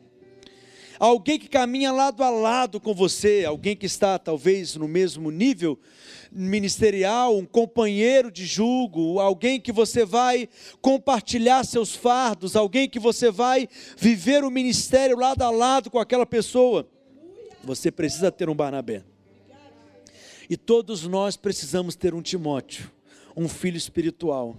alguém 0.99 1.39
que 1.39 1.47
caminha 1.47 1.91
lado 1.91 2.21
a 2.21 2.29
lado 2.29 2.79
com 2.79 2.93
você, 2.93 3.45
alguém 3.47 3.75
que 3.75 3.85
está 3.85 4.19
talvez 4.19 4.75
no 4.75 4.87
mesmo 4.87 5.31
nível 5.31 5.79
ministerial, 6.31 7.37
um 7.37 7.45
companheiro 7.45 8.29
de 8.29 8.45
julgo, 8.45 9.19
alguém 9.19 9.59
que 9.59 9.71
você 9.71 10.05
vai 10.05 10.49
compartilhar 10.81 11.63
seus 11.63 11.95
fardos, 11.95 12.55
alguém 12.55 12.89
que 12.89 12.99
você 12.99 13.31
vai 13.31 13.67
viver 13.97 14.43
o 14.43 14.51
ministério 14.51 15.17
lado 15.17 15.41
a 15.41 15.49
lado 15.49 15.89
com 15.89 15.97
aquela 15.97 16.25
pessoa. 16.25 16.87
Você 17.63 17.89
precisa 17.89 18.31
ter 18.31 18.49
um 18.49 18.55
Barnabé. 18.55 19.03
E 20.49 20.57
todos 20.57 21.07
nós 21.07 21.37
precisamos 21.37 21.95
ter 21.95 22.13
um 22.13 22.21
Timóteo, 22.21 22.91
um 23.35 23.47
filho 23.47 23.77
espiritual, 23.77 24.57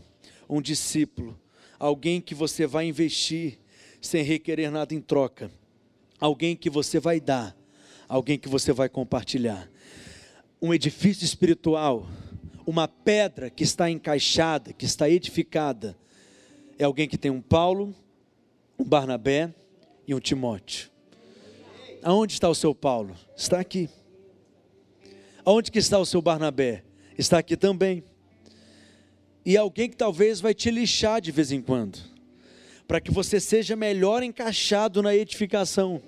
um 0.48 0.60
discípulo, 0.60 1.38
alguém 1.78 2.20
que 2.20 2.34
você 2.34 2.66
vai 2.66 2.86
investir 2.86 3.58
sem 4.00 4.22
requerer 4.22 4.70
nada 4.70 4.94
em 4.94 5.00
troca, 5.00 5.50
alguém 6.20 6.54
que 6.54 6.68
você 6.68 7.00
vai 7.00 7.20
dar, 7.20 7.56
alguém 8.08 8.38
que 8.38 8.48
você 8.48 8.72
vai 8.72 8.88
compartilhar. 8.88 9.68
Um 10.60 10.74
edifício 10.74 11.24
espiritual, 11.24 12.06
uma 12.66 12.86
pedra 12.86 13.48
que 13.48 13.64
está 13.64 13.90
encaixada, 13.90 14.72
que 14.72 14.84
está 14.84 15.08
edificada, 15.08 15.96
é 16.78 16.84
alguém 16.84 17.08
que 17.08 17.16
tem 17.16 17.30
um 17.30 17.40
Paulo, 17.40 17.94
um 18.78 18.84
Barnabé 18.84 19.52
e 20.06 20.14
um 20.14 20.20
Timóteo. 20.20 20.90
Aonde 22.02 22.34
está 22.34 22.48
o 22.48 22.54
seu 22.54 22.74
Paulo? 22.74 23.14
Está 23.36 23.60
aqui. 23.60 23.88
Aonde 25.44 25.70
que 25.70 25.78
está 25.78 25.98
o 25.98 26.06
seu 26.06 26.22
Barnabé? 26.22 26.84
Está 27.18 27.38
aqui 27.38 27.56
também. 27.56 28.02
E 29.44 29.56
alguém 29.56 29.88
que 29.88 29.96
talvez 29.96 30.40
vai 30.40 30.54
te 30.54 30.70
lixar 30.70 31.20
de 31.20 31.32
vez 31.32 31.50
em 31.50 31.60
quando, 31.60 31.98
para 32.86 33.00
que 33.00 33.10
você 33.10 33.40
seja 33.40 33.74
melhor 33.74 34.22
encaixado 34.22 35.02
na 35.02 35.14
edificação. 35.14 36.00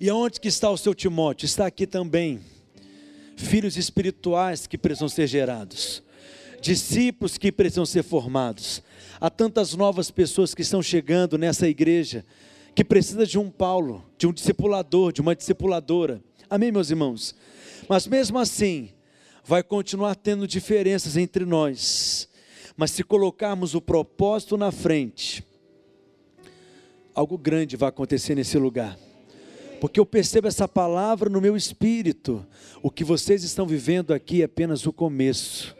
E 0.00 0.08
aonde 0.08 0.40
que 0.40 0.46
está 0.46 0.70
o 0.70 0.76
seu 0.76 0.94
Timóteo? 0.94 1.44
Está 1.44 1.66
aqui 1.66 1.84
também. 1.84 2.40
Filhos 3.36 3.76
espirituais 3.76 4.66
que 4.66 4.78
precisam 4.78 5.08
ser 5.08 5.26
gerados, 5.26 6.02
discípulos 6.60 7.36
que 7.36 7.50
precisam 7.50 7.84
ser 7.84 8.04
formados. 8.04 8.80
Há 9.20 9.28
tantas 9.28 9.74
novas 9.74 10.08
pessoas 10.10 10.54
que 10.54 10.62
estão 10.62 10.80
chegando 10.80 11.36
nessa 11.36 11.68
igreja 11.68 12.24
que 12.76 12.84
precisa 12.84 13.26
de 13.26 13.38
um 13.38 13.50
Paulo, 13.50 14.04
de 14.16 14.28
um 14.28 14.32
discipulador, 14.32 15.12
de 15.12 15.20
uma 15.20 15.34
discipuladora. 15.34 16.22
Amém, 16.48 16.70
meus 16.70 16.90
irmãos? 16.90 17.34
Mas 17.88 18.06
mesmo 18.06 18.38
assim, 18.38 18.90
vai 19.44 19.64
continuar 19.64 20.14
tendo 20.14 20.46
diferenças 20.46 21.16
entre 21.16 21.44
nós. 21.44 22.28
Mas 22.76 22.92
se 22.92 23.02
colocarmos 23.02 23.74
o 23.74 23.80
propósito 23.80 24.56
na 24.56 24.70
frente, 24.70 25.44
algo 27.12 27.36
grande 27.36 27.76
vai 27.76 27.88
acontecer 27.88 28.36
nesse 28.36 28.56
lugar. 28.58 28.96
Porque 29.80 30.00
eu 30.00 30.06
percebo 30.06 30.48
essa 30.48 30.66
palavra 30.66 31.30
no 31.30 31.40
meu 31.40 31.56
espírito. 31.56 32.44
O 32.82 32.90
que 32.90 33.04
vocês 33.04 33.44
estão 33.44 33.66
vivendo 33.66 34.12
aqui 34.12 34.42
é 34.42 34.44
apenas 34.44 34.86
o 34.86 34.92
começo. 34.92 35.76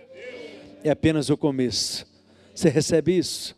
É 0.85 0.91
apenas 0.91 1.31
o 1.31 1.37
começo. 1.37 2.07
Você 2.55 2.69
recebe 2.69 3.19
isso? 3.19 3.57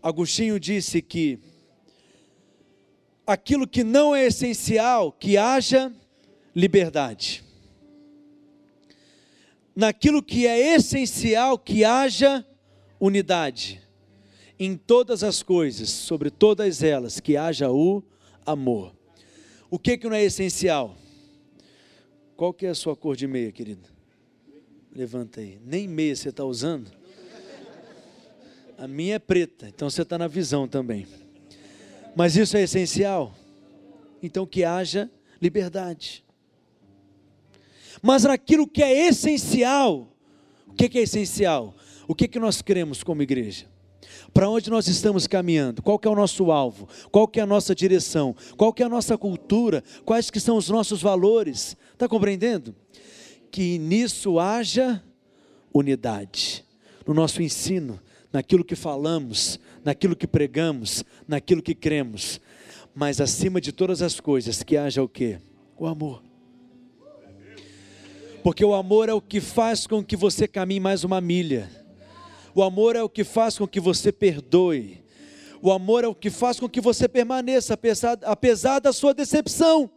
Agostinho 0.00 0.58
disse 0.58 1.02
que 1.02 1.38
aquilo 3.26 3.66
que 3.66 3.82
não 3.82 4.14
é 4.14 4.26
essencial, 4.26 5.12
que 5.12 5.36
haja 5.36 5.92
liberdade. 6.54 7.42
Naquilo 9.74 10.22
que 10.22 10.46
é 10.46 10.74
essencial 10.74 11.58
que 11.58 11.84
haja 11.84 12.46
unidade. 13.00 13.80
Em 14.58 14.76
todas 14.76 15.24
as 15.24 15.42
coisas, 15.42 15.88
sobre 15.88 16.30
todas 16.30 16.82
elas, 16.84 17.18
que 17.18 17.36
haja 17.36 17.70
o 17.70 18.02
amor. 18.44 18.94
O 19.70 19.78
que 19.78 19.96
que 19.96 20.08
não 20.08 20.16
é 20.16 20.22
essencial? 20.22 20.96
Qual 22.36 22.52
que 22.52 22.66
é 22.66 22.70
a 22.70 22.74
sua 22.74 22.96
cor 22.96 23.16
de 23.16 23.26
meia, 23.26 23.52
querido? 23.52 23.88
Levanta 24.94 25.40
aí. 25.40 25.58
Nem 25.64 25.88
meia 25.88 26.14
você 26.14 26.28
está 26.28 26.44
usando? 26.44 26.90
A 28.76 28.88
minha 28.88 29.14
é 29.14 29.18
preta, 29.18 29.68
então 29.68 29.88
você 29.88 30.02
está 30.02 30.18
na 30.18 30.26
visão 30.26 30.66
também. 30.66 31.06
Mas 32.16 32.36
isso 32.36 32.56
é 32.56 32.62
essencial? 32.62 33.34
Então 34.22 34.44
que 34.44 34.64
haja 34.64 35.10
liberdade 35.40 36.24
mas 38.02 38.24
naquilo 38.24 38.66
que 38.66 38.82
é 38.82 39.08
essencial. 39.08 40.08
O 40.66 40.72
que 40.72 40.98
é 40.98 41.02
essencial? 41.02 41.74
O 42.08 42.14
que, 42.14 42.26
que 42.26 42.38
nós 42.38 42.60
queremos 42.60 43.02
como 43.02 43.22
igreja? 43.22 43.66
Para 44.32 44.48
onde 44.48 44.70
nós 44.70 44.88
estamos 44.88 45.26
caminhando? 45.26 45.82
Qual 45.82 46.00
é 46.02 46.08
o 46.08 46.14
nosso 46.14 46.50
alvo? 46.50 46.88
Qual 47.10 47.30
é 47.34 47.40
a 47.40 47.46
nossa 47.46 47.74
direção? 47.74 48.34
Qual 48.56 48.74
é 48.78 48.82
a 48.82 48.88
nossa 48.88 49.18
cultura? 49.18 49.84
Quais 50.04 50.30
que 50.30 50.40
são 50.40 50.56
os 50.56 50.70
nossos 50.70 51.02
valores? 51.02 51.76
Está 51.92 52.08
compreendendo? 52.08 52.74
Que 53.50 53.78
nisso 53.78 54.38
haja 54.38 55.02
unidade. 55.72 56.64
No 57.06 57.12
nosso 57.12 57.42
ensino, 57.42 58.00
naquilo 58.32 58.64
que 58.64 58.74
falamos, 58.74 59.60
naquilo 59.84 60.16
que 60.16 60.26
pregamos, 60.26 61.04
naquilo 61.28 61.62
que 61.62 61.74
cremos. 61.74 62.40
Mas 62.94 63.20
acima 63.20 63.60
de 63.60 63.72
todas 63.72 64.00
as 64.00 64.18
coisas, 64.18 64.62
que 64.62 64.76
haja 64.76 65.02
o 65.02 65.08
quê? 65.08 65.38
O 65.78 65.86
amor. 65.86 66.22
Porque 68.42 68.64
o 68.64 68.74
amor 68.74 69.08
é 69.08 69.14
o 69.14 69.20
que 69.20 69.40
faz 69.40 69.86
com 69.86 70.02
que 70.02 70.16
você 70.16 70.48
caminhe 70.48 70.80
mais 70.80 71.04
uma 71.04 71.20
milha. 71.20 71.81
O 72.54 72.62
amor 72.62 72.96
é 72.96 73.02
o 73.02 73.08
que 73.08 73.24
faz 73.24 73.56
com 73.56 73.66
que 73.66 73.80
você 73.80 74.12
perdoe. 74.12 75.02
O 75.60 75.70
amor 75.70 76.04
é 76.04 76.08
o 76.08 76.14
que 76.14 76.28
faz 76.28 76.58
com 76.58 76.68
que 76.68 76.80
você 76.80 77.08
permaneça, 77.08 77.74
apesar, 77.74 78.18
apesar 78.22 78.80
da 78.80 78.92
sua 78.92 79.14
decepção. 79.14 79.90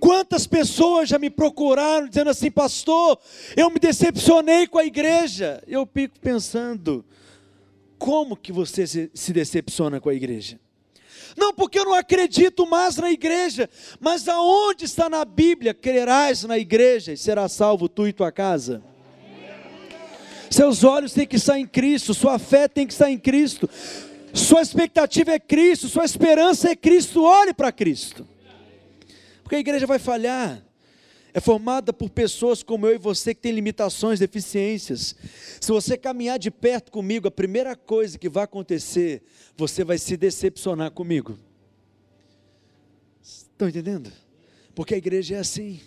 Quantas 0.00 0.46
pessoas 0.46 1.08
já 1.08 1.18
me 1.18 1.28
procuraram 1.28 2.08
dizendo 2.08 2.30
assim, 2.30 2.50
pastor, 2.50 3.18
eu 3.54 3.68
me 3.68 3.78
decepcionei 3.78 4.66
com 4.66 4.78
a 4.78 4.84
igreja. 4.84 5.62
Eu 5.66 5.86
fico 5.92 6.18
pensando, 6.18 7.04
como 7.98 8.34
que 8.34 8.50
você 8.50 8.86
se 8.86 9.32
decepciona 9.32 10.00
com 10.00 10.08
a 10.08 10.14
igreja? 10.14 10.58
Não 11.36 11.52
porque 11.52 11.78
eu 11.78 11.84
não 11.84 11.94
acredito 11.94 12.66
mais 12.66 12.96
na 12.96 13.10
igreja, 13.10 13.68
mas 14.00 14.26
aonde 14.26 14.86
está 14.86 15.08
na 15.08 15.24
Bíblia, 15.24 15.74
crerás 15.74 16.42
na 16.44 16.58
igreja 16.58 17.12
e 17.12 17.16
será 17.16 17.48
salvo 17.48 17.88
tu 17.88 18.08
e 18.08 18.12
tua 18.12 18.32
casa? 18.32 18.82
Seus 20.50 20.82
olhos 20.82 21.12
têm 21.12 21.26
que 21.26 21.36
estar 21.36 21.58
em 21.58 21.66
Cristo, 21.66 22.12
sua 22.12 22.36
fé 22.36 22.66
tem 22.66 22.84
que 22.84 22.92
estar 22.92 23.08
em 23.08 23.16
Cristo, 23.16 23.70
sua 24.34 24.60
expectativa 24.60 25.30
é 25.30 25.38
Cristo, 25.38 25.88
sua 25.88 26.04
esperança 26.04 26.70
é 26.70 26.76
Cristo, 26.76 27.22
olhe 27.22 27.54
para 27.54 27.70
Cristo. 27.70 28.26
Porque 29.44 29.54
a 29.54 29.60
igreja 29.60 29.86
vai 29.86 30.00
falhar, 30.00 30.60
é 31.32 31.40
formada 31.40 31.92
por 31.92 32.10
pessoas 32.10 32.64
como 32.64 32.86
eu 32.86 32.96
e 32.96 32.98
você 32.98 33.32
que 33.32 33.40
têm 33.40 33.52
limitações, 33.52 34.18
deficiências. 34.18 35.14
Se 35.60 35.70
você 35.70 35.96
caminhar 35.96 36.38
de 36.38 36.50
perto 36.50 36.90
comigo, 36.90 37.28
a 37.28 37.30
primeira 37.30 37.76
coisa 37.76 38.18
que 38.18 38.28
vai 38.28 38.42
acontecer, 38.42 39.22
você 39.56 39.84
vai 39.84 39.98
se 39.98 40.16
decepcionar 40.16 40.90
comigo. 40.90 41.38
Estão 43.22 43.68
entendendo? 43.68 44.12
Porque 44.74 44.94
a 44.94 44.98
igreja 44.98 45.36
é 45.36 45.38
assim. 45.38 45.80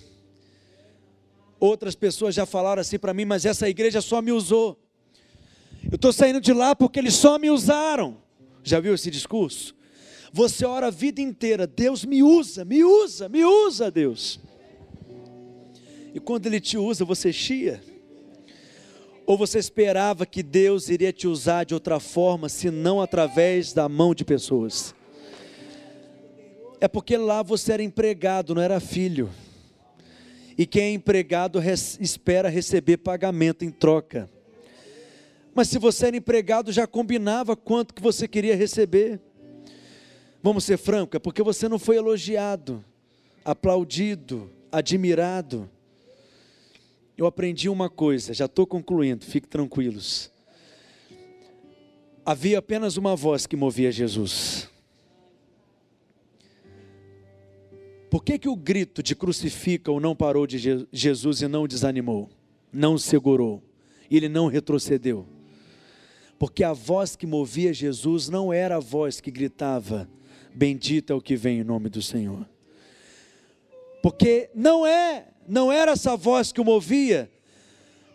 Outras 1.63 1.95
pessoas 1.95 2.35
já 2.35 2.45
falaram 2.45 2.81
assim 2.81 2.99
para 2.99 3.13
mim, 3.13 3.23
mas 3.23 3.45
essa 3.45 3.69
igreja 3.69 4.01
só 4.01 4.21
me 4.21 4.33
usou. 4.33 4.77
Eu 5.89 5.95
estou 5.95 6.11
saindo 6.11 6.41
de 6.41 6.51
lá 6.51 6.75
porque 6.75 6.99
eles 6.99 7.13
só 7.13 7.39
me 7.39 7.49
usaram. 7.49 8.17
Já 8.61 8.81
viu 8.81 8.93
esse 8.93 9.09
discurso? 9.09 9.73
Você 10.33 10.65
ora 10.65 10.87
a 10.87 10.91
vida 10.91 11.21
inteira, 11.21 11.65
Deus 11.65 12.03
me 12.03 12.21
usa, 12.21 12.65
me 12.65 12.83
usa, 12.83 13.29
me 13.29 13.45
usa, 13.45 13.89
Deus. 13.89 14.41
E 16.13 16.19
quando 16.19 16.47
Ele 16.47 16.59
te 16.59 16.77
usa, 16.77 17.05
você 17.05 17.31
chia? 17.31 17.81
Ou 19.25 19.37
você 19.37 19.57
esperava 19.57 20.25
que 20.25 20.43
Deus 20.43 20.89
iria 20.89 21.13
te 21.13 21.29
usar 21.29 21.63
de 21.63 21.73
outra 21.73 21.97
forma, 21.97 22.49
se 22.49 22.69
não 22.69 22.99
através 22.99 23.71
da 23.71 23.87
mão 23.87 24.13
de 24.13 24.25
pessoas? 24.25 24.93
É 26.81 26.89
porque 26.89 27.15
lá 27.15 27.41
você 27.41 27.71
era 27.71 27.81
empregado, 27.81 28.53
não 28.53 28.61
era 28.61 28.81
filho. 28.81 29.29
E 30.57 30.65
quem 30.65 30.83
é 30.83 30.93
empregado 30.93 31.59
espera 31.99 32.49
receber 32.49 32.97
pagamento 32.97 33.65
em 33.65 33.71
troca. 33.71 34.29
Mas 35.55 35.69
se 35.69 35.77
você 35.77 36.07
era 36.07 36.17
empregado, 36.17 36.71
já 36.71 36.87
combinava 36.87 37.55
quanto 37.55 37.93
que 37.93 38.01
você 38.01 38.27
queria 38.27 38.55
receber. 38.55 39.19
Vamos 40.41 40.63
ser 40.63 40.77
franco, 40.77 41.15
é 41.15 41.19
porque 41.19 41.41
você 41.41 41.69
não 41.69 41.79
foi 41.79 41.95
elogiado, 41.95 42.83
aplaudido, 43.45 44.51
admirado 44.71 45.69
eu 47.17 47.27
aprendi 47.27 47.69
uma 47.69 47.89
coisa, 47.89 48.33
já 48.33 48.45
estou 48.45 48.65
concluindo, 48.65 49.23
fiquem 49.25 49.49
tranquilos. 49.49 50.31
Havia 52.25 52.57
apenas 52.59 52.97
uma 52.97 53.15
voz 53.15 53.45
que 53.45 53.55
movia 53.55 53.91
Jesus. 53.91 54.69
Por 58.13 58.23
que, 58.23 58.37
que 58.37 58.47
o 58.47 58.55
grito 58.55 59.01
de 59.01 59.15
crucifica-o 59.15 59.99
não 59.99 60.15
parou 60.15 60.45
de 60.45 60.85
Jesus 60.91 61.41
e 61.41 61.47
não 61.47 61.67
desanimou, 61.67 62.29
não 62.71 62.95
segurou, 62.95 63.63
ele 64.07 64.29
não 64.29 64.45
retrocedeu? 64.45 65.25
Porque 66.37 66.63
a 66.63 66.73
voz 66.73 67.15
que 67.15 67.25
movia 67.25 67.73
Jesus 67.73 68.29
não 68.29 68.53
era 68.53 68.75
a 68.75 68.79
voz 68.79 69.19
que 69.19 69.31
gritava: 69.31 70.07
Bendito 70.53 71.11
é 71.11 71.15
o 71.15 71.21
que 71.21 71.35
vem 71.35 71.61
em 71.61 71.63
nome 71.63 71.89
do 71.89 72.03
Senhor. 72.03 72.47
Porque 74.03 74.51
não 74.53 74.85
é, 74.85 75.29
não 75.47 75.71
era 75.71 75.93
essa 75.93 76.15
voz 76.15 76.51
que 76.51 76.61
o 76.61 76.65
movia, 76.65 77.31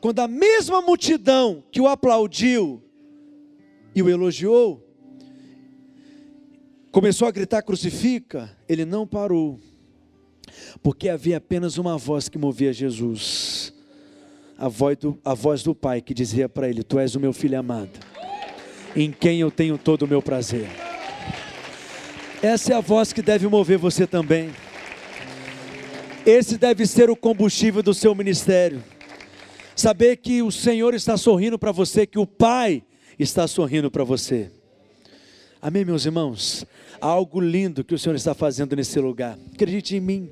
quando 0.01 0.21
a 0.21 0.29
mesma 0.29 0.81
multidão 0.81 1.65
que 1.73 1.81
o 1.81 1.89
aplaudiu 1.89 2.81
e 3.93 4.01
o 4.01 4.09
elogiou, 4.09 4.81
começou 6.93 7.27
a 7.27 7.33
gritar: 7.33 7.63
crucifica, 7.63 8.57
ele 8.69 8.85
não 8.85 9.05
parou, 9.05 9.59
porque 10.83 11.09
havia 11.09 11.37
apenas 11.37 11.79
uma 11.79 11.97
voz 11.97 12.29
que 12.29 12.39
movia 12.39 12.73
Jesus, 12.73 13.73
a 14.57 14.69
voz 14.69 14.97
do, 14.97 15.19
a 15.25 15.35
voz 15.35 15.63
do 15.63 15.75
Pai 15.75 16.01
que 16.01 16.13
dizia 16.13 16.49
para 16.49 16.69
ele: 16.69 16.83
Tu 16.83 16.99
és 16.99 17.15
o 17.15 17.21
meu 17.21 17.33
filho 17.33 17.59
amado, 17.59 17.99
em 18.95 19.11
quem 19.13 19.41
eu 19.41 19.51
tenho 19.51 19.79
todo 19.79 20.03
o 20.03 20.09
meu 20.09 20.23
prazer. 20.23 20.69
Essa 22.43 22.73
é 22.73 22.77
a 22.77 22.81
voz 22.81 23.13
que 23.13 23.21
deve 23.21 23.49
mover 23.49 23.79
você 23.79 24.07
também. 24.07 24.51
Esse 26.25 26.59
deve 26.59 26.87
ser 26.87 27.11
o 27.11 27.17
combustível 27.17 27.83
do 27.83 27.95
seu 27.95 28.15
ministério. 28.15 28.83
Saber 29.75 30.17
que 30.17 30.43
o 30.43 30.51
Senhor 30.51 30.93
está 30.95 31.17
sorrindo 31.17 31.59
para 31.59 31.73
você, 31.73 32.07
que 32.07 32.19
o 32.19 32.27
Pai 32.27 32.83
está 33.19 33.47
sorrindo 33.49 33.91
para 33.91 34.05
você. 34.05 34.51
Amém, 35.61 35.85
meus 35.85 36.05
irmãos? 36.05 36.65
Há 37.01 37.07
algo 37.07 37.41
lindo 37.41 37.83
que 37.83 37.95
o 37.95 37.99
Senhor 37.99 38.15
está 38.15 38.35
fazendo 38.35 38.77
nesse 38.77 38.99
lugar. 39.01 39.39
Acredite 39.53 39.97
em 39.97 40.01
mim. 40.01 40.31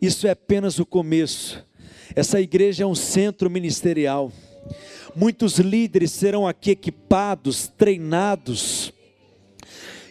Isso 0.00 0.26
é 0.26 0.30
apenas 0.30 0.78
o 0.78 0.84
começo. 0.84 1.64
Essa 2.14 2.40
igreja 2.40 2.84
é 2.84 2.86
um 2.86 2.94
centro 2.94 3.48
ministerial. 3.48 4.30
Muitos 5.16 5.58
líderes 5.58 6.10
serão 6.10 6.46
aqui 6.46 6.72
equipados, 6.72 7.68
treinados. 7.68 8.92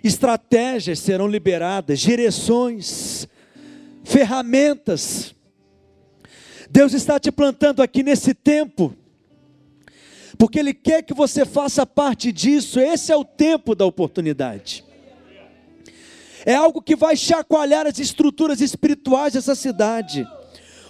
Estratégias 0.04 1.00
serão 1.00 1.28
liberadas, 1.28 2.00
direções, 2.00 3.28
ferramentas 4.04 5.34
Deus 6.74 6.92
está 6.94 7.20
te 7.20 7.32
plantando 7.32 7.84
aqui 7.84 8.02
nesse 8.02 8.34
tempo, 8.34 8.96
porque 10.38 10.60
Ele 10.60 10.74
quer 10.74 11.04
que 11.04 11.14
você 11.14 11.46
faça 11.46 11.86
parte 11.86 12.32
disso. 12.32 12.80
Esse 12.80 13.12
é 13.12 13.16
o 13.16 13.24
tempo 13.24 13.76
da 13.76 13.86
oportunidade. 13.86 14.84
É 16.46 16.56
algo 16.56 16.82
que 16.82 16.96
vai 16.96 17.16
chacoalhar 17.16 17.88
as 17.88 18.00
estruturas 18.00 18.60
espirituais 18.60 19.34
dessa 19.34 19.56
cidade. 19.56 20.28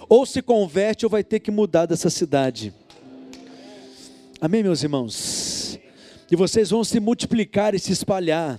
Ou 0.08 0.26
se 0.26 0.42
converte 0.42 1.06
ou 1.06 1.10
vai 1.10 1.22
ter 1.22 1.40
que 1.40 1.50
mudar 1.50 1.86
dessa 1.86 2.10
cidade. 2.10 2.74
Amém, 4.40 4.62
meus 4.62 4.82
irmãos? 4.82 5.78
E 6.30 6.36
vocês 6.36 6.70
vão 6.70 6.82
se 6.82 6.98
multiplicar 6.98 7.74
e 7.74 7.78
se 7.78 7.92
espalhar. 7.92 8.58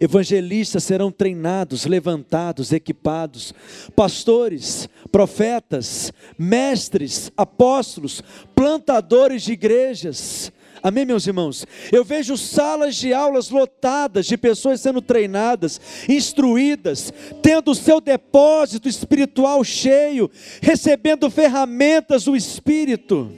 Evangelistas 0.00 0.84
serão 0.84 1.12
treinados, 1.12 1.84
levantados, 1.84 2.72
equipados. 2.72 3.52
Pastores, 3.94 4.88
profetas, 5.12 6.10
mestres, 6.38 7.30
apóstolos, 7.36 8.22
plantadores 8.54 9.42
de 9.42 9.52
igrejas. 9.52 10.50
Amém, 10.82 11.04
meus 11.04 11.26
irmãos? 11.26 11.66
Eu 11.92 12.02
vejo 12.02 12.38
salas 12.38 12.96
de 12.96 13.12
aulas 13.12 13.50
lotadas 13.50 14.24
de 14.24 14.38
pessoas 14.38 14.80
sendo 14.80 15.02
treinadas, 15.02 15.78
instruídas, 16.08 17.12
tendo 17.42 17.72
o 17.72 17.74
seu 17.74 18.00
depósito 18.00 18.88
espiritual 18.88 19.62
cheio, 19.62 20.30
recebendo 20.62 21.30
ferramentas 21.30 22.24
do 22.24 22.34
Espírito 22.34 23.30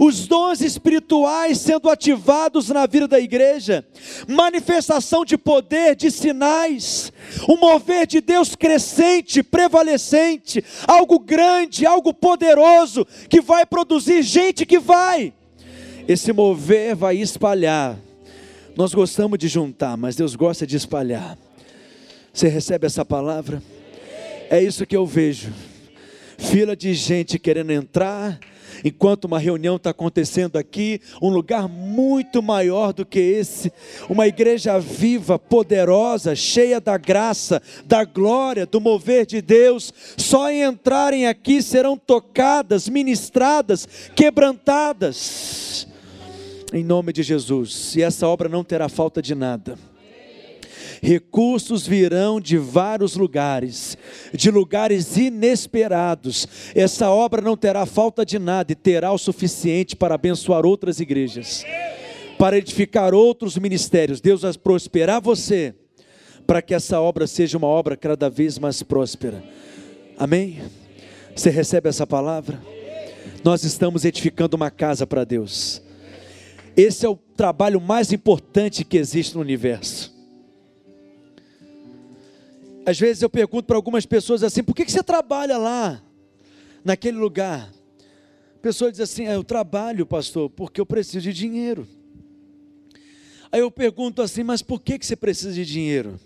os 0.00 0.26
dons 0.26 0.60
espirituais 0.60 1.58
sendo 1.58 1.88
ativados 1.88 2.68
na 2.68 2.86
vida 2.86 3.06
da 3.06 3.20
igreja, 3.20 3.86
manifestação 4.28 5.24
de 5.24 5.36
poder, 5.36 5.94
de 5.94 6.10
sinais, 6.10 7.12
um 7.48 7.56
mover 7.56 8.06
de 8.06 8.20
Deus 8.20 8.54
crescente, 8.54 9.42
prevalecente, 9.42 10.64
algo 10.86 11.18
grande, 11.18 11.86
algo 11.86 12.12
poderoso, 12.12 13.06
que 13.28 13.40
vai 13.40 13.64
produzir 13.64 14.22
gente 14.22 14.66
que 14.66 14.78
vai. 14.78 15.32
Esse 16.06 16.32
mover 16.32 16.94
vai 16.94 17.16
espalhar. 17.16 17.98
Nós 18.76 18.92
gostamos 18.92 19.38
de 19.38 19.48
juntar, 19.48 19.96
mas 19.96 20.16
Deus 20.16 20.34
gosta 20.34 20.66
de 20.66 20.76
espalhar. 20.76 21.38
Você 22.32 22.48
recebe 22.48 22.86
essa 22.86 23.04
palavra? 23.04 23.62
É 24.50 24.60
isso 24.60 24.84
que 24.84 24.96
eu 24.96 25.06
vejo. 25.06 25.52
Fila 26.36 26.76
de 26.76 26.92
gente 26.92 27.38
querendo 27.38 27.70
entrar, 27.70 28.38
enquanto 28.84 29.24
uma 29.24 29.38
reunião 29.38 29.76
está 29.76 29.90
acontecendo 29.90 30.56
aqui, 30.56 31.00
um 31.20 31.28
lugar 31.28 31.68
muito 31.68 32.42
maior 32.42 32.92
do 32.92 33.04
que 33.04 33.18
esse, 33.18 33.72
uma 34.08 34.26
igreja 34.26 34.78
viva, 34.78 35.38
poderosa, 35.38 36.34
cheia 36.34 36.80
da 36.80 36.96
graça, 36.96 37.60
da 37.84 38.04
glória, 38.04 38.66
do 38.66 38.80
mover 38.80 39.26
de 39.26 39.42
Deus, 39.42 39.92
só 40.16 40.50
em 40.50 40.62
entrarem 40.62 41.26
aqui 41.26 41.62
serão 41.62 41.96
tocadas, 41.96 42.88
ministradas, 42.88 43.86
quebrantadas, 44.14 45.86
em 46.72 46.82
nome 46.82 47.12
de 47.12 47.22
Jesus, 47.22 47.94
e 47.94 48.02
essa 48.02 48.26
obra 48.26 48.48
não 48.48 48.64
terá 48.64 48.88
falta 48.88 49.22
de 49.22 49.34
nada 49.34 49.78
recursos 51.02 51.86
virão 51.86 52.40
de 52.40 52.56
vários 52.58 53.16
lugares, 53.16 53.96
de 54.32 54.50
lugares 54.50 55.16
inesperados. 55.16 56.46
Essa 56.74 57.10
obra 57.10 57.40
não 57.40 57.56
terá 57.56 57.86
falta 57.86 58.24
de 58.24 58.38
nada 58.38 58.72
e 58.72 58.76
terá 58.76 59.12
o 59.12 59.18
suficiente 59.18 59.96
para 59.96 60.14
abençoar 60.14 60.64
outras 60.64 61.00
igrejas, 61.00 61.64
para 62.38 62.58
edificar 62.58 63.14
outros 63.14 63.56
ministérios. 63.56 64.20
Deus 64.20 64.42
vai 64.42 64.52
prosperar 64.54 65.20
você, 65.20 65.74
para 66.46 66.62
que 66.62 66.74
essa 66.74 67.00
obra 67.00 67.26
seja 67.26 67.58
uma 67.58 67.66
obra 67.66 67.96
cada 67.96 68.28
vez 68.28 68.58
mais 68.58 68.82
próspera. 68.82 69.42
Amém? 70.18 70.60
Você 71.34 71.50
recebe 71.50 71.88
essa 71.88 72.06
palavra? 72.06 72.60
Nós 73.42 73.64
estamos 73.64 74.04
edificando 74.04 74.56
uma 74.56 74.70
casa 74.70 75.06
para 75.06 75.24
Deus. 75.24 75.82
Esse 76.76 77.06
é 77.06 77.08
o 77.08 77.16
trabalho 77.36 77.80
mais 77.80 78.12
importante 78.12 78.84
que 78.84 78.96
existe 78.96 79.34
no 79.34 79.40
universo. 79.40 80.13
Às 82.86 82.98
vezes 82.98 83.22
eu 83.22 83.30
pergunto 83.30 83.64
para 83.64 83.76
algumas 83.76 84.04
pessoas 84.04 84.42
assim: 84.42 84.62
por 84.62 84.74
que, 84.74 84.84
que 84.84 84.92
você 84.92 85.02
trabalha 85.02 85.56
lá, 85.56 86.02
naquele 86.84 87.16
lugar? 87.16 87.72
A 88.56 88.58
pessoa 88.60 88.90
diz 88.90 89.00
assim: 89.00 89.26
é, 89.26 89.34
eu 89.34 89.44
trabalho, 89.44 90.04
pastor, 90.04 90.50
porque 90.50 90.80
eu 90.80 90.86
preciso 90.86 91.20
de 91.20 91.32
dinheiro. 91.32 91.88
Aí 93.50 93.60
eu 93.60 93.70
pergunto 93.70 94.20
assim: 94.20 94.42
mas 94.42 94.60
por 94.60 94.80
que, 94.80 94.98
que 94.98 95.06
você 95.06 95.16
precisa 95.16 95.52
de 95.52 95.64
dinheiro? 95.64 96.20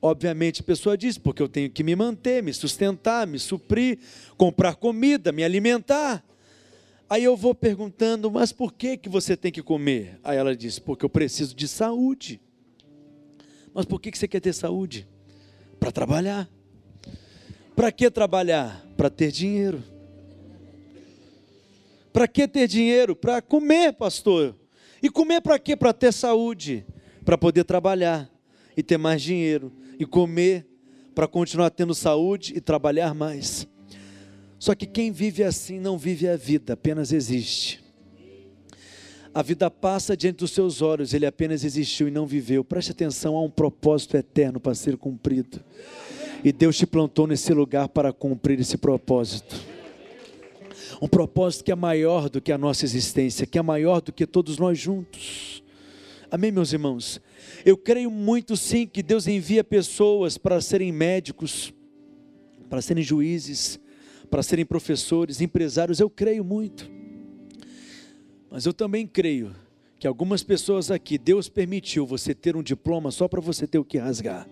Obviamente 0.00 0.62
a 0.62 0.64
pessoa 0.64 0.96
diz: 0.96 1.18
porque 1.18 1.42
eu 1.42 1.48
tenho 1.48 1.68
que 1.68 1.84
me 1.84 1.94
manter, 1.94 2.42
me 2.42 2.52
sustentar, 2.52 3.26
me 3.26 3.38
suprir, 3.38 3.98
comprar 4.38 4.76
comida, 4.76 5.32
me 5.32 5.44
alimentar. 5.44 6.24
Aí 7.10 7.24
eu 7.24 7.36
vou 7.36 7.54
perguntando: 7.54 8.30
mas 8.30 8.52
por 8.52 8.72
que, 8.72 8.96
que 8.96 9.08
você 9.08 9.36
tem 9.36 9.52
que 9.52 9.62
comer? 9.62 10.18
Aí 10.24 10.38
ela 10.38 10.56
diz: 10.56 10.78
porque 10.78 11.04
eu 11.04 11.10
preciso 11.10 11.54
de 11.54 11.68
saúde. 11.68 12.40
Mas 13.74 13.84
por 13.84 14.00
que, 14.00 14.10
que 14.10 14.16
você 14.16 14.28
quer 14.28 14.40
ter 14.40 14.52
saúde? 14.54 15.06
Para 15.84 15.92
trabalhar. 15.92 16.48
Para 17.76 17.92
que 17.92 18.10
trabalhar? 18.10 18.82
Para 18.96 19.10
ter 19.10 19.30
dinheiro. 19.30 19.84
Para 22.10 22.26
que 22.26 22.48
ter 22.48 22.66
dinheiro? 22.66 23.14
Para 23.14 23.42
comer, 23.42 23.92
pastor. 23.92 24.56
E 25.02 25.10
comer 25.10 25.42
para 25.42 25.58
quê? 25.58 25.76
Para 25.76 25.92
ter 25.92 26.10
saúde, 26.10 26.86
para 27.22 27.36
poder 27.36 27.64
trabalhar 27.64 28.30
e 28.74 28.82
ter 28.82 28.96
mais 28.96 29.20
dinheiro 29.20 29.70
e 29.98 30.06
comer 30.06 30.66
para 31.14 31.28
continuar 31.28 31.68
tendo 31.68 31.94
saúde 31.94 32.54
e 32.56 32.62
trabalhar 32.62 33.12
mais. 33.14 33.68
Só 34.58 34.74
que 34.74 34.86
quem 34.86 35.12
vive 35.12 35.44
assim 35.44 35.78
não 35.78 35.98
vive 35.98 36.26
a 36.26 36.34
vida, 36.34 36.72
apenas 36.72 37.12
existe. 37.12 37.83
A 39.34 39.42
vida 39.42 39.68
passa 39.68 40.16
diante 40.16 40.36
dos 40.36 40.52
seus 40.52 40.80
olhos, 40.80 41.12
ele 41.12 41.26
apenas 41.26 41.64
existiu 41.64 42.06
e 42.06 42.10
não 42.10 42.24
viveu. 42.24 42.62
Preste 42.62 42.92
atenção, 42.92 43.34
há 43.34 43.42
um 43.42 43.50
propósito 43.50 44.16
eterno 44.16 44.60
para 44.60 44.76
ser 44.76 44.96
cumprido. 44.96 45.60
E 46.44 46.52
Deus 46.52 46.76
te 46.76 46.86
plantou 46.86 47.26
nesse 47.26 47.52
lugar 47.52 47.88
para 47.88 48.12
cumprir 48.12 48.60
esse 48.60 48.76
propósito. 48.76 49.56
Um 51.02 51.08
propósito 51.08 51.64
que 51.64 51.72
é 51.72 51.74
maior 51.74 52.28
do 52.30 52.40
que 52.40 52.52
a 52.52 52.58
nossa 52.58 52.84
existência, 52.84 53.44
que 53.44 53.58
é 53.58 53.62
maior 53.62 54.00
do 54.00 54.12
que 54.12 54.24
todos 54.24 54.56
nós 54.56 54.78
juntos. 54.78 55.64
Amém, 56.30 56.52
meus 56.52 56.72
irmãos? 56.72 57.20
Eu 57.64 57.76
creio 57.76 58.12
muito 58.12 58.56
sim 58.56 58.86
que 58.86 59.02
Deus 59.02 59.26
envia 59.26 59.64
pessoas 59.64 60.38
para 60.38 60.60
serem 60.60 60.92
médicos, 60.92 61.74
para 62.70 62.80
serem 62.80 63.02
juízes, 63.02 63.80
para 64.30 64.44
serem 64.44 64.64
professores, 64.64 65.40
empresários. 65.40 65.98
Eu 65.98 66.08
creio 66.08 66.44
muito. 66.44 66.88
Mas 68.54 68.66
eu 68.66 68.72
também 68.72 69.04
creio 69.04 69.52
que 69.98 70.06
algumas 70.06 70.44
pessoas 70.44 70.88
aqui, 70.88 71.18
Deus 71.18 71.48
permitiu 71.48 72.06
você 72.06 72.32
ter 72.32 72.54
um 72.54 72.62
diploma 72.62 73.10
só 73.10 73.26
para 73.26 73.40
você 73.40 73.66
ter 73.66 73.80
o 73.80 73.84
que 73.84 73.98
rasgar, 73.98 74.46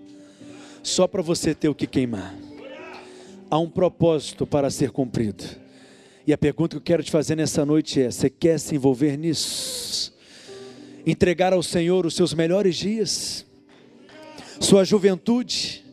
só 0.83 1.07
para 1.07 1.23
você 1.23 1.55
ter 1.55 1.69
o 1.69 1.75
que 1.75 1.87
queimar. 1.87 2.35
Há 3.49 3.61
um 3.61 3.71
propósito 3.71 4.45
para 4.45 4.71
ser 4.71 4.91
cumprido. 4.91 5.45
E 6.27 6.33
a 6.33 6.37
pergunta 6.37 6.71
que 6.71 6.79
eu 6.79 6.83
quero 6.83 7.05
te 7.05 7.13
fazer 7.13 7.37
nessa 7.37 7.65
noite 7.65 8.03
é: 8.03 8.11
você 8.11 8.29
quer 8.29 8.59
se 8.59 8.75
envolver 8.75 9.17
nisso? 9.17 10.13
entregar 11.07 11.53
ao 11.53 11.63
Senhor 11.63 12.05
os 12.05 12.17
seus 12.17 12.35
melhores 12.35 12.75
dias, 12.75 13.47
sua 14.59 14.83
juventude, 14.83 15.85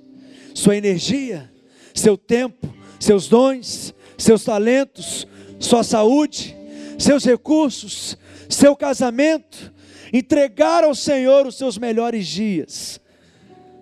sua 0.56 0.76
energia, 0.76 1.48
seu 1.94 2.18
tempo, 2.18 2.74
seus 3.00 3.28
dons, 3.28 3.94
seus 4.18 4.44
talentos, 4.44 5.28
sua 5.60 5.84
saúde, 5.84 6.58
seus 7.00 7.24
recursos, 7.26 8.18
seu 8.48 8.76
casamento, 8.76 9.74
entregar 10.14 10.84
ao 10.84 10.94
Senhor 10.94 11.48
os 11.48 11.58
seus 11.58 11.78
melhores 11.78 12.28
dias. 12.28 13.00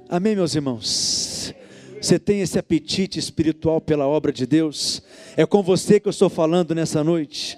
Amém, 0.07 0.35
meus 0.35 0.55
irmãos? 0.55 1.53
Você 2.01 2.19
tem 2.19 2.41
esse 2.41 2.57
apetite 2.59 3.17
espiritual 3.17 3.81
pela 3.81 4.07
obra 4.07 4.31
de 4.31 4.45
Deus? 4.45 5.01
É 5.35 5.45
com 5.45 5.63
você 5.63 5.99
que 5.99 6.07
eu 6.07 6.11
estou 6.11 6.29
falando 6.29 6.75
nessa 6.75 7.03
noite. 7.03 7.57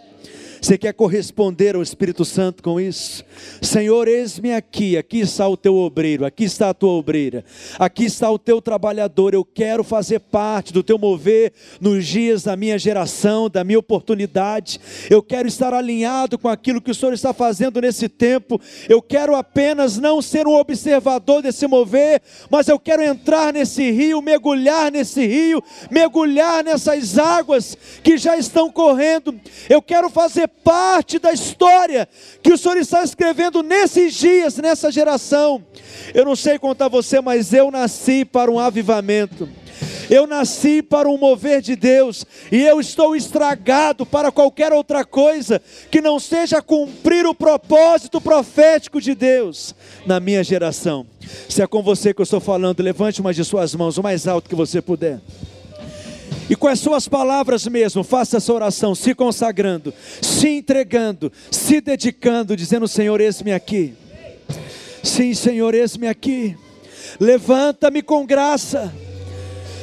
Você 0.61 0.77
quer 0.77 0.93
corresponder 0.93 1.75
ao 1.75 1.81
Espírito 1.81 2.25
Santo 2.25 2.61
com 2.61 2.81
isso? 2.81 3.23
Senhor, 3.61 4.09
eis-me 4.09 4.53
aqui, 4.53 4.97
aqui 4.97 5.21
está 5.21 5.47
o 5.47 5.55
teu 5.55 5.75
obreiro, 5.75 6.25
aqui 6.25 6.43
está 6.43 6.69
a 6.69 6.73
tua 6.73 6.91
obreira, 6.91 7.45
aqui 7.77 8.03
está 8.03 8.29
o 8.29 8.37
teu 8.37 8.61
trabalhador. 8.61 9.33
Eu 9.33 9.45
quero 9.45 9.85
fazer 9.85 10.19
parte 10.19 10.73
do 10.73 10.83
teu 10.83 10.97
mover 10.97 11.53
nos 11.79 12.05
dias 12.05 12.43
da 12.43 12.57
minha 12.57 12.77
geração, 12.77 13.49
da 13.49 13.63
minha 13.63 13.79
oportunidade. 13.79 14.81
Eu 15.09 15.23
quero 15.23 15.47
estar 15.47 15.73
alinhado 15.73 16.37
com 16.37 16.49
aquilo 16.49 16.81
que 16.81 16.91
o 16.91 16.95
Senhor 16.95 17.13
está 17.13 17.33
fazendo 17.33 17.79
nesse 17.79 18.09
tempo. 18.09 18.59
Eu 18.89 19.01
quero 19.01 19.35
apenas 19.35 19.97
não 19.97 20.21
ser 20.21 20.45
um 20.45 20.55
observador 20.55 21.41
desse 21.41 21.67
mover, 21.67 22.21
mas 22.49 22.67
eu 22.67 22.77
quero 22.77 23.01
entrar 23.01 23.53
nesse 23.53 23.89
rio, 23.91 24.21
mergulhar 24.21 24.91
nesse 24.91 25.25
rio, 25.25 25.63
mergulhar 25.89 26.65
nessas 26.65 27.17
águas 27.17 27.77
que 28.03 28.17
já 28.17 28.37
estão 28.37 28.69
correndo. 28.69 29.39
Eu 29.69 29.81
quero 29.81 30.09
fazer 30.09 30.48
parte 30.49 31.19
da 31.19 31.31
história 31.31 32.07
que 32.41 32.51
o 32.51 32.57
Senhor 32.57 32.77
está 32.77 33.03
escrevendo 33.03 33.63
nesses 33.63 34.13
dias, 34.13 34.57
nessa 34.57 34.91
geração. 34.91 35.63
Eu 36.13 36.25
não 36.25 36.35
sei 36.35 36.59
contar 36.59 36.87
você, 36.87 37.21
mas 37.21 37.53
eu 37.53 37.71
nasci 37.71 38.25
para 38.25 38.51
um 38.51 38.59
avivamento. 38.59 39.47
Eu 40.09 40.25
nasci 40.25 40.81
para 40.81 41.07
um 41.07 41.17
mover 41.17 41.61
de 41.61 41.75
Deus 41.75 42.25
e 42.51 42.63
eu 42.63 42.79
estou 42.79 43.15
estragado 43.15 44.05
para 44.05 44.31
qualquer 44.31 44.73
outra 44.73 45.05
coisa 45.05 45.61
que 45.91 46.01
não 46.01 46.19
seja 46.19 46.61
cumprir 46.61 47.27
o 47.27 47.35
propósito 47.35 48.19
profético 48.19 48.99
de 48.99 49.13
Deus 49.13 49.75
na 50.05 50.19
minha 50.19 50.43
geração. 50.43 51.05
Se 51.47 51.61
é 51.61 51.67
com 51.67 51.83
você 51.83 52.13
que 52.13 52.21
eu 52.21 52.23
estou 52.23 52.39
falando, 52.39 52.81
levante 52.81 53.21
uma 53.21 53.33
de 53.33 53.45
suas 53.45 53.75
mãos 53.75 53.97
o 53.97 54.03
mais 54.03 54.27
alto 54.27 54.49
que 54.49 54.55
você 54.55 54.81
puder. 54.81 55.19
E 56.49 56.55
com 56.55 56.67
as 56.67 56.79
suas 56.79 57.07
palavras 57.07 57.67
mesmo, 57.67 58.03
faça 58.03 58.37
essa 58.37 58.51
oração, 58.51 58.95
se 58.95 59.13
consagrando, 59.13 59.93
se 60.19 60.49
entregando, 60.49 61.31
se 61.51 61.79
dedicando, 61.79 62.57
dizendo: 62.57 62.87
Senhor, 62.87 63.21
eis-me 63.21 63.53
aqui. 63.53 63.93
Sim, 65.03 65.33
Senhor, 65.35 65.75
eis-me 65.75 66.07
aqui. 66.07 66.57
Levanta-me 67.19 68.01
com 68.01 68.25
graça. 68.25 68.91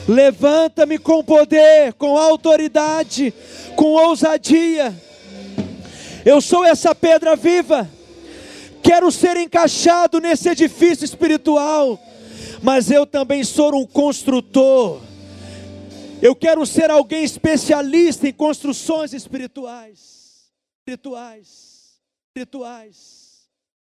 Levanta-me 0.08 0.98
com 0.98 1.22
poder, 1.22 1.92
com 1.94 2.18
autoridade, 2.18 3.32
com 3.74 3.92
ousadia. 3.92 4.94
Eu 6.24 6.40
sou 6.40 6.64
essa 6.64 6.94
pedra 6.94 7.36
viva. 7.36 7.88
Quero 8.82 9.10
ser 9.10 9.36
encaixado 9.36 10.20
nesse 10.20 10.48
edifício 10.48 11.04
espiritual, 11.04 12.00
mas 12.62 12.90
eu 12.90 13.04
também 13.04 13.42
sou 13.42 13.74
um 13.74 13.84
construtor 13.84 15.00
eu 16.26 16.34
quero 16.34 16.66
ser 16.66 16.90
alguém 16.90 17.22
especialista 17.22 18.26
em 18.28 18.32
construções 18.32 19.12
espirituais. 19.12 20.52
Espirituais. 20.80 22.00
Espirituais. 22.28 23.25